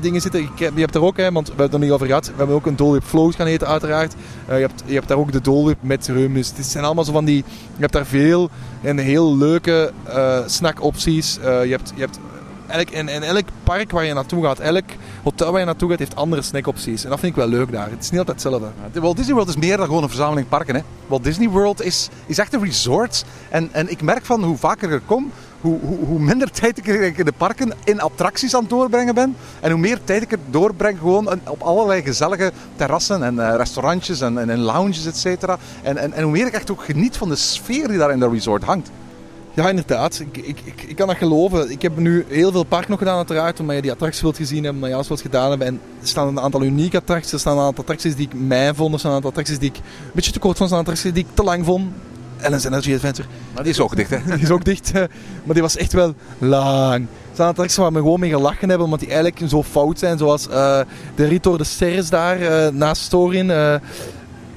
dingen 0.00 0.20
zitten. 0.20 0.40
Ik, 0.40 0.58
je 0.58 0.80
hebt 0.80 0.94
er 0.94 1.02
ook, 1.02 1.16
hè, 1.16 1.32
want 1.32 1.46
we 1.46 1.54
hebben 1.54 1.64
het 1.64 1.74
er 1.74 1.80
niet 1.80 1.90
over 1.90 2.06
gehad. 2.06 2.26
We 2.26 2.32
hebben 2.36 2.56
ook 2.56 2.66
een 2.66 2.76
Dole 2.76 2.90
Whip 2.90 3.04
Float 3.04 3.34
gaan 3.34 3.46
eten, 3.46 3.66
uiteraard. 3.66 4.14
Je, 4.46 4.52
hebt, 4.52 4.82
je 4.86 4.94
hebt 4.94 5.08
daar 5.08 5.18
ook 5.18 5.32
de 5.32 5.40
Dole 5.40 5.64
Whip 5.64 5.78
met 5.80 6.08
rum. 6.08 6.34
Dus 6.34 6.52
het 6.56 6.66
zijn 6.66 6.84
allemaal 6.84 7.04
zo 7.04 7.12
van 7.12 7.24
die... 7.24 7.44
Je 7.76 7.80
hebt 7.80 7.92
daar 7.92 8.06
veel 8.06 8.50
en 8.82 8.98
heel 8.98 9.36
leuke 9.36 9.92
snackopties. 10.46 11.38
Je 11.42 11.68
hebt... 11.70 11.92
Je 11.94 12.00
hebt 12.00 12.18
Elk, 12.74 12.90
elk 12.90 13.44
park 13.62 13.90
waar 13.90 14.04
je 14.04 14.14
naartoe 14.14 14.44
gaat, 14.44 14.58
elk 14.58 14.84
hotel 15.22 15.50
waar 15.50 15.60
je 15.60 15.66
naartoe 15.66 15.90
gaat, 15.90 15.98
heeft 15.98 16.16
andere 16.16 16.42
snackopties. 16.42 17.04
En 17.04 17.10
dat 17.10 17.20
vind 17.20 17.32
ik 17.32 17.38
wel 17.38 17.48
leuk 17.48 17.72
daar. 17.72 17.90
Het 17.90 18.02
is 18.02 18.10
niet 18.10 18.18
altijd 18.18 18.42
hetzelfde. 18.42 18.68
De 18.92 19.00
Walt 19.00 19.16
Disney 19.16 19.34
World 19.34 19.48
is 19.48 19.56
meer 19.56 19.76
dan 19.76 19.86
gewoon 19.86 20.02
een 20.02 20.08
verzameling 20.08 20.48
parken. 20.48 20.74
Hè. 20.74 20.80
Walt 21.06 21.24
Disney 21.24 21.48
World 21.48 21.82
is, 21.82 22.08
is 22.26 22.38
echt 22.38 22.52
een 22.52 22.64
resort. 22.64 23.24
En, 23.50 23.68
en 23.72 23.90
ik 23.90 24.02
merk 24.02 24.24
van 24.24 24.44
hoe 24.44 24.56
vaker 24.56 24.88
ik 24.88 24.94
er 24.94 25.00
kom, 25.06 25.30
hoe, 25.60 25.78
hoe, 25.80 25.98
hoe 25.98 26.18
minder 26.18 26.50
tijd 26.60 26.78
ik 26.78 27.16
in 27.18 27.24
de 27.24 27.32
parken 27.36 27.72
in 27.84 28.00
attracties 28.00 28.54
aan 28.54 28.60
het 28.60 28.70
doorbrengen 28.70 29.14
ben. 29.14 29.36
En 29.60 29.70
hoe 29.70 29.80
meer 29.80 29.98
tijd 30.04 30.22
ik 30.22 30.32
er 30.32 30.38
doorbreng 30.50 30.98
gewoon 30.98 31.28
op 31.48 31.62
allerlei 31.62 32.02
gezellige 32.02 32.52
terrassen 32.76 33.22
en 33.22 33.38
eh, 33.38 33.56
restaurantjes 33.56 34.20
en, 34.20 34.50
en, 34.50 34.58
lounges, 34.58 35.06
et 35.06 35.16
cetera. 35.16 35.58
En, 35.82 35.96
en, 35.96 36.12
en 36.12 36.22
hoe 36.22 36.32
meer 36.32 36.46
ik 36.46 36.52
echt 36.52 36.70
ook 36.70 36.84
geniet 36.84 37.16
van 37.16 37.28
de 37.28 37.36
sfeer 37.36 37.88
die 37.88 37.98
daar 37.98 38.12
in 38.12 38.18
dat 38.18 38.32
resort 38.32 38.64
hangt. 38.64 38.90
Ja, 39.54 39.68
inderdaad. 39.68 40.20
Ik, 40.20 40.36
ik, 40.36 40.58
ik, 40.64 40.82
ik 40.82 40.96
kan 40.96 41.06
dat 41.06 41.16
geloven. 41.16 41.70
Ik 41.70 41.82
heb 41.82 41.96
nu 41.96 42.24
heel 42.28 42.52
veel 42.52 42.64
park 42.64 42.88
nog 42.88 42.98
gedaan, 42.98 43.16
uiteraard, 43.16 43.60
omdat 43.60 43.76
je 43.76 43.82
die 43.82 43.92
attracties 43.92 44.22
wilt 44.22 44.36
gezien 44.36 44.56
hebben, 44.56 44.74
omdat 44.74 44.88
je 44.88 44.94
alles 44.94 45.08
wilt 45.08 45.20
gedaan 45.20 45.48
hebben. 45.48 45.66
En 45.66 45.80
er 46.00 46.08
staan 46.08 46.28
een 46.28 46.40
aantal 46.40 46.62
unieke 46.62 46.96
attracties, 46.96 47.32
er 47.32 47.38
staan 47.38 47.58
een 47.58 47.64
aantal 47.64 47.80
attracties 47.82 48.16
die 48.16 48.26
ik 48.26 48.40
mij 48.40 48.74
vond, 48.74 48.92
er 48.92 48.98
staan 48.98 49.10
een 49.10 49.16
aantal 49.16 49.30
attracties 49.30 49.58
die 49.58 49.70
ik 49.70 49.76
een 49.76 50.10
beetje 50.12 50.32
te 50.32 50.38
kort 50.38 50.56
vond, 50.56 50.70
er 50.70 50.76
staan 50.76 50.78
attracties 50.94 51.12
die 51.12 51.24
ik 51.24 51.34
te 51.34 51.42
lang 51.42 51.64
vond. 51.64 51.92
Ellen's 52.40 52.64
Energy 52.64 52.94
Adventure, 52.94 53.28
Maar 53.54 53.62
die 53.62 53.72
is 53.72 53.80
ook 53.80 53.96
dicht, 53.96 54.10
hè. 54.10 54.18
die 54.34 54.42
is 54.42 54.50
ook 54.50 54.64
dicht, 54.64 54.90
eh, 54.92 55.02
maar 55.44 55.54
die 55.54 55.62
was 55.62 55.76
echt 55.76 55.92
wel 55.92 56.14
lang. 56.38 57.02
Er 57.02 57.40
staan 57.40 57.48
attracties 57.48 57.76
waar 57.76 57.92
we 57.92 57.98
gewoon 57.98 58.20
mee 58.20 58.30
gelachen 58.30 58.68
hebben, 58.68 58.84
omdat 58.84 59.00
die 59.00 59.08
eigenlijk 59.08 59.50
zo 59.50 59.62
fout 59.62 59.98
zijn, 59.98 60.18
zoals 60.18 60.48
eh, 60.48 60.80
de 61.14 61.24
rit 61.24 61.42
door 61.42 61.58
de 61.58 61.64
sterren 61.64 62.10
daar, 62.10 62.40
eh, 62.40 62.72
naast 62.72 63.02
Storin. 63.02 63.50
eh, 63.50 63.74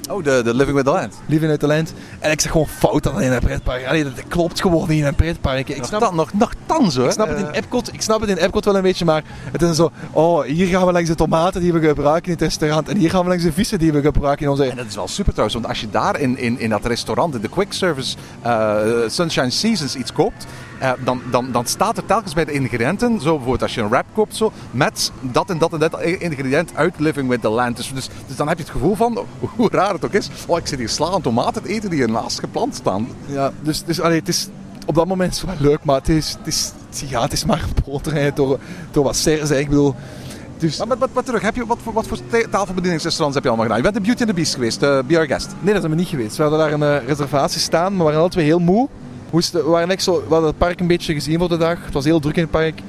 Oh, 0.10 0.24
de, 0.24 0.42
de 0.44 0.54
Living 0.54 0.76
with 0.76 0.86
the 0.86 0.92
Land. 0.92 1.16
Living 1.26 1.52
uit 1.52 1.60
the 1.60 1.68
Land. 1.68 1.94
En 2.20 2.32
ik 2.32 2.42
zeg 2.42 2.52
gewoon 2.52 2.68
fout 2.68 3.04
dat 3.04 3.22
in 3.22 3.32
een 3.32 3.40
pretpark. 3.40 3.86
Allee, 3.86 4.04
dat 4.04 4.14
klopt 4.28 4.62
gewoon 4.62 4.90
niet 4.90 5.00
in 5.00 5.06
een 5.06 5.16
pretpark. 5.16 5.70
Ik 5.70 5.78
Nog 5.78 5.88
snap, 5.88 6.00
dan, 6.00 6.16
nog, 6.16 6.34
nog 6.34 6.54
dan 6.66 6.92
zo, 6.92 7.02
hè. 7.02 7.08
ik 7.08 7.14
snap 7.14 7.28
het 7.28 7.38
in 7.38 7.46
Eh, 7.48 7.58
Epcot, 7.58 7.94
ik 7.94 8.02
snap 8.02 8.22
het 8.22 8.30
in 8.30 8.38
Epcot 8.38 8.66
wel 8.66 8.76
een 8.76 8.82
beetje, 8.82 9.06
maar 9.06 9.24
het 9.52 9.62
is 9.62 9.76
zo, 9.76 9.92
oh, 10.12 10.44
hier 10.44 10.68
gaan 10.68 10.86
we 10.86 10.92
langs 10.92 11.10
de 11.10 11.16
tomaten 11.16 11.62
die 11.62 11.74
we 11.74 11.88
gebruiken 11.88 12.26
in 12.26 12.32
het 12.32 12.42
restaurant 12.42 12.90
en 12.90 12.98
hier 12.98 13.10
gaan 13.10 13.22
we 13.24 13.28
langs 13.28 13.44
de 13.44 13.52
vissen 13.52 13.80
die 13.80 13.92
we 13.92 14.02
gebruiken 14.02 14.46
in 14.46 14.52
onze... 14.52 14.66
En 14.66 14.76
dat 14.76 14.86
is 14.86 14.96
wel 14.96 15.08
super 15.08 15.32
trouwens, 15.32 15.60
want 15.60 15.68
als 15.68 15.82
je 15.82 15.90
daar 15.90 16.20
in, 16.20 16.38
in, 16.38 16.60
in 16.60 16.70
dat 16.70 16.86
restaurant, 16.86 17.36
in 17.36 17.42
de 17.42 17.50
quick 17.50 17.74
service 17.74 18.16
eh, 18.42 18.80
Sunshine 19.08 19.50
Seasons 19.50 19.96
iets 19.96 20.14
koopt, 20.14 20.46
eh, 20.80 20.92
dan, 21.04 21.22
dan, 21.32 21.52
dan 21.52 21.66
staat 21.66 21.98
er 21.98 22.06
telkens 22.06 22.34
bij 22.34 22.46
de 22.46 22.52
ingrediënten, 22.52 23.12
zo 23.22 23.30
bijvoorbeeld 23.32 23.62
als 23.62 23.74
je 23.76 23.82
een 23.82 23.90
wrap 23.90 24.06
koopt, 24.14 24.36
zo, 24.36 24.52
met 24.72 25.12
dat 25.22 25.50
en 25.50 25.58
dat 25.58 25.74
en 25.74 25.80
dat 25.80 26.02
ingrediënt 26.02 26.72
uit 26.76 26.94
Living 26.98 27.30
with 27.30 27.42
the 27.42 27.50
Land. 27.50 27.78
Dus, 27.78 27.92
dus, 27.94 28.10
dus 28.28 28.36
dan 28.36 28.48
heb 28.48 28.58
je 28.58 28.64
het 28.64 28.72
gevoel 28.74 28.96
van, 28.96 29.26
hoe 29.56 29.70
raar 29.72 29.94
het 29.94 30.06
ook 30.06 30.14
is, 30.14 30.30
oh 30.48 30.58
ik 30.58 30.68
zit 30.68 30.80
hier 30.80 30.90
sla 30.90 31.12
en 31.12 31.22
tomaten 31.22 31.64
te 31.64 31.70
eten 31.70 31.90
die 31.90 32.02
ernaast 32.02 32.40
geplant 32.40 32.76
staan. 32.76 33.08
Ja, 33.26 33.52
dus, 33.62 33.84
dus 33.84 34.02
allee, 34.02 34.20
het 34.20 34.28
is 34.28 34.48
op 34.86 34.96
dat 34.96 35.08
moment 35.08 35.34
is 35.34 35.42
het 35.42 35.50
wel 35.60 35.70
leuk, 35.70 35.84
maar 35.84 35.96
het 35.96 36.10
is, 36.10 36.36
het 36.44 36.48
is, 36.48 36.74
ja, 37.10 37.22
het 37.22 37.32
is 37.34 37.46
maar 37.46 37.62
een 37.76 37.84
boterham 37.92 38.32
door, 38.36 38.60
door 38.92 39.04
wat 39.04 39.16
sterren, 39.16 39.48
zeg. 39.48 39.60
ik 39.60 39.70
bedoel... 39.70 39.96
Dus, 40.58 40.78
Maar, 40.78 40.88
maar, 40.88 40.98
maar, 40.98 41.08
maar 41.14 41.24
terug, 41.24 41.42
heb 41.42 41.56
je, 41.56 41.66
wat, 41.66 41.78
voor- 41.84 41.94
wat 41.94 42.08
voor 42.08 42.18
ta- 42.30 42.46
tafelbedieningsrestaurants 42.52 43.36
heb 43.36 43.44
je 43.44 43.50
allemaal 43.50 43.68
gedaan? 43.68 43.84
Je 43.84 43.92
bent 43.92 43.96
de 43.96 44.02
Beauty 44.02 44.22
and 44.22 44.30
the 44.30 44.36
Beast 44.36 44.54
geweest, 44.54 44.84
uh, 44.84 45.00
Be 45.08 45.18
Our 45.18 45.26
Guest. 45.28 45.48
Nee, 45.62 45.74
dat 45.74 45.82
zijn 45.82 45.94
we 45.96 46.00
niet 46.00 46.08
geweest. 46.08 46.36
We 46.38 46.42
hadden 46.44 46.60
daar 46.60 46.72
een 46.74 47.02
eh, 47.02 47.08
reservatie 47.08 47.60
staan, 47.60 47.90
maar 47.90 47.98
we 47.98 48.04
waren 48.04 48.20
alle 48.20 48.30
twee 48.30 48.46
heel 48.46 48.60
moe. 48.60 48.88
We, 49.30 49.64
waren 49.66 49.90
echt 49.90 50.04
zo, 50.04 50.14
we 50.14 50.30
hadden 50.30 50.50
het 50.50 50.58
park 50.58 50.80
een 50.80 50.88
beetje 50.88 51.14
gezien 51.14 51.40
voor 51.40 51.50
de 51.50 51.58
dag. 51.58 51.86
Het 51.86 51.94
was 51.94 52.06
heel 52.06 52.20
druk 52.20 52.36
in 52.36 52.42
het 52.42 52.52
park. 52.52 52.80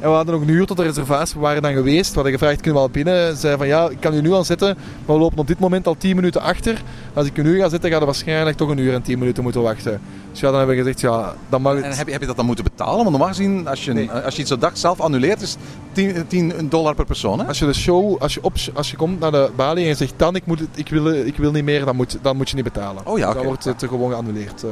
En 0.00 0.08
we 0.08 0.14
hadden 0.14 0.34
nog 0.34 0.42
een 0.42 0.54
uur 0.54 0.66
tot 0.66 0.76
de 0.76 0.82
reservatie. 0.82 1.34
We 1.34 1.40
waren 1.40 1.62
dan 1.62 1.72
geweest. 1.72 2.08
We 2.08 2.14
hadden 2.14 2.32
gevraagd, 2.32 2.60
kunnen 2.60 2.74
we 2.80 2.86
al 2.86 2.92
binnen? 2.92 3.34
Ze 3.34 3.36
zeiden 3.40 3.58
van, 3.58 3.68
ja, 3.68 3.88
ik 3.88 4.00
kan 4.00 4.14
u 4.14 4.20
nu 4.20 4.32
al 4.32 4.44
zitten. 4.44 4.76
Maar 5.06 5.16
we 5.16 5.22
lopen 5.22 5.38
op 5.38 5.46
dit 5.46 5.58
moment 5.58 5.86
al 5.86 5.96
10 5.98 6.16
minuten 6.16 6.40
achter. 6.40 6.82
Als 7.14 7.26
ik 7.26 7.42
nu 7.42 7.58
ga 7.58 7.68
zitten, 7.68 7.90
gaat 7.90 8.00
er 8.00 8.06
waarschijnlijk 8.06 8.56
toch 8.56 8.68
een 8.68 8.78
uur 8.78 8.94
en 8.94 9.02
10 9.02 9.18
minuten 9.18 9.42
moeten 9.42 9.62
wachten. 9.62 10.00
Dus 10.30 10.40
ja, 10.40 10.48
dan 10.48 10.58
hebben 10.58 10.76
we 10.76 10.82
gezegd, 10.82 11.00
ja, 11.00 11.34
dan 11.48 11.62
mag 11.62 11.74
het... 11.74 11.84
En 11.84 11.92
heb 11.92 12.06
je, 12.06 12.12
heb 12.12 12.20
je 12.20 12.26
dat 12.26 12.36
dan 12.36 12.46
moeten 12.46 12.64
betalen? 12.64 12.96
Want 12.96 13.10
normaal 13.10 13.28
gezien, 13.28 13.68
als 13.68 13.84
je, 13.84 13.92
Nee. 13.92 14.10
als 14.10 14.34
je 14.36 14.42
iets 14.42 14.52
op 14.52 14.60
dag 14.60 14.78
zelf 14.78 15.00
annuleert, 15.00 15.40
is 15.40 15.56
10, 15.92 16.26
10 16.26 16.52
dollar 16.68 16.94
per 16.94 17.04
persoon. 17.04 17.38
Hè? 17.40 17.46
Als 17.46 17.58
je 17.58 17.66
de 17.66 17.74
show, 17.74 18.22
als 18.22 18.34
je, 18.34 18.42
op, 18.42 18.52
als 18.74 18.90
je 18.90 18.96
komt 18.96 19.20
naar 19.20 19.32
de 19.32 19.50
balie 19.56 19.82
en 19.82 19.88
je 19.88 19.94
zegt, 19.94 20.14
dan, 20.16 20.34
ik, 20.36 20.46
moet 20.46 20.58
het, 20.58 20.68
ik, 20.74 20.88
wil, 20.88 21.12
ik 21.12 21.36
wil 21.36 21.50
niet 21.52 21.64
meer, 21.64 21.84
dan 21.84 21.96
moet, 21.96 22.18
dan 22.22 22.36
moet 22.36 22.48
je 22.48 22.54
niet 22.54 22.64
betalen. 22.64 23.06
Oh 23.06 23.18
ja, 23.18 23.26
Dus. 23.26 23.34
Dan 23.34 23.44
wordt 23.44 23.64
het 23.64 23.84
gewoon 23.88 24.10
geannuleerd. 24.10 24.64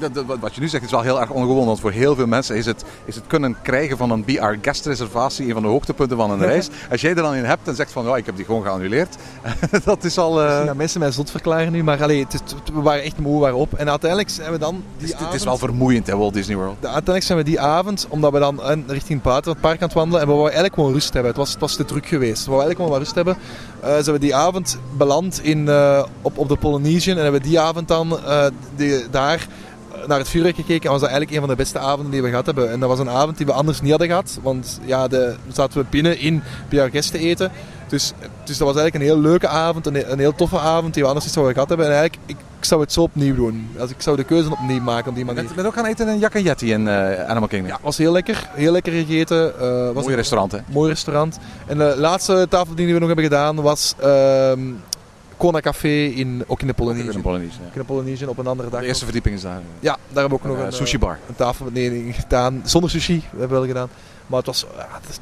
Dat- 0.00 0.14
dat- 0.14 0.24
wat 0.40 0.54
je 0.54 0.60
nu 0.60 0.68
zegt 0.68 0.84
is 0.84 0.90
wel 0.90 1.00
heel 1.02 1.20
erg 1.20 1.30
ongewoon, 1.30 1.66
want 1.66 1.80
voor 1.80 1.90
heel 1.90 2.14
veel 2.14 2.26
mensen 2.26 2.56
is 2.56 2.66
het, 2.66 2.84
is 3.04 3.14
het 3.14 3.24
kunnen 3.26 3.56
krijgen 3.62 3.96
van 3.96 4.10
een 4.10 4.24
BR 4.24 4.54
guest 4.62 4.86
reservatie 4.86 5.46
een 5.46 5.52
van 5.52 5.62
de 5.62 5.68
hoogtepunten 5.68 6.16
van 6.16 6.30
een 6.30 6.38
reis. 6.52 6.68
Als 6.90 7.00
jij 7.00 7.10
er 7.10 7.16
dan 7.22 7.34
in 7.34 7.44
hebt 7.44 7.68
en 7.68 7.74
zegt 7.74 7.92
van 7.92 8.04
ja, 8.04 8.16
ik 8.16 8.26
heb 8.26 8.36
die 8.36 8.44
gewoon 8.44 8.62
geannuleerd, 8.62 9.16
dat 9.84 10.04
is 10.04 10.18
al... 10.18 10.42
eh, 10.42 10.64
Ja, 10.64 10.74
mensen 10.74 11.00
mij 11.00 11.10
zot 11.10 11.30
verklaren 11.30 11.72
nu, 11.72 11.82
maar 11.82 12.02
allee, 12.02 12.24
het 12.24 12.34
is- 12.34 12.40
we 12.74 12.80
waren 12.80 13.02
echt 13.02 13.18
moe, 13.18 13.34
we 13.34 13.40
waren 13.40 13.56
op. 13.56 13.74
En 13.74 13.88
uiteindelijk 13.90 14.30
zijn 14.30 14.52
we 14.52 14.58
dan 14.58 14.74
die 14.74 14.82
het, 14.96 15.02
is, 15.02 15.10
het 15.10 15.18
avond, 15.20 15.34
is 15.34 15.44
wel 15.44 15.58
vermoeiend, 15.58 16.06
hè, 16.06 16.16
Walt 16.16 16.34
Disney 16.34 16.56
World. 16.56 16.76
de- 16.80 16.86
uiteindelijk 16.86 17.24
zijn 17.24 17.38
we 17.38 17.44
die 17.44 17.60
avond, 17.60 18.06
omdat 18.08 18.32
we 18.32 18.38
dan 18.38 18.62
eh, 18.62 18.76
richting 18.86 19.22
buiten 19.22 19.52
het 19.52 19.60
park 19.60 19.80
aan 19.80 19.86
het 19.88 19.96
wandelen, 19.96 20.20
en 20.20 20.26
we 20.26 20.32
wilden 20.32 20.52
eigenlijk 20.52 20.74
gewoon 20.80 20.92
rust 20.92 21.12
hebben. 21.12 21.30
Het 21.30 21.40
was, 21.40 21.50
het 21.50 21.60
was 21.60 21.76
te 21.76 21.84
druk 21.84 22.06
geweest. 22.06 22.44
We 22.44 22.50
wilden 22.50 22.66
eigenlijk 22.66 22.76
gewoon 22.76 22.90
wat 22.90 23.00
rust 23.00 23.14
hebben. 23.14 23.36
Eh, 23.80 24.02
zijn 24.04 24.16
we 24.16 24.18
die 24.20 24.34
avond 24.34 24.78
beland 24.96 25.40
in, 25.44 25.70
op, 26.22 26.38
op 26.38 26.48
de 26.48 26.56
Polynesian 26.56 27.16
en 27.16 27.22
hebben 27.22 27.40
we 27.42 27.48
die 27.48 27.60
avond 27.60 27.88
dan 27.88 28.18
die, 28.76 29.10
daar 29.10 29.46
naar 30.08 30.18
het 30.18 30.28
vuurwerk 30.28 30.56
gekeken. 30.56 30.84
En 30.84 30.90
was 30.90 31.00
dat 31.00 31.10
eigenlijk 31.10 31.30
een 31.30 31.46
van 31.46 31.56
de 31.56 31.62
beste 31.62 31.78
avonden 31.78 32.10
die 32.10 32.22
we 32.22 32.28
gehad 32.28 32.46
hebben. 32.46 32.70
En 32.70 32.80
dat 32.80 32.88
was 32.88 32.98
een 32.98 33.10
avond 33.10 33.36
die 33.36 33.46
we 33.46 33.52
anders 33.52 33.80
niet 33.80 33.90
hadden 33.90 34.08
gehad. 34.08 34.38
Want 34.42 34.80
ja, 34.84 35.08
de, 35.08 35.34
zaten 35.52 35.80
we 35.80 35.86
binnen 35.90 36.18
in 36.18 36.42
bij 36.68 36.80
our 36.80 36.90
guesten 36.90 37.20
eten. 37.20 37.50
Dus, 37.88 38.12
dus 38.44 38.58
dat 38.58 38.66
was 38.66 38.76
eigenlijk 38.76 38.94
een 38.94 39.10
heel 39.10 39.20
leuke 39.20 39.48
avond, 39.48 39.86
een, 39.86 40.12
een 40.12 40.18
heel 40.18 40.34
toffe 40.34 40.58
avond 40.58 40.94
die 40.94 41.02
we 41.02 41.08
anders 41.08 41.26
niet 41.26 41.34
zouden 41.34 41.54
gehad 41.54 41.68
hebben. 41.68 41.86
En 41.86 41.92
eigenlijk, 41.92 42.22
ik, 42.26 42.36
ik 42.58 42.64
zou 42.64 42.80
het 42.80 42.92
zo 42.92 43.02
opnieuw 43.02 43.34
doen. 43.34 43.68
Als 43.78 43.90
ik 43.90 44.02
zou 44.02 44.16
de 44.16 44.24
keuze 44.24 44.50
opnieuw 44.50 44.80
maken 44.80 45.08
op 45.08 45.14
die 45.14 45.24
manier. 45.24 45.42
Je 45.42 45.54
bent 45.54 45.66
ook 45.66 45.74
gaan 45.74 45.86
eten 45.86 46.08
in 46.08 46.18
Jack 46.18 46.36
and 46.36 46.44
Yeti 46.44 46.72
in 46.72 46.88
eh, 46.88 47.24
Animal 47.28 47.48
Kingdom. 47.48 47.70
Ja, 47.70 47.78
was 47.82 47.96
heel 47.96 48.12
lekker. 48.12 48.48
Heel 48.54 48.72
lekker 48.72 48.92
gegeten. 48.92 49.52
Was 49.94 50.04
Mooi 50.04 50.16
restaurant, 50.16 50.52
hè? 50.52 50.58
mooi 50.70 50.88
restaurant. 50.90 51.38
En 51.66 51.78
de 51.78 51.94
laatste 51.96 52.46
tafel 52.50 52.74
die 52.74 52.92
we 52.92 52.98
nog 52.98 53.06
hebben 53.06 53.24
gedaan 53.24 53.56
was 53.62 53.94
ehm 54.00 54.60
Kona 55.38 55.60
Café, 55.60 55.88
in, 56.04 56.44
ook 56.46 56.60
in 56.60 56.66
de. 56.66 56.72
In 56.72 57.20
Polynesië. 57.22 57.58
In 57.60 57.70
de 57.74 57.84
Polynesian 57.84 58.28
op 58.28 58.38
een 58.38 58.46
andere 58.46 58.70
dag. 58.70 58.80
De 58.80 58.86
eerste 58.86 59.04
verdieping 59.04 59.34
is 59.34 59.42
daar. 59.42 59.60
Ja, 59.80 59.92
daar 60.08 60.20
hebben 60.20 60.28
we 60.28 60.34
ook 60.34 60.44
nog 60.44 60.58
Eh, 60.58 60.64
een 60.64 60.72
sushi 60.72 60.94
eh, 60.94 61.00
bar. 61.00 61.18
een 61.28 61.34
tafelbediening 61.34 62.14
gedaan. 62.14 62.60
Zonder 62.64 62.90
sushi, 62.90 63.16
we 63.16 63.38
hebben 63.38 63.48
we 63.48 63.54
wel 63.54 63.66
gedaan. 63.66 63.88
Maar 64.28 64.38
het, 64.38 64.46
was, 64.46 64.66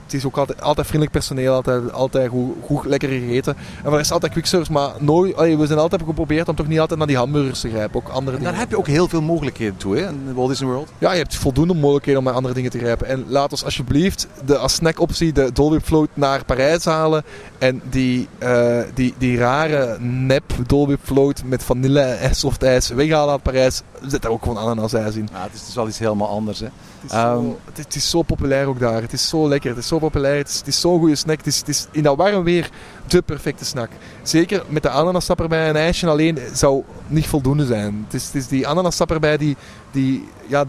het 0.04 0.14
is- 0.14 0.24
ook 0.24 0.36
altijd, 0.36 0.62
altijd 0.62 0.86
vriendelijk 0.86 1.16
personeel, 1.18 1.54
altijd, 1.54 1.92
altijd 1.92 2.28
goed, 2.28 2.54
goed 2.64 2.84
lekker 2.84 3.08
gegeten. 3.08 3.56
En 3.84 3.92
er 3.92 4.00
is 4.00 4.12
altijd 4.12 4.32
quick 4.32 4.46
service, 4.46 4.72
maar 4.72 4.90
nooit, 4.98 5.36
allee, 5.36 5.58
we 5.58 5.66
zijn 5.66 5.78
altijd 5.78 6.02
geprobeerd 6.06 6.48
om 6.48 6.54
toch 6.54 6.66
niet 6.66 6.80
altijd 6.80 6.98
naar 6.98 7.08
die 7.08 7.16
hamburgers 7.16 7.60
te 7.60 7.68
grijpen. 7.68 7.96
Ook 8.00 8.08
andere 8.08 8.30
En 8.36 8.36
dingen. 8.36 8.50
daar 8.52 8.60
heb 8.60 8.70
je 8.70 8.78
ook 8.78 8.86
heel 8.86 9.08
veel 9.08 9.22
mogelijkheden 9.22 9.76
toe, 9.76 9.96
hè, 9.96 10.08
in 10.08 10.34
Walt 10.34 10.48
Disney 10.48 10.68
World. 10.68 10.88
Ja, 10.98 11.12
je 11.12 11.18
hebt 11.18 11.34
voldoende 11.36 11.74
mogelijkheden 11.74 12.18
om 12.20 12.26
naar 12.26 12.34
andere 12.34 12.54
dingen 12.54 12.70
te 12.70 12.78
grijpen. 12.78 13.06
En 13.06 13.24
laat 13.28 13.50
ons 13.50 13.64
alsjeblieft 13.64 14.26
de 14.44 14.56
als 14.58 14.74
snackoptie 14.74 15.32
de 15.32 15.52
Dolby 15.52 15.78
Float 15.80 16.08
naar 16.14 16.44
Parijs 16.44 16.84
halen. 16.84 17.24
En 17.58 17.82
die, 17.90 18.28
eh, 18.38 18.78
die, 18.94 19.14
die 19.18 19.38
rare 19.38 19.96
nep 20.00 20.42
Dolby 20.66 20.96
Float 21.02 21.42
met 21.44 21.62
vanille 21.62 22.00
en 22.00 22.34
soft 22.34 22.62
ijs 22.62 22.88
weghalen 22.88 23.32
uit 23.32 23.42
Parijs. 23.42 23.82
Zet 24.06 24.22
daar 24.22 24.30
ook 24.30 24.42
gewoon 24.42 24.58
ananasijs 24.58 25.14
in. 25.16 25.28
Ja, 25.32 25.42
het 25.42 25.52
is, 25.54 25.60
het 25.60 25.68
is 25.68 25.74
wel 25.74 25.88
iets 25.88 25.98
helemaal 25.98 26.28
anders, 26.28 26.60
hè. 26.60 26.66
Het 27.06 27.12
is, 27.14 27.18
Ehm, 27.18 27.34
zo, 27.42 27.58
het, 27.64 27.78
is- 27.78 27.84
het 27.84 27.94
is 27.94 28.10
zo 28.10 28.22
populair 28.22 28.66
ook 28.66 28.78
daar. 28.80 29.02
Het 29.02 29.12
is 29.12 29.28
zo 29.28 29.48
lekker. 29.48 29.70
Het 29.70 29.78
is 29.78 29.86
zo 29.88 29.98
populair. 29.98 30.36
Het 30.38 30.48
is, 30.48 30.58
het 30.58 30.66
is 30.66 30.80
zo'n 30.80 30.98
goede 30.98 31.14
snack. 31.14 31.36
Het 31.36 31.46
is, 31.46 31.58
het 31.58 31.68
is 31.68 31.86
in 31.90 32.02
dat 32.02 32.16
warm 32.16 32.44
weer 32.44 32.70
de 33.06 33.22
perfecte 33.22 33.64
snack. 33.64 33.88
Zeker 34.22 34.62
met 34.68 34.82
de 34.82 34.90
ananassap 34.90 35.40
erbij. 35.40 35.68
Een 35.68 35.76
ijsje 35.76 36.06
alleen 36.08 36.38
zou 36.52 36.82
niet 37.06 37.26
voldoende 37.26 37.66
zijn. 37.66 38.02
Het 38.04 38.14
is, 38.14 38.26
het 38.26 38.34
is 38.34 38.46
die 38.48 38.68
ananassap 38.68 39.10
erbij 39.10 39.36
die, 39.36 39.56
die... 39.90 40.28
Ja, 40.46 40.64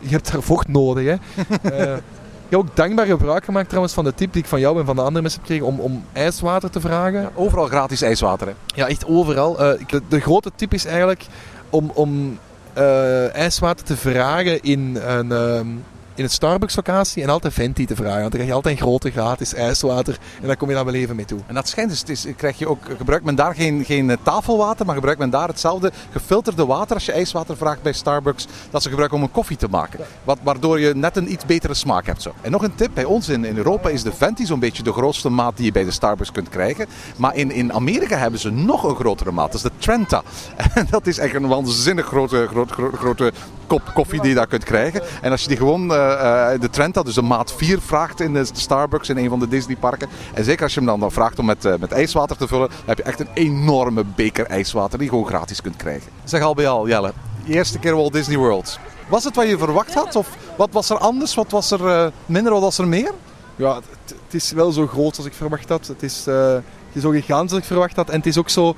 je 0.00 0.08
hebt 0.08 0.32
daar 0.32 0.42
vocht 0.42 0.68
nodig, 0.68 1.04
hè. 1.04 1.14
Eh, 1.76 1.94
Ik 2.48 2.56
heb 2.56 2.64
ook 2.68 2.76
dankbaar 2.76 3.06
gebruik 3.06 3.44
gemaakt 3.44 3.66
trouwens 3.68 3.94
van 3.94 4.04
de 4.04 4.14
tip 4.14 4.32
die 4.32 4.42
ik 4.42 4.48
van 4.48 4.60
jou 4.60 4.78
en 4.78 4.86
van 4.86 4.94
de 4.96 5.02
andere 5.02 5.20
mensen 5.22 5.40
heb 5.40 5.50
gekregen 5.50 5.74
om, 5.74 5.80
om 5.80 6.04
ijswater 6.12 6.70
te 6.70 6.80
vragen. 6.80 7.30
Overal 7.34 7.66
gratis 7.66 8.02
ijswater. 8.02 8.46
Hè? 8.46 8.52
Ja, 8.66 8.88
echt 8.88 9.06
overal. 9.06 9.58
Eh, 9.60 9.86
de, 9.86 10.02
de 10.08 10.20
grote 10.20 10.50
tip 10.56 10.74
is 10.74 10.84
eigenlijk 10.84 11.26
om, 11.70 11.90
om 11.94 12.38
ijswater 13.32 13.84
te 13.84 13.96
vragen 13.96 14.62
in 14.62 14.96
een, 15.06 15.32
ehm, 15.32 15.66
in 16.20 16.26
een 16.26 16.32
Starbucks-locatie 16.32 17.22
en 17.22 17.28
altijd 17.28 17.52
Venti 17.52 17.86
te 17.86 17.96
vragen. 17.96 18.20
Want 18.20 18.32
dan 18.32 18.40
krijg 18.40 18.48
je 18.48 18.54
altijd 18.54 18.74
een 18.74 18.86
grote 18.86 19.10
gratis 19.10 19.54
ijswater 19.54 20.18
en 20.40 20.46
daar 20.46 20.56
kom 20.56 20.68
je 20.68 20.74
dan 20.74 20.84
wel 20.84 20.94
even 20.94 21.16
mee 21.16 21.24
toe. 21.24 21.38
En 21.46 21.54
dat 21.54 21.68
schijnt 21.68 21.90
dus, 21.90 22.00
het 22.00 22.08
is, 22.08 22.26
krijg 22.36 22.58
je 22.58 22.68
ook, 22.68 22.78
gebruikt 22.96 23.24
men 23.24 23.34
daar 23.34 23.54
geen, 23.54 23.84
geen 23.84 24.10
eh, 24.10 24.16
tafelwater, 24.22 24.86
maar 24.86 24.94
gebruikt 24.94 25.20
men 25.20 25.30
daar 25.30 25.48
hetzelfde 25.48 25.92
gefilterde 26.10 26.66
water 26.66 26.94
als 26.94 27.06
je 27.06 27.12
ijswater 27.12 27.56
vraagt 27.56 27.82
bij 27.82 27.92
Starbucks, 27.92 28.46
dat 28.70 28.82
ze 28.82 28.88
gebruiken 28.88 29.18
om 29.18 29.24
een 29.24 29.30
koffie 29.30 29.56
te 29.56 29.68
maken. 29.68 30.00
Wat, 30.24 30.38
waardoor 30.42 30.80
je 30.80 30.94
net 30.94 31.16
een 31.16 31.32
iets 31.32 31.46
betere 31.46 31.74
smaak 31.74 32.06
hebt. 32.06 32.22
Zo. 32.22 32.34
En 32.40 32.50
nog 32.50 32.62
een 32.62 32.74
tip, 32.74 32.90
bij 32.94 33.04
ons 33.04 33.28
in, 33.28 33.44
in 33.44 33.56
Europa 33.56 33.88
is 33.88 34.02
de 34.02 34.12
Venti 34.12 34.46
zo'n 34.46 34.60
beetje 34.60 34.82
de 34.82 34.92
grootste 34.92 35.28
maat 35.28 35.56
die 35.56 35.64
je 35.64 35.72
bij 35.72 35.84
de 35.84 35.90
Starbucks 35.90 36.32
kunt 36.32 36.48
krijgen. 36.48 36.86
Maar 37.16 37.36
in, 37.36 37.50
in 37.50 37.72
Amerika 37.72 38.16
hebben 38.16 38.40
ze 38.40 38.50
nog 38.50 38.82
een 38.82 38.96
grotere 38.96 39.30
maat, 39.30 39.52
dat 39.52 39.54
is 39.54 39.62
de 39.62 39.78
Trenta. 39.78 40.22
En 40.74 40.86
dat 40.90 41.06
is 41.06 41.18
echt 41.18 41.34
een 41.34 41.48
waanzinnig 41.48 42.06
grote, 42.06 42.46
grote, 42.46 42.72
grote, 42.72 42.96
grote 42.96 43.32
kop 43.70 43.90
koffie 43.94 44.20
die 44.20 44.28
je 44.28 44.34
daar 44.34 44.46
kunt 44.46 44.64
krijgen. 44.64 45.02
En 45.22 45.30
als 45.30 45.42
je 45.42 45.48
die 45.48 45.56
gewoon, 45.56 45.94
eh, 45.94 46.09
eh, 46.10 46.60
de 46.60 46.70
Trenta, 46.70 47.02
dus 47.02 47.14
de 47.14 47.22
maat 47.22 47.52
4 47.52 47.80
vraagt 47.80 48.20
in 48.20 48.32
de 48.32 48.44
Starbucks 48.52 49.08
in 49.08 49.16
een 49.16 49.28
van 49.28 49.38
de 49.38 49.48
Disneyparken. 49.48 50.08
En 50.34 50.44
zeker 50.44 50.62
als 50.62 50.72
je 50.74 50.78
hem 50.80 50.88
dan, 50.88 51.00
dan 51.00 51.12
vraagt 51.12 51.38
om 51.38 51.44
met, 51.46 51.64
eh, 51.64 51.74
met 51.80 51.92
ijswater 51.92 52.36
te 52.36 52.46
vullen, 52.48 52.68
dan 52.68 52.78
heb 52.84 52.96
je 52.96 53.02
echt 53.02 53.20
een 53.20 53.28
enorme 53.34 54.04
beker 54.14 54.46
ijswater 54.46 54.98
die 54.98 55.06
je 55.06 55.12
gewoon 55.12 55.26
gratis 55.28 55.62
kunt 55.62 55.76
krijgen. 55.76 56.10
Zeg 56.24 56.42
al 56.42 56.54
bij 56.54 56.68
al, 56.68 56.88
Jelle, 56.88 57.12
eerste 57.46 57.78
keer 57.78 57.94
Walt 57.96 58.12
Disney 58.12 58.36
World. 58.36 58.78
Was 59.08 59.24
het 59.24 59.36
wat 59.36 59.48
je 59.48 59.58
verwacht 59.58 59.94
had? 59.94 60.16
Of 60.16 60.28
wat 60.56 60.68
was 60.72 60.90
er 60.90 60.98
anders? 60.98 61.34
Wat 61.34 61.50
was 61.50 61.70
er 61.70 61.86
eh, 61.88 62.06
minder? 62.26 62.52
Wat 62.52 62.62
was 62.62 62.78
er 62.78 62.88
meer? 62.88 63.12
Ja, 63.56 63.74
het, 63.74 63.84
het 64.24 64.34
is 64.34 64.52
wel 64.52 64.72
zo 64.72 64.86
groot 64.86 65.16
als 65.16 65.26
ik 65.26 65.34
verwacht 65.34 65.68
had. 65.68 65.86
Het 65.86 66.02
is, 66.02 66.26
eh, 66.26 66.52
het 66.52 66.62
is 66.92 67.02
zo 67.02 67.10
gigantisch 67.10 67.50
als 67.52 67.60
ik 67.60 67.66
verwacht 67.66 67.96
had. 67.96 68.08
En 68.08 68.16
het 68.16 68.26
is 68.26 68.38
ook 68.38 68.48
zo 68.48 68.74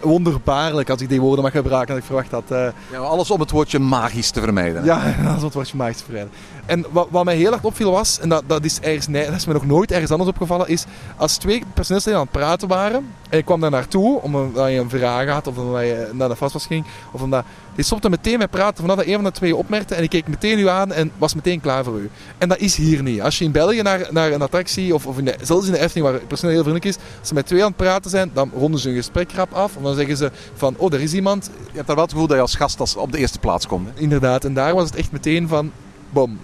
wonderbaarlijk, 0.00 0.90
als 0.90 1.00
ik 1.00 1.08
die 1.08 1.20
woorden 1.20 1.44
mag 1.44 1.52
gebruiken, 1.52 1.88
dat 1.88 1.96
ik 1.98 2.04
verwacht 2.04 2.30
had. 2.30 2.50
eh. 2.50 2.66
Ja, 2.90 2.98
alles 2.98 3.30
om 3.30 3.40
het 3.40 3.50
woordje 3.50 3.78
magisch 3.78 4.30
te 4.30 4.40
vermijden. 4.40 4.80
hè? 4.82 4.86
Ja, 4.86 5.14
dat 5.28 5.36
is 5.36 5.42
wat 5.42 5.52
woordje 5.52 5.76
magisch 5.76 5.96
te 5.98 6.04
verrijden. 6.04 6.32
En 6.66 6.84
wat, 6.90 7.08
wat 7.10 7.24
mij 7.24 7.36
heel 7.36 7.52
erg 7.52 7.64
opviel 7.64 7.90
was, 7.90 8.20
en 8.20 8.28
dat, 8.28 8.42
dat, 8.46 8.64
is 8.64 8.80
ergens, 8.80 9.08
nee, 9.08 9.24
dat 9.24 9.34
is 9.34 9.46
me 9.46 9.52
nog 9.52 9.66
nooit 9.66 9.92
ergens 9.92 10.10
anders 10.10 10.30
opgevallen, 10.30 10.68
is 10.68 10.84
als 11.16 11.36
twee 11.36 11.62
personeelsleden 11.74 12.20
aan 12.20 12.26
het 12.26 12.38
praten 12.38 12.68
waren, 12.68 13.06
en 13.28 13.36
je 13.36 13.42
kwam 13.42 13.60
daar 13.60 13.70
naartoe, 13.70 14.20
omdat 14.20 14.54
je 14.54 14.78
een 14.78 14.90
vraag 14.90 15.28
had, 15.28 15.46
of 15.46 15.58
omdat 15.58 15.82
je 15.82 16.10
naar 16.12 16.28
de 16.28 16.36
vastwas 16.36 16.66
ging, 16.66 16.84
of 17.12 17.22
omdat... 17.22 17.44
Die 17.74 17.84
stopte 17.84 18.10
meteen 18.10 18.38
met 18.38 18.50
praten 18.50 18.82
vanaf 18.82 18.96
dat 18.96 19.06
een 19.06 19.14
van 19.14 19.24
de 19.24 19.30
twee 19.30 19.50
je 19.50 19.56
opmerkte, 19.56 19.94
en 19.94 20.02
ik 20.02 20.10
keek 20.10 20.28
meteen 20.28 20.58
u 20.58 20.68
aan 20.68 20.92
en 20.92 21.12
was 21.18 21.34
meteen 21.34 21.60
klaar 21.60 21.84
voor 21.84 21.98
u. 21.98 22.10
En 22.38 22.48
dat 22.48 22.58
is 22.58 22.76
hier 22.76 23.02
niet. 23.02 23.20
Als 23.22 23.38
je 23.38 23.44
in 23.44 23.52
België 23.52 23.82
naar, 23.82 24.08
naar 24.10 24.32
een 24.32 24.42
attractie, 24.42 24.94
of, 24.94 25.06
of 25.06 25.18
in 25.18 25.24
de, 25.24 25.34
zelfs 25.42 25.66
in 25.66 25.72
de 25.72 25.78
Efteling, 25.78 26.06
waar 26.06 26.18
het 26.18 26.28
personeel 26.28 26.54
heel 26.54 26.64
vriendelijk 26.64 26.96
is, 26.96 27.02
als 27.18 27.28
ze 27.28 27.34
met 27.34 27.46
twee 27.46 27.60
aan 27.60 27.68
het 27.68 27.76
praten 27.76 28.10
zijn, 28.10 28.30
dan 28.32 28.50
ronden 28.56 28.80
ze 28.80 28.88
hun 28.88 28.96
gesprek 28.96 29.32
grap 29.32 29.52
af, 29.52 29.76
of 29.76 29.82
dan 29.82 29.94
zeggen 29.94 30.16
ze 30.16 30.30
van, 30.54 30.74
oh, 30.76 30.92
er 30.92 31.00
is 31.00 31.12
iemand, 31.12 31.50
Je 31.66 31.74
hebt 31.74 31.86
daar 31.86 31.96
wel 31.96 32.04
het 32.04 32.12
gevoel 32.12 32.28
dat 32.28 32.36
je 32.36 32.42
als 32.42 32.54
gast 32.54 32.80
als 32.80 32.96
op 32.96 33.12
de 33.12 33.18
eerste 33.18 33.38
plaats 33.38 33.66
komt. 33.66 33.88
Hè? 33.94 34.00
Inderdaad, 34.00 34.44
en 34.44 34.54
daar 34.54 34.74
was 34.74 34.84
het 34.84 34.98
echt 34.98 35.12
meteen 35.12 35.48
van. 35.48 35.72
Bom, 36.10 36.38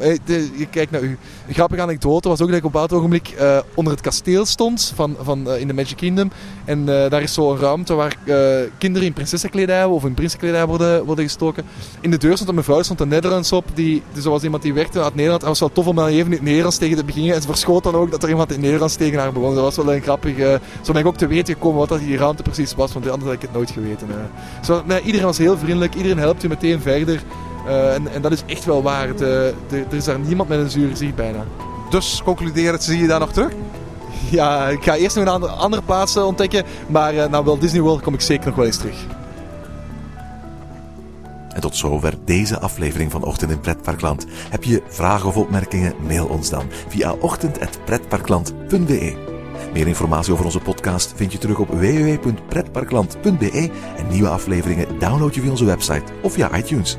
je 0.57 0.67
kijkt 0.71 0.91
naar 0.91 1.03
u. 1.03 1.19
Een 1.49 1.55
grappige 1.55 1.83
anekdote 1.83 2.29
was 2.29 2.41
ook 2.41 2.49
dat 2.49 2.57
ik 2.57 2.65
op 2.65 2.75
een 2.75 2.81
bepaald 2.81 2.93
ogenblik 2.93 3.29
eh, 3.29 3.59
onder 3.75 3.93
het 3.93 4.03
kasteel 4.03 4.47
stond 4.47 4.93
van, 4.95 5.17
van, 5.21 5.51
eh, 5.51 5.61
in 5.61 5.67
de 5.67 5.75
Magic 5.75 5.97
Kingdom. 5.97 6.31
En 6.65 6.79
eh, 6.79 7.11
daar 7.11 7.23
is 7.23 7.35
zo'n 7.35 7.59
ruimte 7.59 7.95
waar 7.95 8.17
kinderen 8.79 9.07
in 9.07 9.13
prinsessenkledij 9.13 9.85
of 9.85 10.05
in 10.05 10.15
prinsenkledij 10.15 10.67
worden, 10.67 11.05
worden 11.05 11.25
gestoken. 11.25 11.65
In 12.01 12.11
de 12.11 12.19
deur 12.19 12.35
stond 12.35 12.49
een 12.49 12.55
mevrouw, 12.55 12.83
stond 12.83 13.01
een 13.01 13.09
Nederlands 13.09 13.53
op. 13.53 13.65
Die, 13.75 14.03
die 14.13 14.23
zoals 14.23 14.43
iemand 14.43 14.63
die 14.63 14.75
werkte 14.75 15.03
uit 15.03 15.15
Nederland. 15.15 15.43
En 15.43 15.49
was 15.49 15.61
wel 15.61 15.73
tof 15.73 15.87
om 15.87 15.99
even 15.99 16.27
in 16.27 16.33
het 16.33 16.43
Nederlands 16.43 16.77
tegen 16.77 16.97
te 16.97 17.05
beginnen. 17.05 17.35
En 17.35 17.41
ze 17.41 17.47
verschoot 17.47 17.83
dan 17.83 17.95
ook 17.95 18.11
dat 18.11 18.23
er 18.23 18.29
iemand 18.29 18.49
in 18.49 18.55
het 18.55 18.65
Nederlands 18.65 18.95
tegen 18.97 19.19
haar 19.19 19.33
begon. 19.33 19.55
Dat 19.55 19.65
was 19.65 19.77
wel 19.77 19.95
een 19.95 20.03
grappig. 20.03 20.39
eh, 20.39 20.55
zo 20.83 20.93
ben 20.93 21.01
ik 21.01 21.07
ook 21.07 21.17
te 21.17 21.27
weten 21.27 21.55
gekomen 21.55 21.79
wat 21.79 21.89
dat 21.89 21.99
die 21.99 22.17
ruimte 22.17 22.43
precies 22.43 22.75
was. 22.75 22.93
Want 22.93 23.09
anders 23.09 23.25
had 23.25 23.35
ik 23.35 23.43
het 23.43 23.53
nooit 23.53 23.71
geweten. 23.71 24.09
Zo, 24.65 24.83
iedereen 25.05 25.27
was 25.27 25.39
heel 25.39 25.59
vriendelijk. 25.59 25.95
Iedereen 25.95 26.19
helpt 26.19 26.45
u 26.45 26.49
meteen 26.49 26.81
verder. 26.81 27.23
Eh, 27.67 27.95
en, 27.95 28.13
en 28.13 28.23
dat 28.23 28.33
is 28.33 28.43
echt 28.47 28.65
wel 28.65 28.83
waar. 28.83 29.17
De, 29.17 29.55
de- 29.69 29.85
er 29.91 29.97
is 29.97 30.05
daar 30.05 30.19
niemand 30.19 30.49
met 30.49 30.59
een 30.59 30.71
zuur 30.71 30.89
gezicht 30.89 31.15
bijna. 31.15 31.45
Dus 31.91 32.21
concluderend, 32.25 32.83
zie 32.83 33.01
je 33.01 33.07
daar 33.07 33.21
nog 33.21 33.33
terug? 33.33 33.53
Ja, 34.31 34.69
ik 34.69 34.83
ga 34.85 34.97
eerst 34.97 35.17
nog 35.17 35.25
een 35.25 35.31
andere, 35.33 35.53
andere 35.53 35.83
plaatsen 35.83 36.27
ontdekken. 36.27 36.65
Maar 36.87 37.15
eh, 37.17 37.29
naar 37.31 37.45
Walt 37.45 37.61
Disney 37.61 37.81
World 37.81 38.03
kom 38.03 38.15
ik 38.15 38.21
zeker 38.21 38.47
nog 38.47 38.55
wel 38.57 38.65
eens 38.65 38.77
terug. 38.77 39.07
En 41.55 41.61
tot 41.61 41.77
zover 41.77 42.15
deze 42.25 42.61
aflevering 42.61 43.11
van 43.11 43.25
Ochtend 43.25 43.51
in 43.51 43.61
Pretparkland. 43.61 44.27
Heb 44.51 44.65
je 44.65 44.83
vragen 44.89 45.29
of 45.29 45.37
opmerkingen? 45.37 45.95
Mail 46.07 46.27
ons 46.27 46.51
dan 46.51 46.65
via 46.89 47.13
ochtend.pretparkland.be. 47.13 49.17
Meer 49.73 49.87
informatie 49.87 50.33
over 50.33 50.45
onze 50.45 50.59
podcast 50.61 51.13
vind 51.17 51.33
je 51.33 51.39
terug 51.39 51.59
op 51.59 51.69
www.pretparkland.be 51.69 53.71
en 53.97 54.07
nieuwe 54.09 54.29
afleveringen 54.29 54.99
download 54.99 55.35
je 55.35 55.41
via 55.41 55.51
onze 55.51 55.65
website 55.65 56.13
of 56.23 56.33
via 56.33 56.57
iTunes. 56.57 56.99